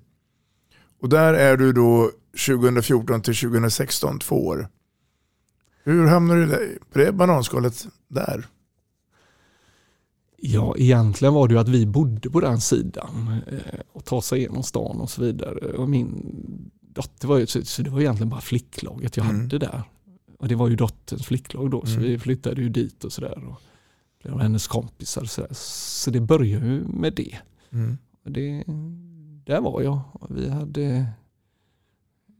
Och 1.00 1.08
där 1.08 1.34
är 1.34 1.56
du 1.56 1.72
då 1.72 2.10
2014 2.46 3.22
till 3.22 3.34
2016, 3.36 4.18
två 4.18 4.46
år. 4.46 4.68
Hur 5.84 6.06
hamnar 6.06 6.36
du 6.36 6.46
där, 6.46 6.78
på 6.92 6.98
det 6.98 7.12
bananskalet 7.12 7.86
där? 8.08 8.46
Ja, 10.36 10.74
egentligen 10.78 11.34
var 11.34 11.48
det 11.48 11.54
ju 11.54 11.60
att 11.60 11.68
vi 11.68 11.86
bodde 11.86 12.30
på 12.30 12.40
den 12.40 12.60
sidan 12.60 13.40
eh, 13.46 13.80
och 13.92 14.04
ta 14.04 14.22
sig 14.22 14.38
igenom 14.38 14.62
stan 14.62 15.00
och 15.00 15.10
så 15.10 15.22
vidare. 15.22 15.72
Och 15.76 15.88
min 15.88 16.32
dotter 16.80 17.28
var 17.28 17.38
ju, 17.38 17.46
så, 17.46 17.64
så 17.64 17.82
det 17.82 17.90
var 17.90 18.00
egentligen 18.00 18.28
bara 18.30 18.40
flicklaget 18.40 19.16
jag 19.16 19.26
Mm. 19.26 19.40
hade 19.40 19.58
där. 19.58 19.82
Och 20.38 20.48
det 20.48 20.54
var 20.54 20.68
ju 20.68 20.76
dotterns 20.76 21.26
flicklag 21.26 21.70
då, 21.70 21.86
så 21.86 21.92
Mm. 21.92 22.02
vi 22.02 22.18
flyttade 22.18 22.62
ju 22.62 22.68
dit 22.68 23.04
och 23.04 23.12
sådär. 23.12 23.42
Och 24.24 24.30
blev 24.30 24.40
hennes 24.40 24.66
kompisar 24.68 25.22
och 25.22 25.30
så, 25.30 25.40
där. 25.40 25.48
så 25.52 26.10
det 26.10 26.20
började 26.20 26.66
ju 26.66 26.84
med 26.84 27.12
det. 27.14 27.38
Mm. 27.72 27.98
Det. 28.24 28.64
Där 29.46 29.60
var 29.60 29.82
jag. 29.82 30.00
Och 30.12 30.36
vi 30.36 30.48
hade, 30.50 31.06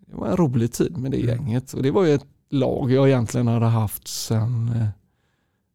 det 0.07 0.17
var 0.17 0.29
en 0.29 0.37
rolig 0.37 0.73
tid 0.73 0.97
med 0.99 1.11
det 1.11 1.17
Mm. 1.23 1.29
gänget. 1.29 1.73
Och 1.73 1.83
det 1.83 1.91
var 1.91 2.05
ju 2.05 2.15
ett 2.15 2.27
lag 2.51 2.93
jag 2.93 3.09
egentligen 3.09 3.47
hade 3.47 3.67
haft 3.67 4.09
sedan 4.09 4.73
eh, 4.77 4.87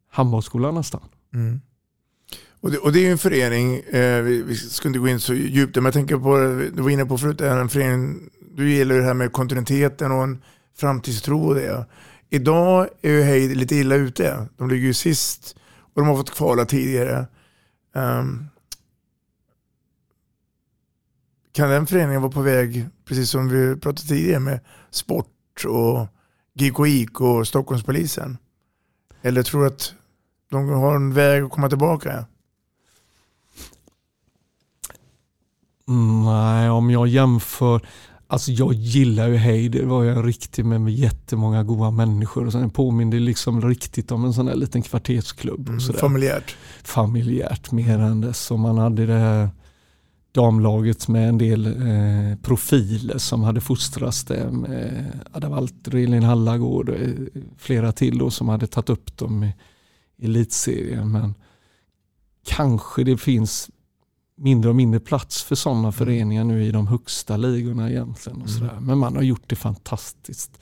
handbollsskolan 0.09 0.75
nästan. 0.75 1.01
Mm. 1.33 1.61
Och, 2.61 2.71
det, 2.71 2.77
och 2.77 2.91
det 2.91 2.99
är 2.99 3.03
ju 3.03 3.11
en 3.11 3.17
förening, 3.17 3.75
eh, 3.75 4.21
vi, 4.21 4.41
vi 4.41 4.55
ska 4.55 4.87
inte 4.87 4.99
gå 4.99 5.07
in 5.07 5.19
så 5.19 5.33
djupt 5.33 5.75
men 5.75 5.85
jag 5.85 5.93
tänker 5.93 6.17
på, 6.17 6.37
du 6.75 6.81
var 6.81 6.89
inne 6.89 7.05
på 7.05 7.17
förut, 7.17 7.37
det 7.37 7.47
är 7.47 7.57
en 7.57 7.69
förening, 7.69 8.29
du 8.55 8.71
gillar 8.71 8.95
det 8.95 9.03
här 9.03 9.13
med 9.13 9.31
kontinuiteten 9.31 10.11
och 10.11 10.23
en 10.23 10.43
framtidstro 10.77 11.47
och 11.47 11.55
det. 11.55 11.85
Idag 12.29 12.87
är 13.01 13.11
ju 13.11 13.21
Heid 13.23 13.57
lite 13.57 13.75
illa 13.75 13.95
ute. 13.95 14.47
De 14.57 14.69
ligger 14.69 14.87
ju 14.87 14.93
sist 14.93 15.55
och 15.95 16.01
de 16.01 16.07
har 16.07 16.15
fått 16.17 16.35
kvala 16.35 16.65
tidigare. 16.65 17.27
Ehm, 17.95 18.19
um, 18.19 18.49
kan 21.51 21.69
den 21.69 21.87
föreningen 21.87 22.21
vara 22.21 22.31
på 22.31 22.41
väg, 22.41 22.85
precis 23.05 23.29
som 23.29 23.49
vi 23.49 23.75
pratade 23.75 24.07
tidigare 24.07 24.39
med 24.39 24.59
sport 24.89 25.65
och 25.67 26.07
GKIK 26.53 27.21
och 27.21 27.47
Stockholmspolisen? 27.47 28.37
Eller 29.21 29.43
tror 29.43 29.61
du 29.61 29.67
att 29.67 29.93
de 30.49 30.69
har 30.69 30.95
en 30.95 31.13
väg 31.13 31.43
att 31.43 31.51
komma 31.51 31.69
tillbaka? 31.69 32.25
Mm, 35.87 36.25
nej, 36.25 36.69
om 36.69 36.89
jag 36.89 37.07
jämför. 37.07 37.81
Alltså 38.27 38.51
jag 38.51 38.73
gillar 38.73 39.27
ju 39.27 39.35
Hej, 39.35 39.69
det 39.69 39.85
var 39.85 40.03
ju 40.03 40.09
en 40.09 40.23
riktig 40.23 40.65
med, 40.65 40.81
med 40.81 40.93
jättemånga 40.93 41.63
goda 41.63 41.91
människor. 41.91 42.45
Och 42.45 42.51
sen 42.51 42.69
påminner 42.69 43.19
liksom 43.19 43.61
riktigt 43.61 44.11
om 44.11 44.25
en 44.25 44.33
sån 44.33 44.47
här 44.47 44.55
liten 44.55 44.81
kvartersklubb. 44.81 45.69
Mm, 45.69 45.79
familjärt. 45.79 46.55
Familjärt 46.83 47.71
mer 47.71 47.99
än 47.99 48.21
det. 48.21 48.33
Så 48.33 48.57
man 48.57 48.77
hade 48.77 49.05
det 49.05 49.13
här 49.13 49.49
damlaget 50.31 51.07
med 51.07 51.29
en 51.29 51.37
del 51.37 51.65
eh, 51.65 52.37
profiler 52.41 53.17
som 53.17 53.43
hade 53.43 53.61
fostrats 53.61 54.23
där 54.23 54.51
med 54.51 55.11
Ada 55.31 55.49
Walter, 55.49 55.95
Elin 55.95 56.23
Hallagård 56.23 56.89
och 56.89 56.95
eh, 56.95 57.09
flera 57.57 57.91
till 57.91 58.17
då 58.17 58.29
som 58.29 58.49
hade 58.49 58.67
tagit 58.67 58.89
upp 58.89 59.17
dem 59.17 59.43
i 59.43 59.53
elitserien. 60.25 61.11
Men 61.11 61.35
kanske 62.45 63.03
det 63.03 63.17
finns 63.17 63.69
mindre 64.37 64.69
och 64.69 64.75
mindre 64.75 64.99
plats 64.99 65.43
för 65.43 65.55
sådana 65.55 65.91
föreningar 65.91 66.43
nu 66.43 66.63
i 66.63 66.71
de 66.71 66.87
högsta 66.87 67.37
ligorna 67.37 67.89
egentligen. 67.89 68.41
Och 68.41 68.49
sådär. 68.49 68.77
Men 68.81 68.97
man 68.97 69.15
har 69.15 69.23
gjort 69.23 69.43
det 69.47 69.55
fantastiskt 69.55 70.59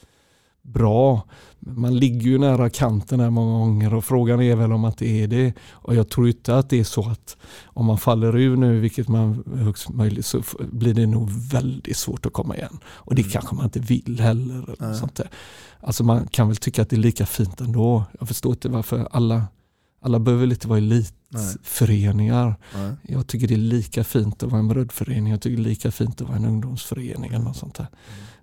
bra. 0.63 1.21
Man 1.59 1.97
ligger 1.97 2.21
ju 2.21 2.37
nära 2.37 2.69
kanten 2.69 3.19
här 3.19 3.29
många 3.29 3.59
gånger 3.59 3.93
och 3.93 4.05
frågan 4.05 4.41
är 4.41 4.55
väl 4.55 4.73
om 4.73 4.85
att 4.85 4.97
det 4.97 5.23
är 5.23 5.27
det. 5.27 5.53
Och 5.71 5.95
jag 5.95 6.09
tror 6.09 6.27
inte 6.27 6.57
att 6.57 6.69
det 6.69 6.79
är 6.79 6.83
så 6.83 7.09
att 7.09 7.37
om 7.63 7.85
man 7.85 7.97
faller 7.97 8.37
ur 8.37 8.57
nu, 8.57 8.79
vilket 8.79 9.07
man 9.07 9.43
högst 9.55 9.89
möjligt, 9.89 10.25
så 10.25 10.43
blir 10.71 10.93
det 10.93 11.05
nog 11.05 11.29
väldigt 11.29 11.97
svårt 11.97 12.25
att 12.25 12.33
komma 12.33 12.57
igen. 12.57 12.79
Och 12.85 13.15
det 13.15 13.21
mm. 13.21 13.31
kanske 13.31 13.55
man 13.55 13.65
inte 13.65 13.79
vill 13.79 14.19
heller. 14.19 14.75
Eller 14.79 14.93
sånt 14.93 15.15
där. 15.15 15.29
Alltså 15.79 16.03
man 16.03 16.27
kan 16.27 16.47
väl 16.47 16.57
tycka 16.57 16.81
att 16.81 16.89
det 16.89 16.95
är 16.95 16.97
lika 16.97 17.25
fint 17.25 17.61
ändå. 17.61 18.03
Jag 18.19 18.27
förstår 18.27 18.51
inte 18.51 18.69
varför 18.69 19.07
alla, 19.11 19.43
alla 20.03 20.19
behöver 20.19 20.47
inte 20.47 20.67
vara 20.67 20.77
elitföreningar. 20.77 22.55
Nej. 22.73 22.83
Nej. 22.83 22.95
Jag 23.03 23.27
tycker 23.27 23.47
det 23.47 23.53
är 23.53 23.57
lika 23.57 24.03
fint 24.03 24.43
att 24.43 24.51
vara 24.51 24.59
en 24.59 24.67
brödförening. 24.67 25.31
Jag 25.31 25.41
tycker 25.41 25.57
det 25.57 25.63
är 25.63 25.69
lika 25.69 25.91
fint 25.91 26.21
att 26.21 26.27
vara 26.27 26.37
en 26.37 26.45
ungdomsförening. 26.45 27.33
Eller 27.33 27.45
något 27.45 27.57
sånt 27.57 27.75
där. 27.75 27.87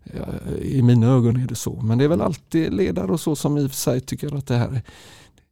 Mm. 0.05 0.63
I 0.63 0.83
mina 0.83 1.07
ögon 1.07 1.37
är 1.37 1.47
det 1.47 1.55
så. 1.55 1.81
Men 1.83 1.99
det 1.99 2.05
är 2.05 2.09
väl 2.09 2.21
alltid 2.21 2.73
ledare 2.73 3.13
och 3.13 3.21
så 3.21 3.37
som 3.37 3.59
i 3.59 3.67
och 3.67 3.71
för 3.71 3.77
sig 3.77 4.01
tycker 4.01 4.37
att 4.37 4.47
det 4.47 4.57
här 4.57 4.69
är 4.69 4.83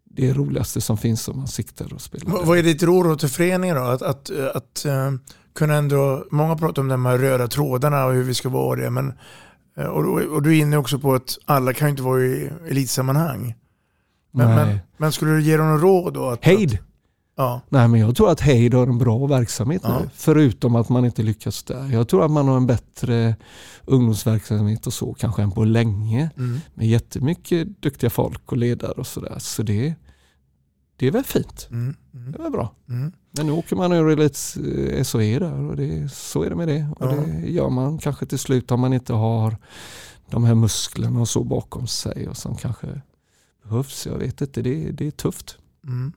det 0.04 0.32
roligaste 0.32 0.80
som 0.80 0.98
finns 0.98 1.22
som 1.22 1.38
man 1.38 1.48
siktar 1.48 1.92
och 1.94 2.00
spelar. 2.00 2.44
Vad 2.44 2.58
är 2.58 2.62
ditt 2.62 2.82
råd 2.82 3.18
till 3.18 3.28
föreningen 3.28 3.76
då? 3.76 3.82
Att, 3.82 4.02
att, 4.02 4.30
att 4.54 4.84
uh, 4.86 5.18
kunna 5.54 5.74
ändå, 5.74 6.24
många 6.30 6.56
pratar 6.56 6.82
om 6.82 6.88
de 6.88 7.06
här 7.06 7.18
röda 7.18 7.48
trådarna 7.48 8.04
och 8.04 8.12
hur 8.12 8.22
vi 8.22 8.34
ska 8.34 8.48
vara 8.48 8.80
det. 8.80 8.90
Men, 8.90 9.12
uh, 9.78 9.84
och, 9.84 10.22
och, 10.22 10.42
du 10.42 10.56
är 10.56 10.60
inne 10.60 10.76
också 10.76 10.98
på 10.98 11.14
att 11.14 11.38
alla 11.44 11.72
kan 11.72 11.88
inte 11.88 12.02
vara 12.02 12.20
i 12.20 12.50
elitsammanhang. 12.70 13.54
Men, 14.30 14.54
men, 14.54 14.78
men, 14.96 15.12
skulle 15.12 15.30
du 15.30 15.42
ge 15.42 15.56
dem 15.56 15.72
något 15.72 15.82
råd 15.82 16.14
då? 16.14 16.28
Att, 16.28 16.44
Hejd! 16.44 16.78
Ja. 17.38 17.60
Nej, 17.68 17.88
men 17.88 18.00
jag 18.00 18.16
tror 18.16 18.30
att 18.30 18.40
Heid 18.40 18.74
har 18.74 18.86
en 18.86 18.98
bra 18.98 19.26
verksamhet 19.26 19.82
ja. 19.84 19.98
nu. 19.98 20.10
Förutom 20.14 20.76
att 20.76 20.88
man 20.88 21.04
inte 21.04 21.22
lyckas 21.22 21.62
där. 21.62 21.92
Jag 21.92 22.08
tror 22.08 22.24
att 22.24 22.30
man 22.30 22.48
har 22.48 22.56
en 22.56 22.66
bättre 22.66 23.36
ungdomsverksamhet 23.84 24.86
och 24.86 24.92
så 24.92 25.14
kanske 25.14 25.42
än 25.42 25.50
på 25.50 25.64
länge. 25.64 26.30
Mm. 26.36 26.60
Med 26.74 26.88
jättemycket 26.88 27.82
duktiga 27.82 28.10
folk 28.10 28.52
och 28.52 28.56
ledare 28.56 28.92
och 28.92 29.06
sådär. 29.06 29.36
Så 29.38 29.62
det, 29.62 29.94
det 30.96 31.06
är 31.06 31.10
väl 31.10 31.24
fint. 31.24 31.68
Mm. 31.70 31.94
Mm. 32.14 32.32
Det 32.32 32.38
är 32.38 32.42
väl 32.42 32.52
bra. 32.52 32.74
Mm. 32.88 33.12
Men 33.30 33.46
nu 33.46 33.52
åker 33.52 33.76
man 33.76 33.92
ur 33.92 34.16
lite 34.16 35.04
SOE 35.04 35.38
där 35.38 35.60
och 35.60 35.76
det, 35.76 36.12
så 36.12 36.42
är 36.42 36.50
det 36.50 36.56
med 36.56 36.68
det. 36.68 36.88
Och 36.98 37.06
ja. 37.06 37.16
det 37.16 37.50
gör 37.50 37.68
man 37.68 37.98
kanske 37.98 38.26
till 38.26 38.38
slut 38.38 38.70
om 38.70 38.80
man 38.80 38.92
inte 38.92 39.12
har 39.12 39.56
de 40.30 40.44
här 40.44 40.54
musklerna 40.54 41.20
och 41.20 41.28
så 41.28 41.44
bakom 41.44 41.86
sig 41.86 42.28
och 42.28 42.36
som 42.36 42.56
kanske 42.56 43.00
behövs. 43.68 44.06
Jag 44.06 44.18
vet 44.18 44.40
inte, 44.40 44.62
det, 44.62 44.90
det 44.90 45.06
är 45.06 45.10
tufft. 45.10 45.58
Mm. 45.86 46.12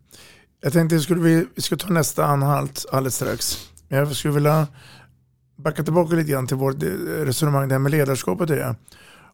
Jag 0.62 0.74
tänkte 0.74 0.96
att 0.96 1.10
vi, 1.10 1.46
vi 1.56 1.62
ska 1.62 1.76
ta 1.76 1.88
nästa 1.88 2.26
anhalt 2.26 2.86
alldeles 2.92 3.16
strax. 3.16 3.58
Jag 3.88 4.16
skulle 4.16 4.34
vilja 4.34 4.68
backa 5.56 5.84
tillbaka 5.84 6.16
lite 6.16 6.32
grann 6.32 6.48
till 6.48 6.58
vårt 6.58 6.84
resonemang 7.08 7.70
där 7.70 7.80
med 7.80 7.92
ledarskapet 7.92 8.50
i 8.50 8.56
det. 8.56 8.76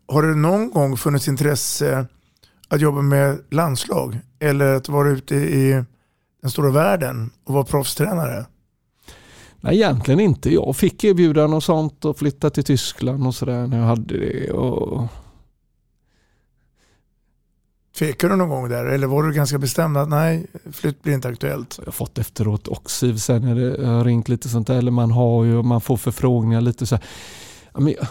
Har 0.08 0.24
det 0.24 0.36
någon 0.36 0.72
gång 0.72 0.98
funnits 0.98 1.28
intresse 1.28 2.06
att 2.68 2.82
jobba 2.82 3.02
med 3.02 3.40
landslag 3.52 4.20
eller 4.40 4.74
att 4.74 4.90
vara 4.90 5.10
ute 5.10 5.36
i 5.36 5.84
den 6.42 6.52
stora 6.52 6.72
världen 6.72 7.30
och 7.44 7.54
vara 7.54 7.64
proffstränare? 7.64 8.46
Nej, 9.62 9.76
egentligen 9.76 10.20
inte. 10.20 10.54
Jag 10.54 10.76
fick 10.76 11.04
erbjudanden 11.04 11.54
och 11.54 11.64
sånt 11.64 12.06
och 12.06 12.18
flytta 12.18 12.50
till 12.50 12.64
Tyskland 12.64 13.28
och 13.28 13.36
sådär 13.36 13.68
när 13.68 13.80
jag 13.80 13.86
hade 13.86 14.18
det. 14.18 14.52
Och 14.52 15.08
Tvekade 17.98 18.34
du 18.34 18.38
någon 18.38 18.50
gång 18.50 18.70
där 18.70 18.86
eller 18.86 19.08
var 19.08 19.24
du 19.24 19.34
ganska 19.34 19.58
bestämd 19.58 19.98
att 19.98 20.10
nej, 20.10 20.48
flytt 20.72 21.04
blir 21.04 21.14
inte 21.14 21.28
aktuellt? 21.28 21.76
Jag 21.78 21.86
har 21.86 21.92
fått 21.92 22.18
efteråt 22.18 22.68
också 22.68 23.18
sen 23.18 23.42
när 23.42 23.56
det 23.56 23.88
har 23.88 24.06
ringt 24.06 24.30
lite 24.30 24.50
sånt 24.50 24.68
där. 24.68 24.78
Eller 24.78 24.92
man 24.92 25.12
har 25.12 25.44
ju, 25.44 25.64
man 25.64 25.82
får 25.82 25.98
förfrågningar 25.98 26.62
lite 26.62 26.86
så 26.86 26.96
här. 26.96 27.06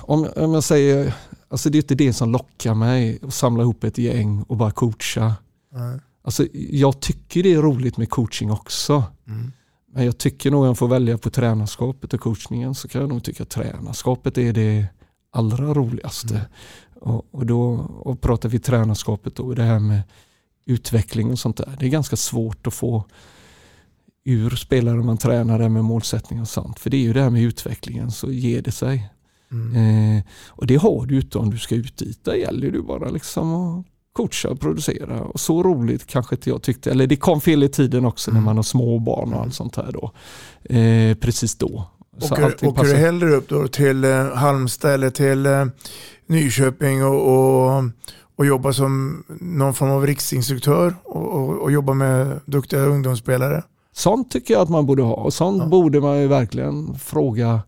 Om, 0.01 0.29
om 0.37 0.55
jag 0.55 0.65
säger, 0.65 1.15
alltså 1.49 1.71
det 1.71 1.79
är 1.79 1.83
inte 1.83 1.95
det 1.95 2.13
som 2.13 2.33
lockar 2.33 2.75
mig 2.75 3.19
att 3.23 3.35
samla 3.35 3.63
ihop 3.63 3.85
ett 3.85 3.99
gäng 3.99 4.43
och 4.43 4.57
bara 4.57 4.71
coacha. 4.71 5.35
Nej. 5.73 6.01
Alltså, 6.23 6.47
jag 6.53 7.01
tycker 7.01 7.43
det 7.43 7.55
är 7.55 7.63
roligt 7.63 7.97
med 7.97 8.11
coaching 8.11 8.51
också. 8.51 9.05
Mm. 9.29 9.53
Men 9.93 10.05
jag 10.05 10.19
tycker 10.19 10.51
nog 10.51 10.67
jag 10.67 10.79
får 10.79 10.89
välja 10.89 11.19
på 11.19 11.31
tränarskapet 11.31 12.15
och 12.15 12.21
coachningen 12.21 12.75
så 12.75 12.89
kan 12.89 13.01
jag 13.01 13.09
nog 13.09 13.25
tycka 13.25 13.43
att 13.43 13.49
tränarskapet 13.49 14.39
är 14.39 14.53
det 14.53 14.87
allra 15.33 15.75
roligaste. 15.75 16.35
Mm. 16.35 16.47
Och, 17.07 17.27
och, 17.31 17.47
då 17.47 17.73
och 17.99 18.21
pratar 18.21 18.49
vi 18.49 18.59
tränarskapet 18.59 19.39
och 19.39 19.55
det 19.55 19.63
här 19.63 19.79
med 19.79 20.03
utveckling 20.65 21.31
och 21.31 21.39
sånt 21.39 21.57
där. 21.57 21.77
Det 21.81 21.87
är 21.87 21.91
ganska 21.91 22.17
svårt 22.17 22.67
att 22.67 22.75
få 22.75 23.05
ur 24.25 24.51
spelare 24.51 24.97
man 24.97 25.19
tränar 25.19 25.69
med 25.69 25.85
målsättning 25.85 26.41
och 26.41 26.49
sånt. 26.49 26.79
För 26.79 26.91
det 26.91 26.97
är 26.97 27.01
ju 27.01 27.13
det 27.13 27.23
här 27.23 27.31
med 27.31 27.43
utvecklingen 27.43 28.11
så 28.11 28.33
ger 28.33 28.63
det 28.63 28.73
sig. 28.73 29.09
Mm. 29.51 30.17
Eh, 30.17 30.25
och 30.47 30.67
det 30.67 30.77
har 30.77 31.07
du 31.07 31.17
inte 31.17 31.39
om 31.39 31.51
du 31.51 31.59
ska 31.59 31.75
ut 31.75 31.97
dit. 31.97 32.25
Där 32.25 32.35
gäller 32.35 32.71
det 32.71 32.83
bara 32.83 33.09
liksom 33.09 33.55
att 33.55 33.87
coacha 34.13 34.49
och 34.49 34.61
producera. 34.61 35.21
Och 35.21 35.41
så 35.41 35.63
roligt 35.63 36.07
kanske 36.07 36.35
inte 36.35 36.51
jag 36.51 36.63
tyckte. 36.63 36.91
Eller 36.91 37.07
det 37.07 37.17
kom 37.17 37.41
fel 37.41 37.63
i 37.63 37.69
tiden 37.69 38.05
också 38.05 38.31
mm. 38.31 38.43
när 38.43 38.45
man 38.45 38.57
har 38.57 38.63
små 38.63 38.99
barn 38.99 39.33
och 39.35 39.41
allt 39.41 39.55
sånt 39.55 39.77
här 39.77 39.93
då. 39.93 40.13
Eh, 40.75 41.17
precis 41.17 41.55
då. 41.55 41.91
Åker, 42.21 42.67
åker 42.67 42.83
du 42.83 42.95
hellre 42.95 43.31
upp 43.31 43.49
då 43.49 43.69
till 43.69 44.05
eh, 44.05 44.35
Halmstad 44.35 44.95
eller 44.95 45.11
till 45.11 45.47
eh, 45.47 45.65
Nyköping 46.27 47.05
och, 47.05 47.33
och, 47.33 47.85
och 48.37 48.47
jobba 48.47 48.73
som 48.73 49.25
någon 49.41 49.75
form 49.75 49.91
av 49.91 50.07
riksinstruktör 50.07 50.95
och, 51.05 51.27
och, 51.27 51.63
och 51.63 51.73
jobba 51.73 51.95
med 51.95 52.41
duktiga 52.47 52.81
ungdomsspelare? 52.81 53.63
Sånt 53.93 54.31
tycker 54.31 54.55
jag 54.55 54.61
att 54.61 54.69
man 54.69 54.87
borde 54.87 55.03
ha 55.03 55.15
och 55.15 55.35
sånt 55.35 55.63
ja. 55.63 55.69
borde 55.69 56.01
man 56.01 56.21
ju 56.21 56.27
verkligen 56.27 56.99
fråga 56.99 57.61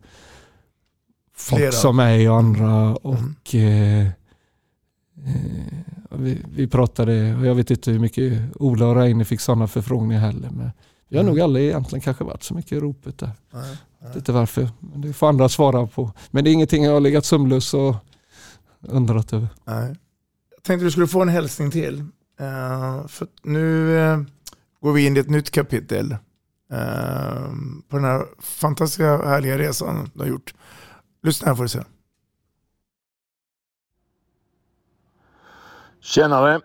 folk 1.35 1.59
Flera. 1.59 1.71
som 1.71 1.95
mig 1.95 2.29
och 2.29 2.37
andra. 2.37 2.95
Och, 2.95 3.53
mm. 3.53 4.01
eh, 4.01 4.11
vi, 6.09 6.41
vi, 6.55 6.67
pratade, 6.67 7.35
och 7.35 7.45
jag 7.45 7.55
vet 7.55 7.71
inte 7.71 7.91
hur 7.91 7.99
mycket 7.99 8.41
Ola 8.55 8.85
och 8.85 8.95
Reine 8.95 9.25
fick 9.25 9.39
sådana 9.39 9.67
förfrågningar 9.67 10.21
heller. 10.21 10.49
Men 10.51 10.71
vi 11.09 11.17
har 11.17 11.23
mm. 11.23 11.33
nog 11.33 11.41
aldrig 11.41 11.65
egentligen 11.65 12.01
kanske 12.01 12.23
varit 12.23 12.43
så 12.43 12.53
mycket 12.53 12.71
i 12.71 12.79
ropet 12.79 13.17
där. 13.17 13.31
Nej, 13.51 13.61
nej. 13.61 13.77
Jag 13.99 14.15
inte 14.15 14.31
varför, 14.31 14.69
men 14.79 15.01
det 15.01 15.13
får 15.13 15.29
andra 15.29 15.49
svara 15.49 15.87
på. 15.87 16.11
Men 16.31 16.43
det 16.43 16.49
är 16.49 16.53
ingenting 16.53 16.83
jag 16.83 16.93
har 16.93 16.99
legat 16.99 17.25
sömnlös 17.25 17.73
och 17.73 17.95
undrat 18.79 19.33
över. 19.33 19.47
Nej. 19.65 19.95
Jag 20.55 20.63
tänkte 20.63 20.85
du 20.85 20.91
skulle 20.91 21.07
få 21.07 21.21
en 21.21 21.29
hälsning 21.29 21.71
till. 21.71 21.99
Uh, 22.41 23.07
för 23.07 23.27
nu 23.43 23.87
uh, 23.87 24.21
går 24.81 24.93
vi 24.93 25.05
in 25.05 25.17
i 25.17 25.19
ett 25.19 25.29
nytt 25.29 25.51
kapitel 25.51 26.11
uh, 26.73 27.49
på 27.87 27.95
den 27.95 28.03
här 28.03 28.25
fantastiska 28.39 29.17
härliga 29.17 29.57
resan 29.57 30.11
du 30.13 30.19
har 30.19 30.27
gjort. 30.27 30.53
Lyssna 31.23 31.47
här 31.47 31.55
får 31.55 31.63
du 31.63 31.69
se. 31.69 31.83
Tjenare! 36.01 36.61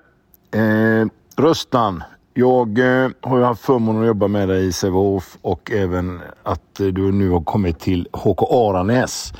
Eh, 0.51 1.07
Röstan. 1.36 2.03
Jag 2.37 2.78
eh, 2.78 3.11
har 3.20 3.39
ju 3.39 3.45
haft 3.45 3.62
förmånen 3.62 4.03
att 4.03 4.07
jobba 4.07 4.28
med 4.28 4.49
dig 4.49 4.66
i 4.66 4.72
Sävehof 4.72 5.39
och 5.43 5.70
även 5.70 6.20
att 6.43 6.80
eh, 6.80 6.87
du 6.87 7.12
nu 7.12 7.30
har 7.30 7.41
kommit 7.41 7.80
till 7.80 8.09
HK 8.12 8.43
Aranäs. 8.43 9.32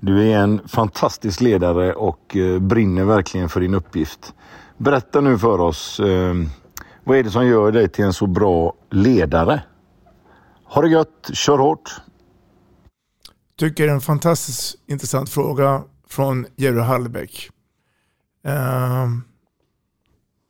Du 0.00 0.30
är 0.30 0.38
en 0.38 0.68
fantastisk 0.68 1.40
ledare 1.40 1.94
och 1.94 2.36
eh, 2.36 2.58
brinner 2.58 3.04
verkligen 3.04 3.48
för 3.48 3.60
din 3.60 3.74
uppgift. 3.74 4.34
Berätta 4.76 5.20
nu 5.20 5.38
för 5.38 5.60
oss, 5.60 6.00
vad 7.04 7.18
är 7.18 7.22
det 7.22 7.30
som 7.30 7.46
gör 7.46 7.72
dig 7.72 7.88
till 7.88 8.04
en 8.04 8.12
så 8.12 8.26
bra 8.26 8.74
ledare? 8.90 9.62
Ha 10.64 10.82
det 10.82 10.88
gött, 10.88 11.30
kör 11.32 11.58
hårt! 11.58 11.96
Tycker 13.58 13.84
det 13.84 13.90
är 13.90 13.94
en 13.94 14.00
fantastiskt 14.00 14.74
intressant 14.86 15.30
fråga 15.30 15.82
från 16.08 16.46
Jerry 16.56 16.80
Hallbäck. 16.80 17.50
Uh, 18.46 18.52
ehm, 18.52 19.22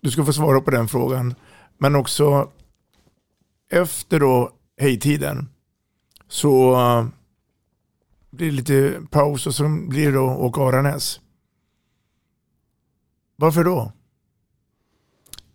du 0.02 0.10
ska 0.10 0.24
få 0.24 0.32
svara 0.32 0.60
på 0.60 0.70
den 0.70 0.88
frågan. 0.88 1.34
Men 1.84 1.96
också 1.96 2.50
efter 3.70 4.20
då 4.20 4.50
hejtiden 4.76 5.48
så 6.28 6.72
eh, 6.72 7.06
blir 8.30 8.46
det 8.50 8.56
lite 8.56 9.00
paus 9.10 9.46
och 9.46 9.54
så 9.54 9.68
blir 9.88 10.06
det 10.06 10.12
då 10.12 10.24
åka 10.24 10.62
Aranäs. 10.62 11.20
Varför 13.36 13.64
då? 13.64 13.92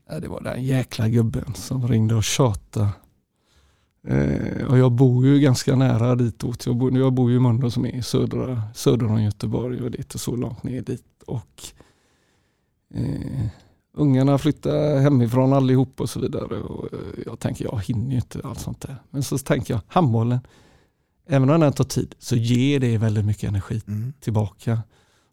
Ja, 0.10 0.20
det 0.20 0.28
var 0.28 0.42
den 0.42 0.64
jäkla 0.64 1.08
gubben 1.10 1.54
som 1.56 1.88
ringde 1.88 2.16
och 2.16 2.24
tjatade. 2.24 2.90
Eh, 4.08 4.66
och 4.66 4.78
jag 4.78 4.92
bor 4.92 5.26
ju 5.26 5.40
ganska 5.40 5.76
nära 5.76 6.16
ditåt. 6.16 6.66
Jag 6.66 6.76
bor, 6.76 6.98
jag 6.98 7.14
bor 7.14 7.32
ju 7.32 7.38
i 7.38 7.40
Mölndal 7.40 7.72
som 7.72 7.86
är 7.86 8.02
södra, 8.02 8.62
söder 8.76 9.06
om 9.06 9.24
Göteborg 9.24 9.82
och 9.82 9.92
det 9.92 9.98
är 9.98 10.02
inte 10.02 10.20
så 10.20 10.36
långt 10.36 10.64
ner 10.64 10.82
dit. 10.82 11.24
Och, 11.28 11.64
eh, 12.94 13.48
ungarna 13.94 14.38
flyttar 14.38 15.00
hemifrån 15.00 15.54
allihop 15.54 16.02
och 16.02 16.10
så 16.10 16.20
vidare. 16.20 16.46
Och 16.46 16.94
eh, 16.94 17.00
jag 17.26 17.40
tänker 17.40 17.66
jag 17.66 17.84
hinner 17.84 18.10
ju 18.10 18.16
inte 18.16 18.42
allt 18.44 18.60
sånt 18.60 18.82
där. 18.82 18.96
Men 19.10 19.24
så 19.24 19.38
tänker 19.38 19.74
jag 19.74 19.82
handbollen, 19.88 20.40
även 21.28 21.50
om 21.50 21.60
den 21.60 21.74
tar 21.74 21.84
tid 21.84 22.16
så 22.20 22.36
ger 22.36 22.80
det 22.80 22.98
väldigt 22.98 23.26
mycket 23.26 23.50
energi 23.50 23.82
mm. 23.88 24.14
tillbaka. 24.20 24.82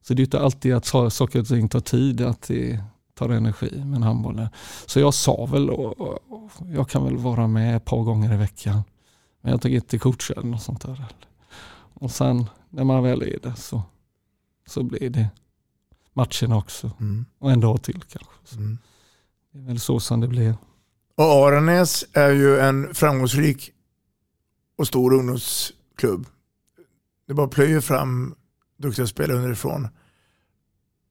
Så 0.03 0.15
det 0.15 0.23
är 0.23 0.25
inte 0.25 0.41
alltid 0.41 0.75
att 0.75 0.87
saker 1.13 1.41
och 1.41 1.47
ting 1.47 1.69
tar 1.69 1.81
tid, 1.81 2.21
att 2.21 2.43
det 2.43 2.81
tar 3.15 3.29
energi. 3.29 3.83
Men 3.85 4.03
handbollen. 4.03 4.49
Så 4.87 5.01
jag 5.01 5.15
sa 5.15 5.47
väl, 5.47 5.71
och, 5.71 6.01
och, 6.01 6.21
jag 6.75 6.89
kan 6.89 7.05
väl 7.05 7.17
vara 7.17 7.47
med 7.47 7.77
ett 7.77 7.85
par 7.85 8.03
gånger 8.03 8.35
i 8.35 8.37
veckan. 8.37 8.83
Men 9.41 9.51
jag 9.51 9.61
tänker 9.61 9.77
inte 9.77 9.99
coacha 9.99 10.35
eller 10.35 10.49
något 10.49 10.63
sånt 10.63 10.81
där. 10.81 11.05
Och 11.95 12.11
sen 12.11 12.47
när 12.71 12.85
man 12.85 13.03
väl 13.03 13.23
är 13.23 13.39
det 13.43 13.57
så, 13.57 13.83
så 14.67 14.83
blir 14.83 15.11
det 15.11 15.29
matcherna 16.17 16.57
också. 16.57 16.91
Mm. 17.01 17.25
Och 17.39 17.53
en 17.53 17.61
dag 17.61 17.83
till 17.83 18.03
kanske. 18.03 18.33
Det 19.53 19.59
är 19.59 19.67
väl 19.67 19.81
så 19.81 20.01
som 20.01 20.21
det 20.21 20.29
blir. 20.29 20.55
Och 21.15 21.25
Aranäs 21.25 22.05
är 22.13 22.31
ju 22.31 22.59
en 22.59 22.95
framgångsrik 22.95 23.73
och 24.79 24.87
stor 24.87 25.13
ungdomsklubb. 25.15 26.27
Det 27.27 27.35
bara 27.35 27.49
plöjer 27.49 27.81
fram 27.81 28.35
duktiga 28.77 29.07
spelare 29.07 29.37
underifrån. 29.37 29.89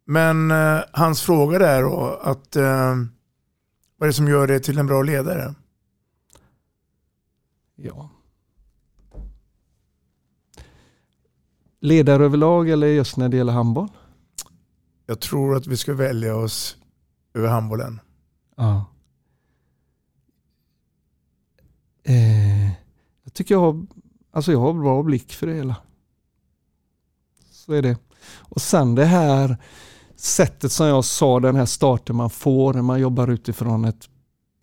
Men 0.05 0.51
eh, 0.51 0.79
hans 0.91 1.21
fråga 1.21 1.59
där 1.59 1.81
då, 1.81 2.19
att 2.23 2.55
eh, 2.55 2.95
vad 3.97 4.07
är 4.07 4.07
det 4.07 4.13
som 4.13 4.27
gör 4.27 4.47
det 4.47 4.59
till 4.59 4.77
en 4.77 4.87
bra 4.87 5.01
ledare? 5.01 5.55
Ja. 7.75 8.09
Ledare 11.79 12.25
överlag 12.25 12.69
eller 12.69 12.87
just 12.87 13.17
när 13.17 13.29
det 13.29 13.37
gäller 13.37 13.53
handboll? 13.53 13.89
Jag 15.05 15.19
tror 15.19 15.55
att 15.55 15.67
vi 15.67 15.77
ska 15.77 15.93
välja 15.93 16.35
oss 16.35 16.77
över 17.33 17.47
handbollen. 17.47 17.99
Ja. 18.57 18.85
Eh, 22.03 22.67
jag 23.23 23.33
tycker 23.33 23.55
jag 23.55 23.61
har, 23.61 23.85
alltså 24.31 24.51
jag 24.51 24.59
har 24.59 24.73
bra 24.73 25.03
blick 25.03 25.33
för 25.33 25.47
det 25.47 25.53
hela. 25.53 25.75
Så 27.51 27.73
är 27.73 27.81
det. 27.81 27.97
Och 28.27 28.61
sen 28.61 28.95
det 28.95 29.05
här 29.05 29.57
sättet 30.15 30.71
som 30.71 30.87
jag 30.87 31.05
sa, 31.05 31.39
den 31.39 31.55
här 31.55 31.65
starten 31.65 32.15
man 32.15 32.29
får 32.29 32.73
när 32.73 32.81
man 32.81 32.99
jobbar 32.99 33.27
utifrån 33.27 33.85
ett 33.85 34.09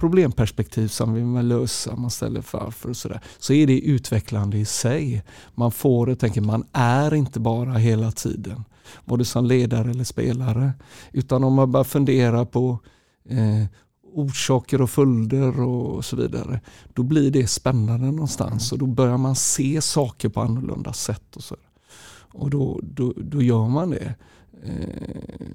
problemperspektiv 0.03 0.89
som 0.89 1.15
vi 1.15 1.21
vill 1.21 1.49
lösa, 1.49 1.97
man 1.97 2.11
ställer 2.11 2.45
varför 2.53 2.91
och 2.91 2.97
sådär. 2.97 3.21
Så 3.39 3.53
är 3.53 3.67
det 3.67 3.81
utvecklande 3.81 4.59
i 4.59 4.65
sig. 4.65 5.23
Man 5.55 5.73
får 5.73 6.07
det, 6.07 6.17
tänker 6.17 6.41
man 6.41 6.67
är 6.73 7.15
inte 7.15 7.41
bara 7.41 7.73
hela 7.73 8.13
tiden, 8.13 8.65
både 9.05 9.25
som 9.25 9.45
ledare 9.45 9.91
eller 9.91 10.05
spelare. 10.05 10.73
Utan 11.13 11.45
om 11.45 11.55
man 11.55 11.73
bara 11.73 11.85
funderar 11.85 12.45
på 12.45 12.79
eh, 13.29 13.65
orsaker 14.13 14.83
och 14.83 14.91
följder 14.91 15.61
och 15.61 16.05
så 16.05 16.17
vidare. 16.17 16.61
Då 16.95 17.03
blir 17.03 17.31
det 17.31 17.47
spännande 17.47 18.07
någonstans 18.07 18.73
och 18.73 18.79
då 18.79 18.87
börjar 18.87 19.19
man 19.19 19.37
se 19.37 19.81
saker 19.81 20.29
på 20.29 20.41
annorlunda 20.41 20.93
sätt. 20.93 21.37
Och 21.37 21.45
så. 21.45 21.57
Och 22.33 22.51
då, 22.51 22.81
då, 22.83 23.13
då 23.17 23.43
gör 23.43 23.69
man 23.69 23.91
det. 23.91 24.15
Eh, 24.63 25.47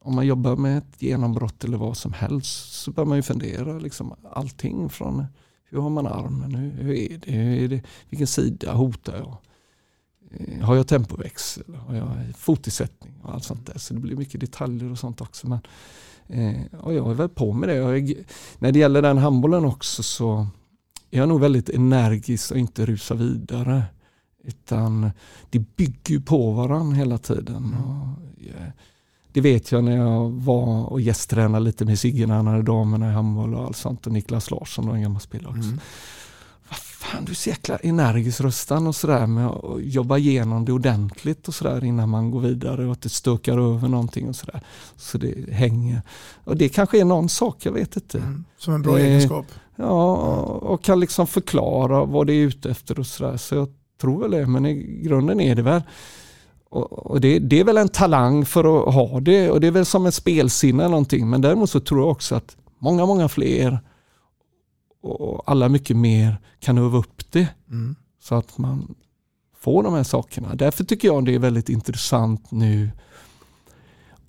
om 0.00 0.14
man 0.14 0.26
jobbar 0.26 0.56
med 0.56 0.78
ett 0.78 1.02
genombrott 1.02 1.64
eller 1.64 1.78
vad 1.78 1.96
som 1.96 2.12
helst 2.12 2.72
så 2.72 2.90
bör 2.90 3.04
man 3.04 3.16
ju 3.16 3.22
fundera 3.22 3.78
liksom 3.78 4.14
allting 4.32 4.88
från 4.88 5.24
hur 5.64 5.80
har 5.80 5.90
man 5.90 6.06
armen, 6.06 6.54
hur, 6.54 6.70
hur, 6.70 6.94
är, 6.94 7.18
det, 7.18 7.32
hur 7.32 7.64
är 7.64 7.68
det, 7.68 7.82
vilken 8.08 8.26
sida 8.26 8.72
hotar 8.72 9.16
jag? 9.16 9.36
Eh, 10.30 10.64
Har 10.64 10.76
jag 10.76 10.86
tempoväxel? 10.86 11.74
Har 11.86 11.94
jag 11.94 12.08
fotisättning? 12.36 13.14
Och 13.22 13.34
allt 13.34 13.44
sånt 13.44 13.66
där. 13.66 13.78
Så 13.78 13.94
det 13.94 14.00
blir 14.00 14.16
mycket 14.16 14.40
detaljer 14.40 14.90
och 14.90 14.98
sånt 14.98 15.20
också. 15.20 15.48
Men, 15.48 15.60
eh, 16.26 16.78
och 16.80 16.94
jag 16.94 17.10
är 17.10 17.14
väl 17.14 17.28
på 17.28 17.52
med 17.52 17.68
det. 17.68 17.74
Jag 17.74 17.98
är, 17.98 18.16
när 18.58 18.72
det 18.72 18.78
gäller 18.78 19.02
den 19.02 19.18
handbollen 19.18 19.64
också 19.64 20.02
så 20.02 20.46
är 21.10 21.18
jag 21.18 21.28
nog 21.28 21.40
väldigt 21.40 21.68
energisk 21.68 22.50
och 22.50 22.58
inte 22.58 22.86
rusar 22.86 23.14
vidare. 23.14 23.82
Utan 24.44 25.10
det 25.50 25.58
bygger 25.58 26.14
ju 26.14 26.20
på 26.20 26.52
varandra 26.52 26.96
hela 26.96 27.18
tiden. 27.18 27.74
Och, 27.74 28.22
ja, 28.36 28.72
det 29.32 29.40
vet 29.40 29.72
jag 29.72 29.84
när 29.84 29.96
jag 29.96 30.30
var 30.30 30.84
och 30.84 31.00
gästtränade 31.00 31.64
lite 31.64 31.84
med 31.84 31.98
Sigge 31.98 32.26
när 32.26 32.34
han 32.34 32.46
hade 32.46 32.62
damerna 32.62 33.10
i 33.10 33.12
handboll 33.12 33.54
och 33.54 33.64
allt 33.64 33.76
sånt. 33.76 34.06
Och 34.06 34.12
Niklas 34.12 34.50
Larsson, 34.50 34.88
en 34.88 35.02
gammal 35.02 35.20
spelare 35.20 35.48
också. 35.48 35.68
Mm. 35.68 35.80
Fan, 37.12 37.24
du 37.24 37.32
är 37.32 37.36
så 37.36 37.48
jäkla 37.48 37.76
energisk 37.76 38.40
röstan 38.40 38.86
och 38.86 38.96
sådär 38.96 39.26
med 39.26 39.46
att 39.46 39.82
jobba 39.82 40.18
igenom 40.18 40.64
det 40.64 40.72
ordentligt 40.72 41.48
och 41.48 41.54
sådär 41.54 41.84
innan 41.84 42.08
man 42.08 42.30
går 42.30 42.40
vidare 42.40 42.86
och 42.86 42.92
att 42.92 43.02
det 43.02 43.08
stökar 43.08 43.74
över 43.74 43.88
någonting 43.88 44.28
och 44.28 44.36
sådär. 44.36 44.60
Så 44.96 45.18
det 45.18 45.52
hänger. 45.52 46.02
Och 46.44 46.56
det 46.56 46.68
kanske 46.68 47.00
är 47.00 47.04
någon 47.04 47.28
sak, 47.28 47.56
jag 47.66 47.72
vet 47.72 47.96
inte. 47.96 48.18
Mm. 48.18 48.44
Som 48.58 48.74
en 48.74 48.82
bra 48.82 48.98
Eh, 48.98 49.04
egenskap. 49.04 49.46
Ja, 49.76 50.14
och 50.42 50.82
kan 50.84 51.00
liksom 51.00 51.26
förklara 51.26 52.04
vad 52.04 52.26
det 52.26 52.32
är 52.32 52.46
ute 52.46 52.70
efter 52.70 52.98
och 52.98 53.06
sådär. 53.06 53.36
Så 53.36 53.54
jag 53.54 53.68
tror 54.00 54.20
väl 54.20 54.30
det, 54.30 54.46
men 54.46 54.66
i 54.66 55.00
grunden 55.02 55.40
är 55.40 55.54
det 55.54 55.62
väl 55.62 55.82
och 56.70 56.92
och 56.92 57.20
det, 57.20 57.38
det 57.38 57.60
är 57.60 57.64
väl 57.64 57.78
en 57.78 57.88
talang 57.88 58.44
för 58.44 58.88
att 58.88 58.94
ha 58.94 59.20
det 59.20 59.50
och 59.50 59.60
det 59.60 59.66
är 59.66 59.70
väl 59.70 59.86
som 59.86 60.06
ett 60.06 60.14
spelsinne 60.14 60.82
eller 60.82 60.90
någonting. 60.90 61.30
Men 61.30 61.40
däremot 61.40 61.70
så 61.70 61.80
tror 61.80 62.00
jag 62.00 62.10
också 62.10 62.34
att 62.34 62.56
många, 62.78 63.06
många 63.06 63.28
fler 63.28 63.78
och 65.08 65.42
alla 65.46 65.68
mycket 65.68 65.96
mer 65.96 66.40
kan 66.60 66.78
öva 66.78 66.98
upp 66.98 67.32
det. 67.32 67.48
Mm. 67.70 67.96
Så 68.22 68.34
att 68.34 68.58
man 68.58 68.94
får 69.60 69.82
de 69.82 69.94
här 69.94 70.02
sakerna. 70.02 70.54
Därför 70.54 70.84
tycker 70.84 71.08
jag 71.08 71.24
det 71.24 71.34
är 71.34 71.38
väldigt 71.38 71.68
intressant 71.68 72.50
nu 72.50 72.90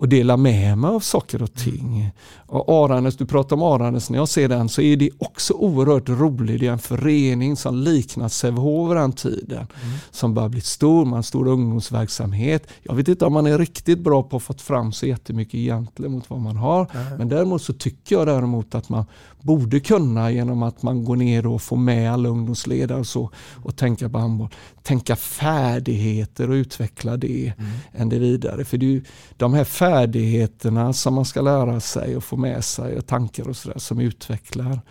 att 0.01 0.09
dela 0.09 0.38
med 0.38 0.77
mig 0.77 0.89
av 0.91 0.99
saker 0.99 1.41
och 1.41 1.53
ting. 1.53 2.11
Och 2.47 2.86
Aranäs, 2.86 3.17
du 3.17 3.25
pratar 3.25 3.55
om 3.55 3.63
Aranäs, 3.63 4.09
när 4.09 4.17
jag 4.17 4.30
ser 4.30 4.49
den 4.49 4.69
så 4.69 4.82
är 4.82 4.97
det 4.97 5.09
också 5.17 5.53
oerhört 5.53 6.09
roligt. 6.09 6.59
Det 6.59 6.67
är 6.67 6.71
en 6.71 6.80
förening 6.80 7.55
som 7.55 7.75
liknar 7.75 8.27
Sävehof 8.27 8.93
den 8.93 9.11
tiden. 9.11 9.67
Som 10.11 10.34
börjar 10.34 10.49
bli 10.49 10.61
stor, 10.61 11.05
man 11.05 11.13
har 11.13 11.21
stor 11.21 11.47
ungdomsverksamhet. 11.47 12.67
Jag 12.82 12.95
vet 12.95 13.07
inte 13.07 13.25
om 13.25 13.34
man 13.34 13.47
är 13.47 13.57
riktigt 13.57 13.99
bra 13.99 14.23
på 14.23 14.38
att 14.38 14.43
få 14.43 14.53
fram 14.53 14.91
så 14.91 15.05
jättemycket 15.05 15.55
egentligen 15.55 16.11
mot 16.11 16.30
vad 16.30 16.39
man 16.39 16.55
har. 16.55 16.88
Nej. 16.93 17.17
Men 17.17 17.30
däremot 17.30 17.61
så 17.61 17.73
tycker 17.73 18.15
jag 18.15 18.27
däremot 18.27 18.75
att 18.75 18.89
man 18.89 19.05
borde 19.41 19.79
kunna 19.79 20.31
genom 20.31 20.63
att 20.63 20.83
man 20.83 21.05
går 21.05 21.15
ner 21.15 21.45
och 21.47 21.61
får 21.61 21.77
med 21.77 22.11
alla 22.13 22.29
ungdomsledare 22.29 22.99
och 22.99 23.07
så 23.07 23.31
och 23.63 23.75
tänka 23.75 24.09
på 24.09 24.17
handboll. 24.17 24.49
Tänka 24.83 25.15
färdigheter 25.15 26.49
och 26.49 26.53
utveckla 26.53 27.17
det 27.17 27.53
än 27.91 28.09
det 28.09 28.19
vidare. 28.19 28.65
För 28.65 28.77
det 28.77 28.85
är 28.85 28.91
ju 28.91 29.03
de 29.37 29.53
här 29.53 29.63
färdigheterna 29.63 30.93
som 30.93 31.13
man 31.13 31.25
ska 31.25 31.41
lära 31.41 31.79
sig 31.79 32.17
och 32.17 32.23
få 32.23 32.37
med 32.37 32.63
sig 32.63 32.97
och 32.97 33.07
tankar 33.07 33.49
och 33.49 33.55
sådär 33.55 33.79
som 33.79 33.99
utvecklar. 33.99 34.81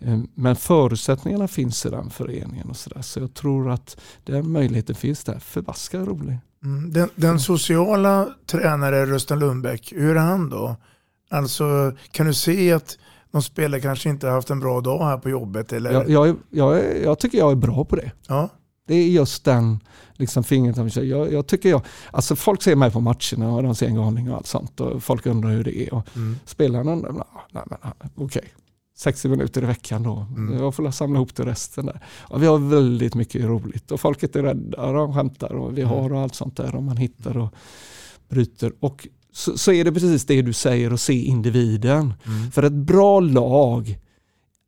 Eh, 0.00 0.18
Men 0.34 0.56
förutsättningarna 0.56 1.48
finns 1.48 1.86
i 1.86 1.90
den 1.90 2.10
föreningen 2.10 2.70
och 2.70 2.76
sådär. 2.76 3.02
Så 3.02 3.20
jag 3.20 3.34
tror 3.34 3.70
att 3.70 3.96
den 4.24 4.52
möjligheten 4.52 4.94
finns 4.94 5.24
där. 5.24 5.38
Förbaskat 5.38 6.08
rolig. 6.08 6.38
Mm. 6.64 6.92
Den, 6.92 7.08
den 7.14 7.40
sociala 7.40 8.28
tränare 8.46 9.06
Rösten 9.06 9.38
Lundbäck, 9.38 9.92
hur 9.92 10.16
är 10.16 10.20
han 10.20 10.50
då? 10.50 10.76
Alltså 11.30 11.92
kan 12.10 12.26
du 12.26 12.34
se 12.34 12.72
att 12.72 12.98
någon 13.36 13.42
spelare 13.42 13.80
kanske 13.80 14.08
inte 14.08 14.26
har 14.26 14.34
haft 14.34 14.50
en 14.50 14.60
bra 14.60 14.80
dag 14.80 15.04
här 15.04 15.18
på 15.18 15.30
jobbet? 15.30 15.72
Eller? 15.72 15.92
Jag, 15.92 16.10
jag, 16.10 16.36
jag, 16.50 17.00
jag 17.04 17.18
tycker 17.18 17.38
jag 17.38 17.50
är 17.50 17.56
bra 17.56 17.84
på 17.84 17.96
det. 17.96 18.12
Ja. 18.28 18.48
Det 18.88 18.94
är 18.94 19.08
just 19.08 19.44
den 19.44 19.80
liksom 20.14 20.44
fingret. 20.44 20.96
Jag, 20.96 21.32
jag 21.32 21.46
tycker 21.46 21.68
jag, 21.68 21.82
alltså 22.10 22.36
folk 22.36 22.62
ser 22.62 22.76
mig 22.76 22.90
på 22.90 23.00
matcherna 23.00 23.54
och 23.54 23.62
de 23.62 23.74
ser 23.74 23.86
en 23.86 23.94
galning 23.94 24.30
och 24.30 24.36
allt 24.36 24.46
sånt. 24.46 24.80
Och 24.80 25.02
folk 25.02 25.26
undrar 25.26 25.50
hur 25.50 25.64
det 25.64 25.78
är. 25.86 25.94
Och 25.94 26.08
Mm. 26.16 26.36
Spelarna 26.44 26.92
undrar, 26.92 27.12
"Nå, 27.12 27.24
nej 27.50 27.62
men 27.68 28.10
okej. 28.24 28.44
60 28.98 29.28
minuter 29.28 29.62
i 29.62 29.66
veckan 29.66 30.02
då. 30.02 30.26
Mm. 30.36 30.58
Jag 30.58 30.74
får 30.74 30.82
la 30.82 30.92
samla 30.92 31.16
ihop 31.16 31.34
till 31.34 31.44
resten 31.44 31.86
där. 31.86 32.04
Och 32.18 32.42
vi 32.42 32.46
har 32.46 32.58
väldigt 32.58 33.14
mycket 33.14 33.44
roligt 33.44 33.90
och 33.90 34.00
folket 34.00 34.36
är 34.36 34.42
rädda 34.42 34.82
och 34.86 34.94
de 34.94 35.14
skämtar 35.14 35.52
och 35.54 35.78
vi 35.78 35.82
Mm. 35.82 35.94
har 35.94 36.12
och 36.12 36.20
allt 36.20 36.34
sånt 36.34 36.56
där. 36.56 36.74
Och 36.74 36.82
man 36.82 36.96
hittar 36.96 37.36
och 37.38 37.48
bryter. 38.28 38.72
Och 38.80 39.08
så, 39.36 39.58
så 39.58 39.72
är 39.72 39.84
det 39.84 39.92
precis 39.92 40.24
det 40.24 40.42
du 40.42 40.52
säger 40.52 40.92
och 40.92 41.00
se 41.00 41.24
individen. 41.24 42.14
Mm. 42.26 42.50
För 42.50 42.62
ett 42.62 42.72
bra 42.72 43.20
lag 43.20 43.98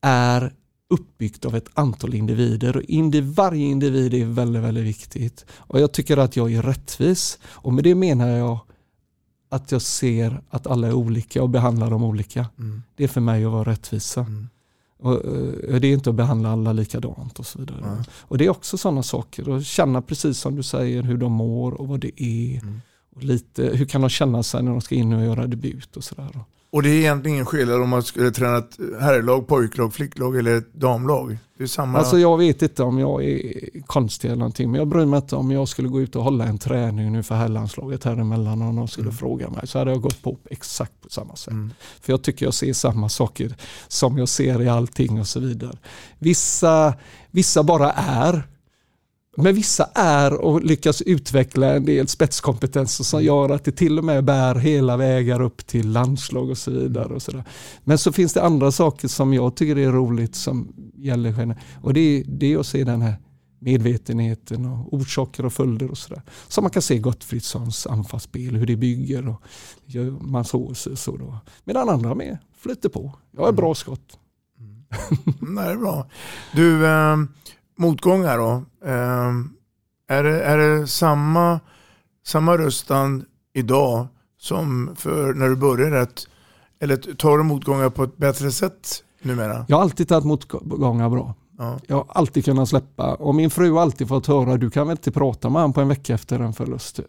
är 0.03 0.53
uppbyggt 0.91 1.45
av 1.45 1.57
ett 1.57 1.69
antal 1.75 2.15
individer 2.15 2.77
och 2.77 2.83
indi, 2.83 3.21
varje 3.21 3.67
individ 3.67 4.15
är 4.15 4.25
väldigt, 4.25 4.63
väldigt 4.63 4.85
viktigt. 4.85 5.47
Och 5.53 5.81
jag 5.81 5.93
tycker 5.93 6.17
att 6.17 6.37
jag 6.37 6.53
är 6.53 6.63
rättvis 6.63 7.39
och 7.45 7.73
med 7.73 7.85
det 7.85 7.95
menar 7.95 8.29
jag 8.29 8.59
att 9.51 9.73
jag 9.73 9.83
ser 9.83 10.41
att 10.51 10.67
alla 10.67 10.87
är 10.87 10.93
olika 10.93 11.43
och 11.43 11.51
behandlar 11.51 11.91
dem 11.91 12.05
olika. 12.05 12.47
Mm. 12.59 12.83
Det 12.97 13.05
är 13.05 13.09
för 13.09 13.21
mig 13.21 13.45
att 13.45 13.53
vara 13.53 13.71
rättvisa. 13.71 14.27
Och, 14.99 15.13
eh, 15.13 15.81
det 15.81 15.89
är 15.89 15.93
inte 15.93 16.11
att 16.11 16.17
behandla 16.17 16.53
alla 16.53 16.73
likadant 16.73 17.39
och 17.39 17.47
så 17.47 17.59
vidare. 17.59 17.81
Nej. 17.81 18.05
Och 18.11 18.39
det 18.39 18.45
är 18.45 18.51
också 18.51 18.79
sådana 18.79 19.03
saker. 19.03 19.57
Att 19.57 19.67
känna 19.67 20.03
precis 20.03 20.39
som 20.39 20.57
du 20.57 20.63
säger 20.63 21.03
hur 21.03 21.17
de 21.17 21.33
mår 21.33 21.73
och 21.73 21.89
vad 21.89 22.01
det 22.01 22.23
är. 22.23 22.63
Mm. 22.63 22.81
Och 23.19 23.25
lite, 23.25 23.63
hur 23.63 23.85
kan 23.85 24.01
de 24.01 24.11
känna 24.11 24.43
sig 24.43 24.63
när 24.63 24.71
de 24.71 24.81
ska 24.81 24.95
in 24.95 25.13
och 25.13 25.25
göra 25.25 25.47
debut 25.47 25.97
och 25.97 26.05
sådär. 26.05 26.41
Och 26.71 26.83
det 26.83 26.89
är 26.89 26.95
egentligen 26.95 27.35
ingen 27.35 27.47
skillnad 27.47 27.83
om 27.83 27.89
man 27.89 28.03
skulle 28.03 28.31
träna 28.31 28.59
ett 28.59 28.79
herrlag, 29.01 29.47
pojklag, 29.47 29.95
flicklag 29.95 30.37
eller 30.37 30.57
ett 30.59 30.75
damlag. 30.75 31.39
Det 31.59 31.65
är 31.65 31.69
samma. 31.69 31.99
Alltså 31.99 32.19
jag 32.19 32.39
vet 32.39 32.63
inte 32.63 32.83
om 32.83 32.99
jag 32.99 33.25
är 33.25 33.53
konstig 33.87 34.29
eller 34.29 34.39
någonting 34.39 34.71
men 34.71 34.79
jag 34.79 34.89
bryr 34.89 35.07
mig 35.07 35.17
inte 35.17 35.37
om 35.37 35.51
jag 35.51 35.69
skulle 35.69 35.89
gå 35.89 36.01
ut 36.01 36.17
och 36.17 36.25
hålla 36.25 36.45
en 36.45 36.59
träning 36.59 37.13
nu 37.13 37.23
för 37.23 37.35
herrlandslaget 37.35 38.05
här 38.05 38.17
emellan 38.17 38.63
och 38.63 38.75
någon 38.75 38.89
skulle 38.89 39.13
fråga 39.13 39.51
mig 39.51 39.67
så 39.67 39.79
hade 39.79 39.91
jag 39.91 40.01
gått 40.01 40.23
på 40.23 40.39
exakt 40.51 41.01
på 41.01 41.09
samma 41.09 41.37
sätt. 41.37 41.55
För 42.01 42.13
jag 42.13 42.23
tycker 42.23 42.47
jag 42.47 42.55
ser 42.55 42.73
samma 42.73 43.09
saker 43.09 43.57
som 43.89 44.19
jag 44.19 44.29
ser 44.29 44.63
i 44.63 44.69
allting 44.69 45.21
och 45.21 45.27
så 45.27 45.41
vidare. 45.41 45.79
Vissa, 46.19 46.95
vissa 47.31 47.63
bara 47.63 47.93
är 47.93 48.43
men 49.43 49.55
vissa 49.55 49.89
är 49.95 50.35
och 50.35 50.65
lyckas 50.65 51.03
utveckla 51.03 51.75
en 51.75 51.85
del 51.85 52.09
spetskompetenser 52.09 53.05
som 53.05 53.23
gör 53.23 53.51
att 53.51 53.65
det 53.65 53.73
till 53.73 53.99
och 53.99 54.05
med 54.05 54.25
bär 54.25 54.55
hela 54.55 54.97
vägar 54.97 55.43
upp 55.43 55.67
till 55.67 55.91
landslag 55.91 56.51
och 56.51 56.59
så 56.59 56.71
vidare. 56.71 57.15
Och 57.15 57.23
så 57.23 57.33
där. 57.33 57.45
Men 57.85 57.99
så 57.99 58.13
finns 58.13 58.33
det 58.33 58.43
andra 58.43 58.73
saker 58.73 59.09
som 59.09 59.35
jag 59.35 59.57
tycker 59.57 59.79
är 59.79 59.93
roligt 59.93 60.35
som 60.35 60.73
gäller 60.95 61.31
generellt. 61.31 61.61
Och 61.83 61.95
det 61.95 62.01
är, 62.01 62.25
det 62.27 62.53
är 62.53 62.59
att 62.59 62.67
se 62.67 62.85
den 62.85 63.03
här 63.03 63.15
medvetenheten 63.59 64.67
och 64.67 64.95
orsaker 64.95 65.47
och 65.47 65.53
följder 65.53 65.91
och 65.91 65.99
sådär. 65.99 66.23
Så 66.49 66.63
man 66.63 66.71
kan 66.71 66.83
se 66.83 66.99
Gottfridssons 66.99 67.87
anfallsspel, 67.87 68.57
hur 68.57 68.67
det 68.67 68.77
bygger 68.77 69.29
och 69.29 69.43
gör 69.87 70.11
man 70.11 70.45
så, 70.45 70.75
så, 70.75 70.97
så 70.97 71.17
då. 71.17 71.39
Medan 71.65 71.89
andra 71.89 72.15
med 72.15 72.39
flyter 72.59 72.89
på. 72.89 73.13
Jag 73.37 73.49
är 73.49 73.53
bra 73.53 73.75
skott. 73.75 74.19
Mm, 74.59 74.85
mm 75.43 75.55
det 75.55 75.71
är 75.71 75.77
bra. 75.77 76.11
Du, 76.55 76.87
eh, 76.87 77.17
motgångar 77.79 78.39
då. 78.39 78.65
Eh, 78.85 79.33
är, 80.09 80.23
det, 80.23 80.43
är 80.43 80.59
det 80.59 80.87
samma, 80.87 81.61
samma 82.27 82.59
röststand 82.59 83.25
idag 83.53 84.07
som 84.39 84.91
för 84.97 85.35
när 85.35 85.49
du 85.49 85.57
började? 85.57 86.01
Att, 86.01 86.27
eller 86.81 86.97
tar 86.97 87.39
du 87.39 87.45
motgångar 87.45 87.91
på 87.91 88.05
ett 88.05 88.17
bättre 88.17 88.53
sätt 88.53 89.05
numera? 89.23 89.65
Jag 89.69 89.77
har 89.77 89.83
alltid 89.83 90.09
tagit 90.09 90.25
motgångar 90.25 91.11
bra. 91.11 91.35
Ja. 91.59 91.79
Jag 91.87 91.97
har 91.97 92.07
alltid 92.09 92.45
kunnat 92.45 92.69
släppa 92.69 93.15
och 93.15 93.35
min 93.35 93.51
fru 93.51 93.73
har 93.73 93.83
alltid 93.83 94.09
fått 94.09 94.27
höra 94.27 94.57
du 94.57 94.71
kan 94.71 94.87
väl 94.87 94.95
inte 94.95 95.13
prata 95.13 95.49
med 95.49 95.63
honom 95.63 95.73
på 95.73 95.81
en 95.81 95.89
vecka 95.89 96.15
efter 96.15 96.41
en 96.41 96.53
förlust. 96.53 97.01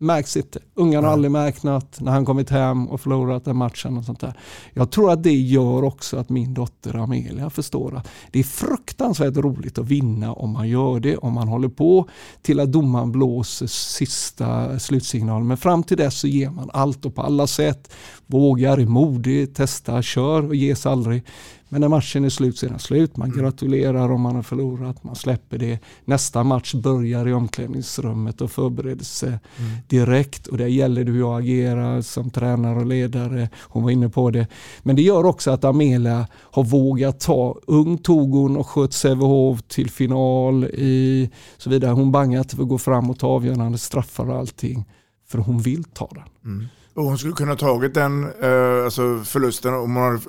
Märks 0.00 0.36
inte. 0.36 0.58
Ungarna 0.74 1.06
har 1.06 1.12
aldrig 1.12 1.30
märkt 1.30 1.62
något 1.62 2.00
när 2.00 2.12
han 2.12 2.24
kommit 2.24 2.50
hem 2.50 2.88
och 2.88 3.00
förlorat 3.00 3.44
den 3.44 3.56
matchen. 3.56 3.98
och 3.98 4.04
sånt 4.04 4.20
där. 4.20 4.38
Jag 4.72 4.90
tror 4.90 5.12
att 5.12 5.22
det 5.22 5.34
gör 5.34 5.84
också 5.84 6.16
att 6.16 6.28
min 6.28 6.54
dotter 6.54 6.96
Amelia 6.96 7.50
förstår 7.50 7.96
att 7.96 8.08
det 8.30 8.38
är 8.38 8.44
fruktansvärt 8.44 9.36
roligt 9.36 9.78
att 9.78 9.86
vinna 9.86 10.32
om 10.32 10.50
man 10.50 10.68
gör 10.68 11.00
det, 11.00 11.16
om 11.16 11.32
man 11.32 11.48
håller 11.48 11.68
på 11.68 12.08
till 12.42 12.60
att 12.60 12.72
domaren 12.72 13.12
blåser 13.12 13.66
sista 13.66 14.78
slutsignalen. 14.78 15.46
Men 15.46 15.56
fram 15.56 15.82
till 15.82 15.96
dess 15.96 16.18
så 16.18 16.26
ger 16.26 16.50
man 16.50 16.70
allt 16.72 17.04
och 17.04 17.14
på 17.14 17.22
alla 17.22 17.46
sätt. 17.46 17.94
Vågar, 18.26 18.78
är 18.78 18.86
modig, 18.86 19.54
testar, 19.54 20.02
kör 20.02 20.46
och 20.46 20.54
ges 20.54 20.86
aldrig. 20.86 21.22
Men 21.68 21.80
när 21.80 21.88
matchen 21.88 22.24
är 22.24 22.28
slut 22.28 22.58
så 22.58 22.66
är 22.66 22.70
den 22.70 22.78
slut. 22.78 23.16
Man 23.16 23.28
mm. 23.28 23.40
gratulerar 23.40 24.12
om 24.12 24.20
man 24.20 24.36
har 24.36 24.42
förlorat, 24.42 25.04
man 25.04 25.16
släpper 25.16 25.58
det. 25.58 25.78
Nästa 26.04 26.44
match 26.44 26.74
börjar 26.74 27.28
i 27.28 27.32
omklädningsrummet 27.32 28.40
och 28.40 28.50
förbereder 28.50 29.28
mm. 29.28 29.40
direkt. 29.88 30.46
Och 30.46 30.58
det 30.58 30.68
gäller 30.68 31.04
hur 31.04 31.18
jag 31.18 31.38
agerar 31.38 32.00
som 32.00 32.30
tränare 32.30 32.78
och 32.78 32.86
ledare. 32.86 33.48
Hon 33.60 33.82
var 33.82 33.90
inne 33.90 34.08
på 34.08 34.30
det. 34.30 34.46
Men 34.82 34.96
det 34.96 35.02
gör 35.02 35.26
också 35.26 35.50
att 35.50 35.64
Amelia 35.64 36.26
har 36.34 36.64
vågat 36.64 37.20
ta, 37.20 37.58
ung 37.66 37.98
tog 37.98 38.34
hon 38.34 38.56
och 38.56 38.66
sköt 38.66 38.92
Sävehof 38.92 39.62
till 39.62 39.90
final 39.90 40.64
i 40.64 41.30
så 41.58 41.70
vidare. 41.70 41.92
Hon 41.92 42.12
bangar 42.12 42.38
inte 42.38 42.56
för 42.56 42.62
att 42.62 42.68
gå 42.68 42.78
fram 42.78 43.10
och 43.10 43.18
ta 43.18 43.26
avgörande 43.26 43.78
straffar 43.78 44.30
och 44.30 44.36
allting. 44.36 44.84
För 45.28 45.38
hon 45.38 45.58
vill 45.58 45.84
ta 45.84 46.10
den. 46.14 46.52
Mm. 46.52 46.66
Och 46.94 47.04
hon 47.04 47.18
skulle 47.18 47.32
kunna 47.32 47.56
tagit 47.56 47.94
den 47.94 48.24
eh, 48.24 48.84
alltså 48.84 49.20
förlusten 49.24 49.74
om 49.74 49.96
hon 49.96 50.04
hade 50.04 50.20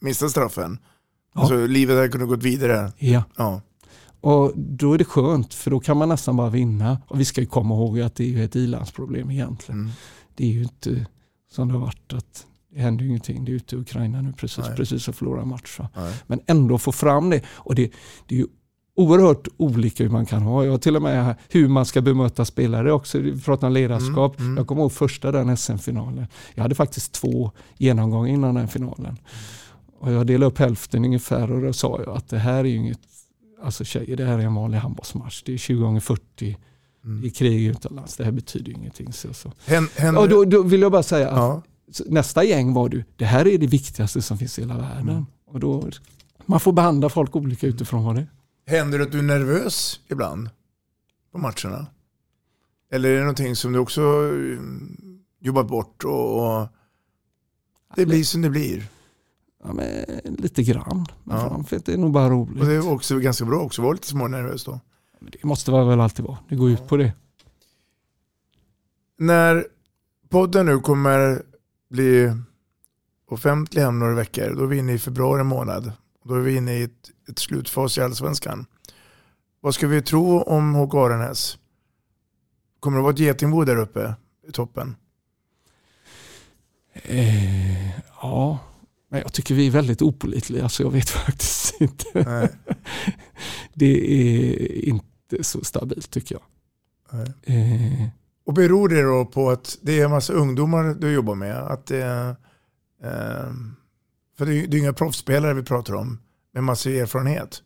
missat 0.00 0.30
straffen. 0.30 0.78
Ja. 1.34 1.40
Alltså, 1.40 1.66
livet 1.66 1.96
hade 1.96 2.08
kunnat 2.08 2.28
gått 2.28 2.42
vidare. 2.42 2.92
Ja. 2.98 3.24
ja. 3.36 3.60
Och 4.20 4.52
då 4.56 4.94
är 4.94 4.98
det 4.98 5.04
skönt 5.04 5.54
för 5.54 5.70
då 5.70 5.80
kan 5.80 5.96
man 5.96 6.08
nästan 6.08 6.36
bara 6.36 6.50
vinna. 6.50 6.98
Och 7.06 7.20
vi 7.20 7.24
ska 7.24 7.40
ju 7.40 7.46
komma 7.46 7.74
ihåg 7.74 8.00
att 8.00 8.14
det 8.14 8.34
är 8.34 8.44
ett 8.44 8.56
ilandsproblem 8.56 9.30
egentligen. 9.30 9.80
Mm. 9.80 9.92
Det 10.34 10.44
är 10.44 10.52
ju 10.52 10.62
inte 10.62 11.06
som 11.52 11.68
det 11.68 11.74
har 11.74 11.80
varit 11.80 12.12
att 12.12 12.46
det 12.74 12.80
händer 12.80 13.04
ju 13.04 13.08
ingenting. 13.08 13.44
Det 13.44 13.52
är 13.52 13.54
ute 13.54 13.76
i 13.76 13.78
Ukraina 13.78 14.22
nu 14.22 14.32
precis, 14.32 14.64
precis 14.76 15.08
att 15.08 15.16
förlora 15.16 15.44
match. 15.44 15.78
Men 16.26 16.40
ändå 16.46 16.78
få 16.78 16.92
fram 16.92 17.30
det. 17.30 17.42
Och 17.48 17.74
det, 17.74 17.92
det 18.26 18.34
är 18.34 18.38
ju 18.38 18.46
oerhört 18.96 19.48
olika 19.56 20.04
hur 20.04 20.10
man 20.10 20.26
kan 20.26 20.42
ha. 20.42 20.64
Jag 20.64 20.70
har 20.70 20.78
till 20.78 20.96
och 20.96 21.02
med 21.02 21.36
hur 21.48 21.68
man 21.68 21.86
ska 21.86 22.00
bemöta 22.00 22.44
spelare 22.44 22.92
också. 22.92 23.18
Vi 23.18 23.40
pratar 23.40 23.66
om 23.66 23.72
ledarskap. 23.72 24.38
Mm, 24.38 24.46
mm. 24.46 24.56
Jag 24.56 24.66
kommer 24.66 24.82
ihåg 24.82 24.92
första 24.92 25.32
den 25.32 25.56
SM-finalen. 25.56 26.26
Jag 26.54 26.62
hade 26.62 26.74
faktiskt 26.74 27.12
två 27.12 27.52
genomgångar 27.76 28.28
innan 28.28 28.54
den 28.54 28.68
finalen. 28.68 29.06
Mm. 29.06 29.18
Och 30.00 30.12
jag 30.12 30.26
delade 30.26 30.46
upp 30.46 30.58
hälften 30.58 31.04
ungefär 31.04 31.52
och 31.52 31.62
då 31.62 31.72
sa 31.72 32.00
jag 32.04 32.16
att 32.16 32.28
det 32.28 32.38
här 32.38 32.58
är 32.58 32.64
ju 32.64 32.76
inget, 32.76 33.00
alltså 33.62 33.84
tjejer 33.84 34.16
det 34.16 34.24
här 34.24 34.38
är 34.38 34.42
en 34.42 34.54
vanlig 34.54 34.78
handbollsmatch. 34.78 35.42
Det 35.42 35.54
är 35.54 35.58
20 35.58 35.80
gånger 35.80 36.00
40 36.00 36.58
mm. 37.04 37.24
i 37.24 37.30
krig 37.30 37.66
utomlands. 37.66 38.16
Det 38.16 38.24
här 38.24 38.32
betyder 38.32 38.72
ingenting. 38.72 39.12
Så, 39.12 39.34
så. 39.34 39.52
Händer... 39.66 40.18
Och 40.18 40.28
då, 40.28 40.44
då, 40.44 40.62
vill 40.62 40.80
jag 40.80 40.92
bara 40.92 41.02
säga 41.02 41.30
att 41.30 41.36
ja. 41.36 41.62
nästa 42.06 42.44
gäng 42.44 42.72
var 42.72 42.88
du, 42.88 43.04
det 43.16 43.24
här 43.24 43.48
är 43.48 43.58
det 43.58 43.66
viktigaste 43.66 44.22
som 44.22 44.38
finns 44.38 44.58
i 44.58 44.62
hela 44.62 44.78
världen. 44.78 45.08
Mm. 45.08 45.26
Och 45.46 45.60
då, 45.60 45.90
man 46.46 46.60
får 46.60 46.72
behandla 46.72 47.08
folk 47.08 47.36
olika 47.36 47.66
utifrån 47.66 48.04
vad 48.04 48.14
det 48.14 48.20
är. 48.20 48.28
Händer 48.66 48.98
det 48.98 49.04
att 49.04 49.12
du 49.12 49.18
är 49.18 49.22
nervös 49.22 50.00
ibland 50.08 50.50
på 51.32 51.38
matcherna? 51.38 51.86
Eller 52.92 53.08
är 53.08 53.14
det 53.14 53.20
någonting 53.20 53.56
som 53.56 53.72
du 53.72 53.78
också 53.78 54.00
mm, 54.00 55.20
jobbat 55.40 55.68
bort 55.68 56.04
och, 56.04 56.60
och 56.60 56.68
det 57.96 58.06
blir 58.06 58.24
som 58.24 58.42
det 58.42 58.50
blir? 58.50 58.88
Ja, 59.64 59.72
men, 59.72 60.04
lite 60.38 60.62
grann. 60.62 61.06
Men 61.24 61.36
ja. 61.36 61.48
fan, 61.48 61.64
det 61.84 61.92
är 61.92 61.96
nog 61.96 62.12
bara 62.12 62.30
roligt. 62.30 62.60
Och 62.60 62.66
det 62.66 62.74
är 62.74 62.92
också 62.92 63.18
ganska 63.18 63.44
bra 63.44 63.60
också 63.60 63.82
att 63.82 63.84
vara 63.84 63.92
lite 63.92 64.06
smånervös 64.06 64.64
då. 64.64 64.80
Men 65.18 65.30
det 65.32 65.44
måste 65.44 65.70
man 65.70 65.88
väl 65.88 66.00
alltid 66.00 66.24
vara. 66.24 66.38
Det 66.48 66.56
går 66.56 66.70
ut 66.70 66.88
på 66.88 66.96
det. 66.96 67.12
När 69.18 69.66
podden 70.28 70.66
nu 70.66 70.80
kommer 70.80 71.42
bli 71.90 72.32
offentlig 73.28 73.86
om 73.86 73.98
några 73.98 74.14
veckor, 74.14 74.54
då 74.56 74.62
är 74.62 74.66
vi 74.66 74.78
inne 74.78 74.92
i 74.92 74.98
februari 74.98 75.44
månad. 75.44 75.92
Då 76.24 76.34
är 76.34 76.40
vi 76.40 76.56
inne 76.56 76.78
i 76.78 76.82
ett, 76.82 77.10
ett 77.28 77.38
slutfas 77.38 77.98
i 77.98 78.00
Allsvenskan. 78.00 78.66
Vad 79.60 79.74
ska 79.74 79.86
vi 79.86 80.02
tro 80.02 80.40
om 80.40 80.74
HK 80.74 80.94
Aranäs? 80.94 81.58
Kommer 82.80 82.96
det 82.96 83.02
vara 83.02 83.12
ett 83.12 83.18
getingbo 83.18 83.64
där 83.64 83.76
uppe 83.76 84.14
i 84.48 84.52
toppen? 84.52 84.96
Eh, 86.92 87.98
ja, 88.22 88.58
men 89.10 89.20
jag 89.20 89.32
tycker 89.32 89.54
vi 89.54 89.66
är 89.66 89.70
väldigt 89.70 90.02
opolitliga 90.02 90.68
så 90.68 90.82
jag 90.82 90.90
vet 90.90 91.10
faktiskt 91.26 91.80
inte. 91.80 92.04
det 93.74 94.12
är 94.12 94.84
inte 94.84 95.44
så 95.44 95.64
stabilt 95.64 96.10
tycker 96.10 96.34
jag. 96.34 96.42
Eh. 97.42 98.08
Och 98.46 98.54
beror 98.54 98.88
det 98.88 99.02
då 99.02 99.24
på 99.24 99.50
att 99.50 99.78
det 99.82 100.00
är 100.00 100.04
en 100.04 100.10
massa 100.10 100.32
ungdomar 100.32 100.94
du 100.94 101.12
jobbar 101.12 101.34
med? 101.34 101.56
Att 101.56 101.86
det 101.86 102.02
är, 102.02 102.28
eh, 103.02 103.52
för 104.38 104.46
det 104.46 104.54
är, 104.54 104.66
det 104.66 104.76
är 104.76 104.78
inga 104.78 104.92
proffsspelare 104.92 105.54
vi 105.54 105.62
pratar 105.62 105.94
om 105.94 106.18
med 106.54 106.64
massa 106.64 106.90
erfarenhet. 106.90 107.62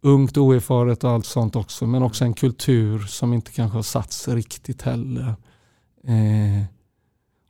Ungt, 0.00 0.36
oerfaret 0.36 1.04
och 1.04 1.10
allt 1.10 1.26
sånt 1.26 1.56
också. 1.56 1.86
Men 1.86 2.02
också 2.02 2.24
en 2.24 2.34
kultur 2.34 2.98
som 2.98 3.32
inte 3.32 3.52
kanske 3.52 3.78
har 3.78 3.82
satts 3.82 4.28
riktigt 4.28 4.82
heller. 4.82 5.34
Eh, 6.04 6.64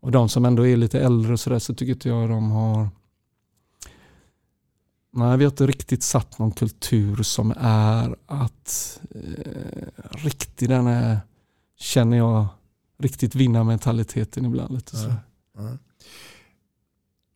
och 0.05 0.11
de 0.11 0.29
som 0.29 0.45
ändå 0.45 0.67
är 0.67 0.77
lite 0.77 1.01
äldre 1.01 1.33
och 1.33 1.41
sådär 1.41 1.59
så 1.59 1.75
tycker 1.75 1.93
inte 1.93 2.09
jag 2.09 2.29
de 2.29 2.51
har 2.51 2.89
Nej, 5.13 5.39
vi 5.39 5.45
har 5.45 5.51
inte 5.51 5.67
riktigt 5.67 6.03
satt 6.03 6.39
någon 6.39 6.53
kultur 6.53 7.23
som 7.23 7.55
är 7.61 8.17
att 8.27 9.01
eh, 9.15 9.87
riktigt 10.11 10.69
den 10.69 10.87
är, 10.87 11.19
känner 11.77 12.17
jag, 12.17 12.47
riktigt 12.99 13.35
vinnarmentaliteten 13.35 14.45
ibland. 14.45 14.75
Lite 14.75 14.97
så. 14.97 15.05
Mm. 15.05 15.17
Mm. 15.59 15.79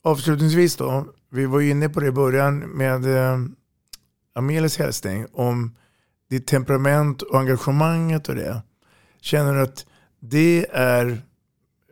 Avslutningsvis 0.02 0.76
då, 0.76 1.06
vi 1.30 1.46
var 1.46 1.60
inne 1.60 1.88
på 1.88 2.00
det 2.00 2.06
i 2.06 2.12
början 2.12 2.58
med 2.58 3.16
eh, 3.16 3.38
Amelias 4.34 4.78
hälsning 4.78 5.26
om 5.32 5.76
ditt 6.30 6.46
temperament 6.46 7.22
och 7.22 7.38
engagemanget 7.40 8.28
och 8.28 8.34
det. 8.34 8.62
Känner 9.20 9.54
du 9.54 9.62
att 9.62 9.86
det 10.20 10.66
är 10.70 11.27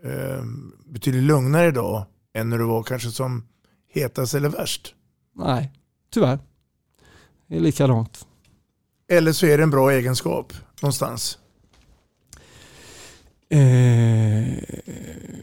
eh, 0.06 0.44
betydligt 0.86 1.22
lugnare 1.22 1.66
idag 1.68 2.06
än 2.34 2.50
när 2.50 2.58
du 2.58 2.64
var 2.64 2.82
kanske 2.82 3.10
som 3.10 3.48
hetast 3.88 4.34
eller 4.34 4.48
värst? 4.48 4.94
Nej, 5.34 5.72
tyvärr. 6.10 6.38
Det 7.46 7.56
är 7.56 7.60
likadant. 7.60 8.26
Eller 9.08 9.32
så 9.32 9.46
är 9.46 9.56
det 9.56 9.62
en 9.62 9.70
bra 9.70 9.92
egenskap 9.92 10.52
någonstans? 10.82 11.38
Eh, 13.48 14.58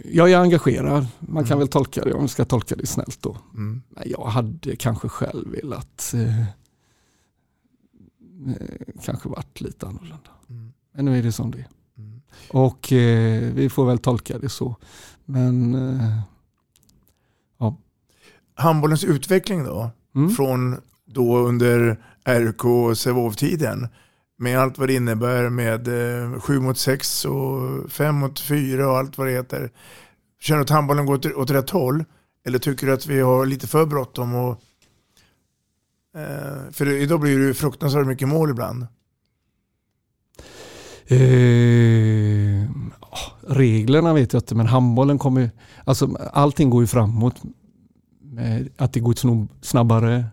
jag 0.06 0.32
är 0.32 0.38
engagerad. 0.38 1.08
Man 1.20 1.44
kan 1.44 1.52
mm. 1.52 1.60
väl 1.60 1.68
tolka 1.68 2.04
det 2.04 2.14
om 2.14 2.22
vi 2.22 2.28
ska 2.28 2.46
tolka 2.46 2.76
det 2.76 2.86
snällt 2.86 3.22
då. 3.22 3.38
Mm. 3.54 3.82
Jag 4.06 4.26
hade 4.26 4.76
kanske 4.76 5.10
själv 5.10 5.52
velat 5.52 6.14
eh, 6.14 6.42
eh, 6.42 6.48
kanske 9.04 9.30
varit 9.30 9.62
lite 9.62 9.88
annorlunda. 9.88 10.32
Mm. 10.50 10.74
Men 10.94 11.06
nu 11.06 11.18
är 11.18 11.24
det 11.24 11.32
som 11.32 11.52
det 11.52 11.58
är. 11.58 11.68
Och 12.50 12.94
eh, 12.94 13.54
vi 13.54 13.70
får 13.70 13.86
väl 13.86 14.00
tolka 14.00 14.38
det 14.38 14.50
så. 14.50 14.76
Men 15.26 15.76
eh, 15.76 16.20
ja. 17.60 17.78
Handbollens 18.56 19.04
utveckling 19.04 19.64
då? 19.64 19.92
Mm. 20.16 20.30
Från 20.30 20.78
då 21.06 21.38
under 21.38 21.98
RK 22.26 22.66
och 22.66 22.98
Sävehof-tiden 22.98 23.88
med 24.38 24.60
allt 24.60 24.78
vad 24.78 24.90
det 24.90 24.94
innebär 24.94 25.50
med 25.50 25.88
eh, 25.88 26.40
7 26.40 26.60
mot 26.60 26.78
6 26.78 27.26
och 27.26 27.92
5 27.92 28.16
mot 28.16 28.40
4 28.40 28.90
och 28.90 28.98
allt 28.98 29.18
vad 29.18 29.28
det 29.28 29.34
heter. 29.34 29.72
Känner 30.40 30.58
du 30.60 30.64
att 30.64 30.70
handbollen 30.70 31.06
går 31.06 31.14
åt, 31.14 31.26
åt 31.26 31.52
rätt 31.52 31.70
håll? 31.70 32.06
Eller 32.46 32.60
tycker 32.60 32.88
du 32.88 32.94
att 32.94 33.06
vi 33.06 33.20
har 33.20 33.46
lite 33.46 33.68
för 33.68 33.86
bråttom? 33.86 34.36
Och, 34.36 34.62
eh, 36.16 36.72
för 36.72 36.90
idag 36.90 37.20
blir 37.20 37.40
det 37.40 37.46
ju 37.46 37.54
fruktansvärt 37.54 38.08
mycket 38.08 38.28
mål 38.28 38.50
ibland. 38.50 38.88
Eh, 41.08 42.70
reglerna 43.48 44.14
vet 44.14 44.34
jag 44.34 44.42
inte 44.42 44.56
men 44.56 44.68
handbollen 44.68 45.18
kommer 45.18 45.52
alltså 45.86 46.18
allting 46.34 46.70
går 46.70 46.84
ju 46.84 46.88
framåt. 46.88 47.36
Med 48.22 48.70
att 48.78 48.94
det 48.94 49.00
går 49.00 49.16
snabbare 49.62 50.26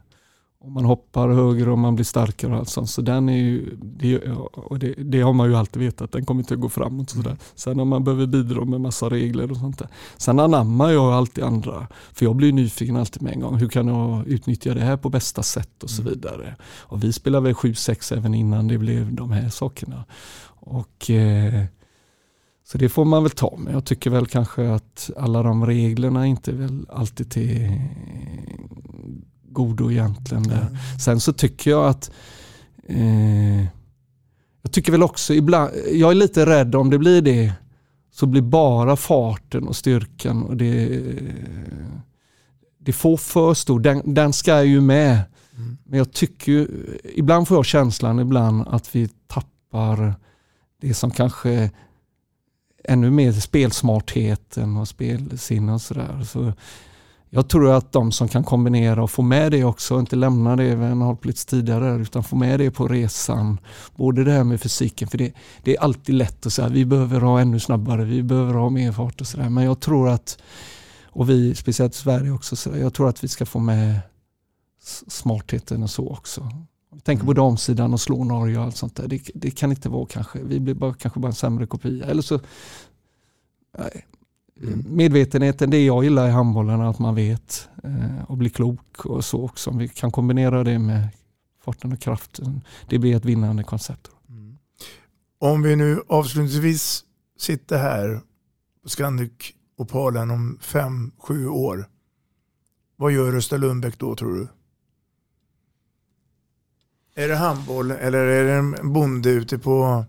Och 0.61 0.71
man 0.71 0.85
hoppar 0.85 1.29
högre 1.29 1.71
och 1.71 1.79
man 1.79 1.95
blir 1.95 2.05
starkare 2.05 2.53
och 2.53 2.59
allt 2.59 2.69
sånt. 2.69 2.91
Så 2.91 3.03
den 3.03 3.29
är 3.29 3.37
ju, 3.37 3.77
det, 3.83 4.19
och 4.53 4.79
det, 4.79 4.95
det 4.95 5.21
har 5.21 5.33
man 5.33 5.49
ju 5.49 5.57
alltid 5.57 5.83
vetat, 5.83 6.13
den 6.13 6.25
kommer 6.25 6.41
inte 6.41 6.55
att 6.55 6.61
gå 6.61 6.69
framåt. 6.69 7.11
Sådär. 7.11 7.37
Sen 7.55 7.81
om 7.81 7.89
man 7.89 8.05
behöver 8.05 8.27
bidra 8.27 8.65
med 8.65 8.81
massa 8.81 9.11
regler 9.11 9.51
och 9.51 9.57
sånt 9.57 9.79
där. 9.79 9.89
Sen 10.17 10.41
anammar 10.41 10.91
jag 10.91 11.13
alltid 11.13 11.45
andra, 11.45 11.89
för 12.13 12.25
jag 12.25 12.37
blir 12.37 12.53
nyfiken 12.53 12.97
alltid 12.97 13.23
med 13.23 13.33
en 13.33 13.41
gång. 13.41 13.57
Hur 13.57 13.69
kan 13.69 13.89
jag 13.89 14.27
utnyttja 14.27 14.75
det 14.75 14.81
här 14.81 14.97
på 14.97 15.09
bästa 15.09 15.43
sätt 15.43 15.83
och 15.83 15.91
så 15.91 16.03
vidare. 16.03 16.57
Och 16.79 17.05
vi 17.05 17.13
spelade 17.13 17.45
väl 17.45 17.55
7-6 17.55 18.17
även 18.17 18.35
innan 18.35 18.69
det 18.69 18.79
blev 18.79 19.15
de 19.15 19.31
här 19.31 19.49
sakerna. 19.49 20.05
Och 20.71 21.11
eh, 21.11 21.65
så 22.65 22.79
det 22.79 22.89
får 22.89 23.05
man 23.05 23.23
väl 23.23 23.31
ta 23.31 23.57
med. 23.57 23.75
Jag 23.75 23.85
tycker 23.85 24.11
väl 24.11 24.27
kanske 24.27 24.71
att 24.71 25.11
alla 25.17 25.43
de 25.43 25.67
reglerna 25.67 26.27
inte 26.27 26.53
väl 26.53 26.87
alltid 26.89 27.31
till 27.31 27.81
godo 29.43 29.91
egentligen. 29.91 30.45
Mm. 30.45 30.77
Sen 31.01 31.21
så 31.21 31.33
tycker 31.33 31.71
jag 31.71 31.87
att 31.87 32.11
eh, 32.89 33.61
jag 34.63 34.73
tycker 34.73 34.93
väl 34.93 35.03
också 35.03 35.35
ibland, 35.35 35.71
jag 35.93 36.11
är 36.11 36.15
lite 36.15 36.47
rädd 36.47 36.75
om 36.75 36.91
det 36.91 36.99
blir 36.99 37.23
det 37.23 37.53
så 38.13 38.27
blir 38.27 38.43
bara 38.43 38.97
farten 38.97 39.69
och 39.69 39.77
styrkan 39.77 40.43
och 40.43 40.57
det, 40.57 41.03
det 42.79 42.93
får 42.93 43.17
för 43.17 43.55
stor, 43.55 43.81
den, 43.81 44.15
den 44.15 44.33
ska 44.33 44.63
ju 44.63 44.81
med. 44.81 45.21
Mm. 45.57 45.79
Men 45.85 45.99
jag 45.99 46.13
tycker 46.13 46.53
ju, 46.53 46.69
ibland 47.15 47.49
får 47.49 47.57
jag 47.57 47.67
känslan 47.67 48.19
ibland 48.19 48.69
att 48.69 48.95
vi 48.95 49.09
tappar 49.27 50.15
det 50.81 50.95
som 50.95 51.11
kanske 51.11 51.71
ännu 52.85 53.11
mer 53.11 53.33
spelsmartheten 53.33 54.77
och 54.77 54.89
spelsinne 54.89 55.73
och 55.73 55.81
sådär. 55.81 56.25
Så 56.25 56.53
jag 57.33 57.49
tror 57.49 57.73
att 57.73 57.93
de 57.93 58.13
som 58.13 58.29
kan 58.29 58.45
kombinera 58.45 59.03
och 59.03 59.11
få 59.11 59.23
med 59.23 59.53
det 59.53 59.65
också, 59.65 60.01
inte 60.01 60.17
lämna 60.17 60.57
det 60.57 60.75
vi 60.75 60.85
har 60.85 60.95
hållit 60.95 61.25
lite 61.25 61.47
tidigare, 61.47 62.03
utan 62.03 62.25
få 62.25 62.37
med 62.37 62.61
det 62.61 62.71
på 62.71 62.89
resan. 62.89 63.59
Både 63.97 64.25
det 64.25 64.33
här 64.33 64.45
med 64.45 64.61
fysiken, 64.61 65.09
för 65.09 65.19
det, 65.19 65.33
det 65.63 65.77
är 65.77 65.81
alltid 65.81 66.15
lätt 66.15 66.47
att 66.47 66.53
säga 66.53 66.67
att 66.67 66.73
vi 66.73 66.85
behöver 66.85 67.21
ha 67.21 67.41
ännu 67.41 67.61
snabbare, 67.61 68.05
vi 68.05 68.23
behöver 68.23 68.55
ha 68.55 68.71
mer 68.71 68.93
fart 68.93 69.21
och 69.21 69.27
sådär. 69.27 69.49
Men 69.49 69.65
jag 69.65 69.81
tror 69.81 70.09
att, 70.09 70.39
och 71.05 71.31
vi, 71.31 71.55
speciellt 71.55 71.95
i 71.95 71.99
Sverige 71.99 72.31
också, 72.31 72.57
så 72.57 72.71
jag 72.77 72.95
tror 72.95 73.09
att 73.09 73.25
vi 73.25 73.29
ska 73.29 73.47
få 73.47 73.59
med 73.59 74.01
smartheten 75.09 75.83
och 75.83 75.91
så 75.91 76.09
också. 76.09 76.51
Jag 76.93 77.05
tänker 77.05 77.25
på 77.25 77.33
damsidan 77.33 77.93
och 77.93 78.01
slå 78.01 78.25
Norge 78.25 78.59
och 78.59 78.65
allt 78.65 78.77
sånt 78.77 78.97
där. 78.97 79.09
Det, 79.09 79.31
det, 79.35 79.51
kan 79.51 79.71
inte 79.71 79.89
vara 79.89 80.07
kanske, 80.07 80.39
vi 80.43 80.61
blir 80.61 80.75
bara, 80.75 80.95
kanske 80.95 81.21
bara 81.21 81.29
en 81.29 81.35
sämre 81.35 81.67
kopia. 81.67 82.07
Eller 82.07 82.23
så, 82.23 82.41
nej, 83.79 84.07
Mm. 84.63 84.85
Medvetenheten, 84.89 85.71
det 85.71 85.85
jag 85.85 86.05
gillar 86.05 86.29
i 86.29 86.31
handbollen, 86.31 86.81
att 86.81 86.99
man 86.99 87.15
vet 87.15 87.69
eh, 87.85 88.25
och 88.25 88.37
blir 88.37 88.51
klok 88.51 89.05
och 89.05 89.25
så 89.25 89.45
också. 89.45 89.71
Om 89.71 89.79
vi 89.79 89.89
kan 89.89 90.13
kombinera 90.13 90.65
det 90.65 90.79
med 90.79 91.09
farten 91.65 91.93
och 91.93 92.01
kraften, 92.01 92.61
det 92.89 92.99
blir 92.99 93.17
ett 93.17 93.25
vinnande 93.25 93.65
koncept. 93.65 94.11
Mm. 94.29 94.59
Om 95.39 95.63
vi 95.63 95.77
nu 95.77 96.03
avslutningsvis 96.09 97.05
sitter 97.39 97.79
här 97.79 98.21
på 98.83 98.89
Scandic 98.89 99.33
Opalen 99.77 100.31
om 100.31 100.59
fem, 100.61 101.13
sju 101.19 101.49
år. 101.49 101.89
Vad 102.97 103.13
gör 103.13 103.37
Östa 103.37 103.57
Lundbäck 103.57 103.99
då 103.99 104.17
tror 104.17 104.35
du? 104.35 104.49
Är 107.15 107.29
det 107.29 107.37
handboll 107.37 107.91
eller 107.91 108.19
är 108.19 108.45
det 108.45 108.53
en 108.53 108.93
bonde 108.93 109.31
ute 109.31 109.59
på, 109.59 110.05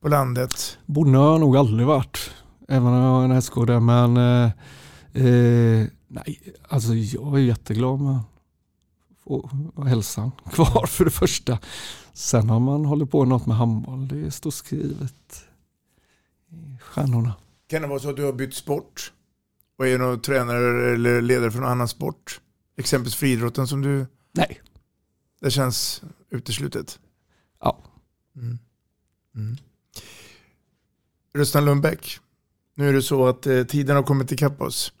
på 0.00 0.08
landet? 0.08 0.78
Bonde 0.86 1.18
har 1.18 1.30
jag 1.30 1.40
nog 1.40 1.56
aldrig 1.56 1.86
varit. 1.86 2.30
Även 2.68 2.86
om 2.86 2.94
jag 2.94 3.10
har 3.10 3.24
en 3.24 3.30
hästgård 3.30 3.70
Men 3.70 4.16
eh, 4.16 4.50
eh, 5.12 5.86
nej, 6.08 6.54
alltså 6.68 6.94
jag 6.94 7.34
är 7.34 7.42
jätteglad 7.42 8.00
med 8.00 8.18
få 9.24 9.50
hälsan 9.86 10.30
kvar 10.52 10.86
för 10.86 11.04
det 11.04 11.10
första. 11.10 11.58
Sen 12.12 12.50
har 12.50 12.60
man 12.60 12.84
hållit 12.84 13.10
på 13.10 13.24
något 13.24 13.46
med 13.46 13.56
handboll. 13.56 14.08
Det 14.08 14.30
står 14.30 14.50
skrivet 14.50 15.44
i 16.50 16.78
stjärnorna. 16.80 17.34
Kan 17.66 17.82
det 17.82 17.88
vara 17.88 17.98
så 17.98 18.10
att 18.10 18.16
du 18.16 18.24
har 18.24 18.32
bytt 18.32 18.54
sport? 18.54 19.12
Och 19.78 19.86
är 19.86 19.98
någon 19.98 20.20
tränare 20.20 20.92
eller 20.92 21.20
ledare 21.20 21.50
för 21.50 21.58
någon 21.58 21.70
annan 21.70 21.88
sport? 21.88 22.40
Exempelvis 22.76 23.14
friidrotten 23.14 23.66
som 23.66 23.82
du... 23.82 24.06
Nej. 24.32 24.60
Det 25.42 25.50
känns 25.50 26.02
uteslutet? 26.30 26.98
Ja. 27.60 27.78
Mm. 28.36 28.58
Mm. 29.36 29.56
Rustan 31.34 31.64
Lundbäck, 31.64 32.18
nu 32.74 32.88
är 32.88 32.92
det 32.92 33.02
så 33.02 33.26
att 33.26 33.46
eh, 33.46 33.64
tiden 33.64 33.96
har 33.96 34.02
kommit 34.02 34.32
ikapp 34.32 34.60
oss. 34.60 34.92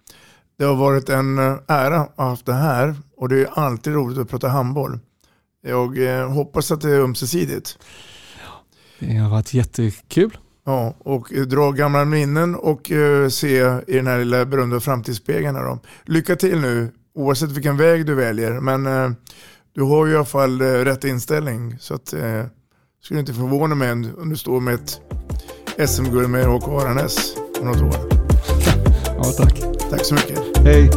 Det 0.58 0.64
har 0.64 0.76
varit 0.76 1.08
en 1.08 1.38
eh, 1.38 1.58
ära 1.68 2.00
att 2.00 2.16
ha 2.16 2.28
haft 2.28 2.46
det 2.46 2.54
här 2.54 2.96
och 3.16 3.28
det 3.28 3.40
är 3.40 3.46
alltid 3.58 3.92
roligt 3.92 4.18
att 4.18 4.28
prata 4.28 4.48
handboll. 4.48 4.98
Jag 5.60 6.18
eh, 6.18 6.30
hoppas 6.30 6.70
att 6.70 6.80
det 6.80 6.90
är 6.90 7.00
ömsesidigt. 7.00 7.78
Det 8.98 9.16
har 9.16 9.30
varit 9.30 9.54
jättekul. 9.54 10.38
Ja, 10.64 10.94
och 10.98 11.28
dra 11.46 11.70
gamla 11.70 12.04
minnen 12.04 12.54
och 12.54 12.90
uh, 12.90 13.28
se 13.28 13.56
i 13.86 13.96
den 13.96 14.06
här 14.06 14.18
lilla 14.18 14.44
berömda 14.46 14.80
framtidsspegeln. 14.80 15.54
Då. 15.54 15.78
Lycka 16.04 16.36
till 16.36 16.60
nu, 16.60 16.92
oavsett 17.14 17.50
vilken 17.50 17.76
väg 17.76 18.06
du 18.06 18.14
väljer. 18.14 18.60
Men 18.60 18.86
uh, 18.86 19.12
du 19.74 19.82
har 19.82 20.06
ju 20.06 20.12
i 20.12 20.16
alla 20.16 20.24
fall 20.24 20.62
uh, 20.62 20.84
rätt 20.84 21.04
inställning. 21.04 21.78
Så 21.78 21.94
att, 21.94 22.14
uh, 22.14 22.44
skulle 23.02 23.20
inte 23.20 23.34
förvåna 23.34 23.74
mig 23.74 23.92
om 23.92 24.30
du 24.30 24.36
står 24.36 24.60
med 24.60 24.74
ett 24.74 25.00
SM-guld 25.90 26.30
med 26.30 26.46
HK 26.46 26.68
Aranäs 26.68 27.36
om 27.60 27.66
något 27.66 27.82
år. 27.82 27.94
Ja, 29.06 29.24
tack. 29.24 29.60
Tack 29.90 30.04
så 30.04 30.14
mycket. 30.14 30.58
Hej. 30.64 30.90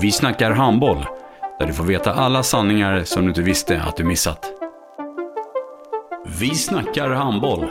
Vi 0.00 0.12
snackar 0.12 0.50
handboll, 0.50 1.06
där 1.58 1.66
du 1.66 1.72
får 1.72 1.84
veta 1.84 2.12
alla 2.12 2.42
sanningar 2.42 3.04
som 3.04 3.22
du 3.22 3.28
inte 3.28 3.42
visste 3.42 3.82
att 3.82 3.96
du 3.96 4.04
missat. 4.04 4.46
Vi 6.40 6.54
snackar 6.54 7.10
handboll. 7.10 7.70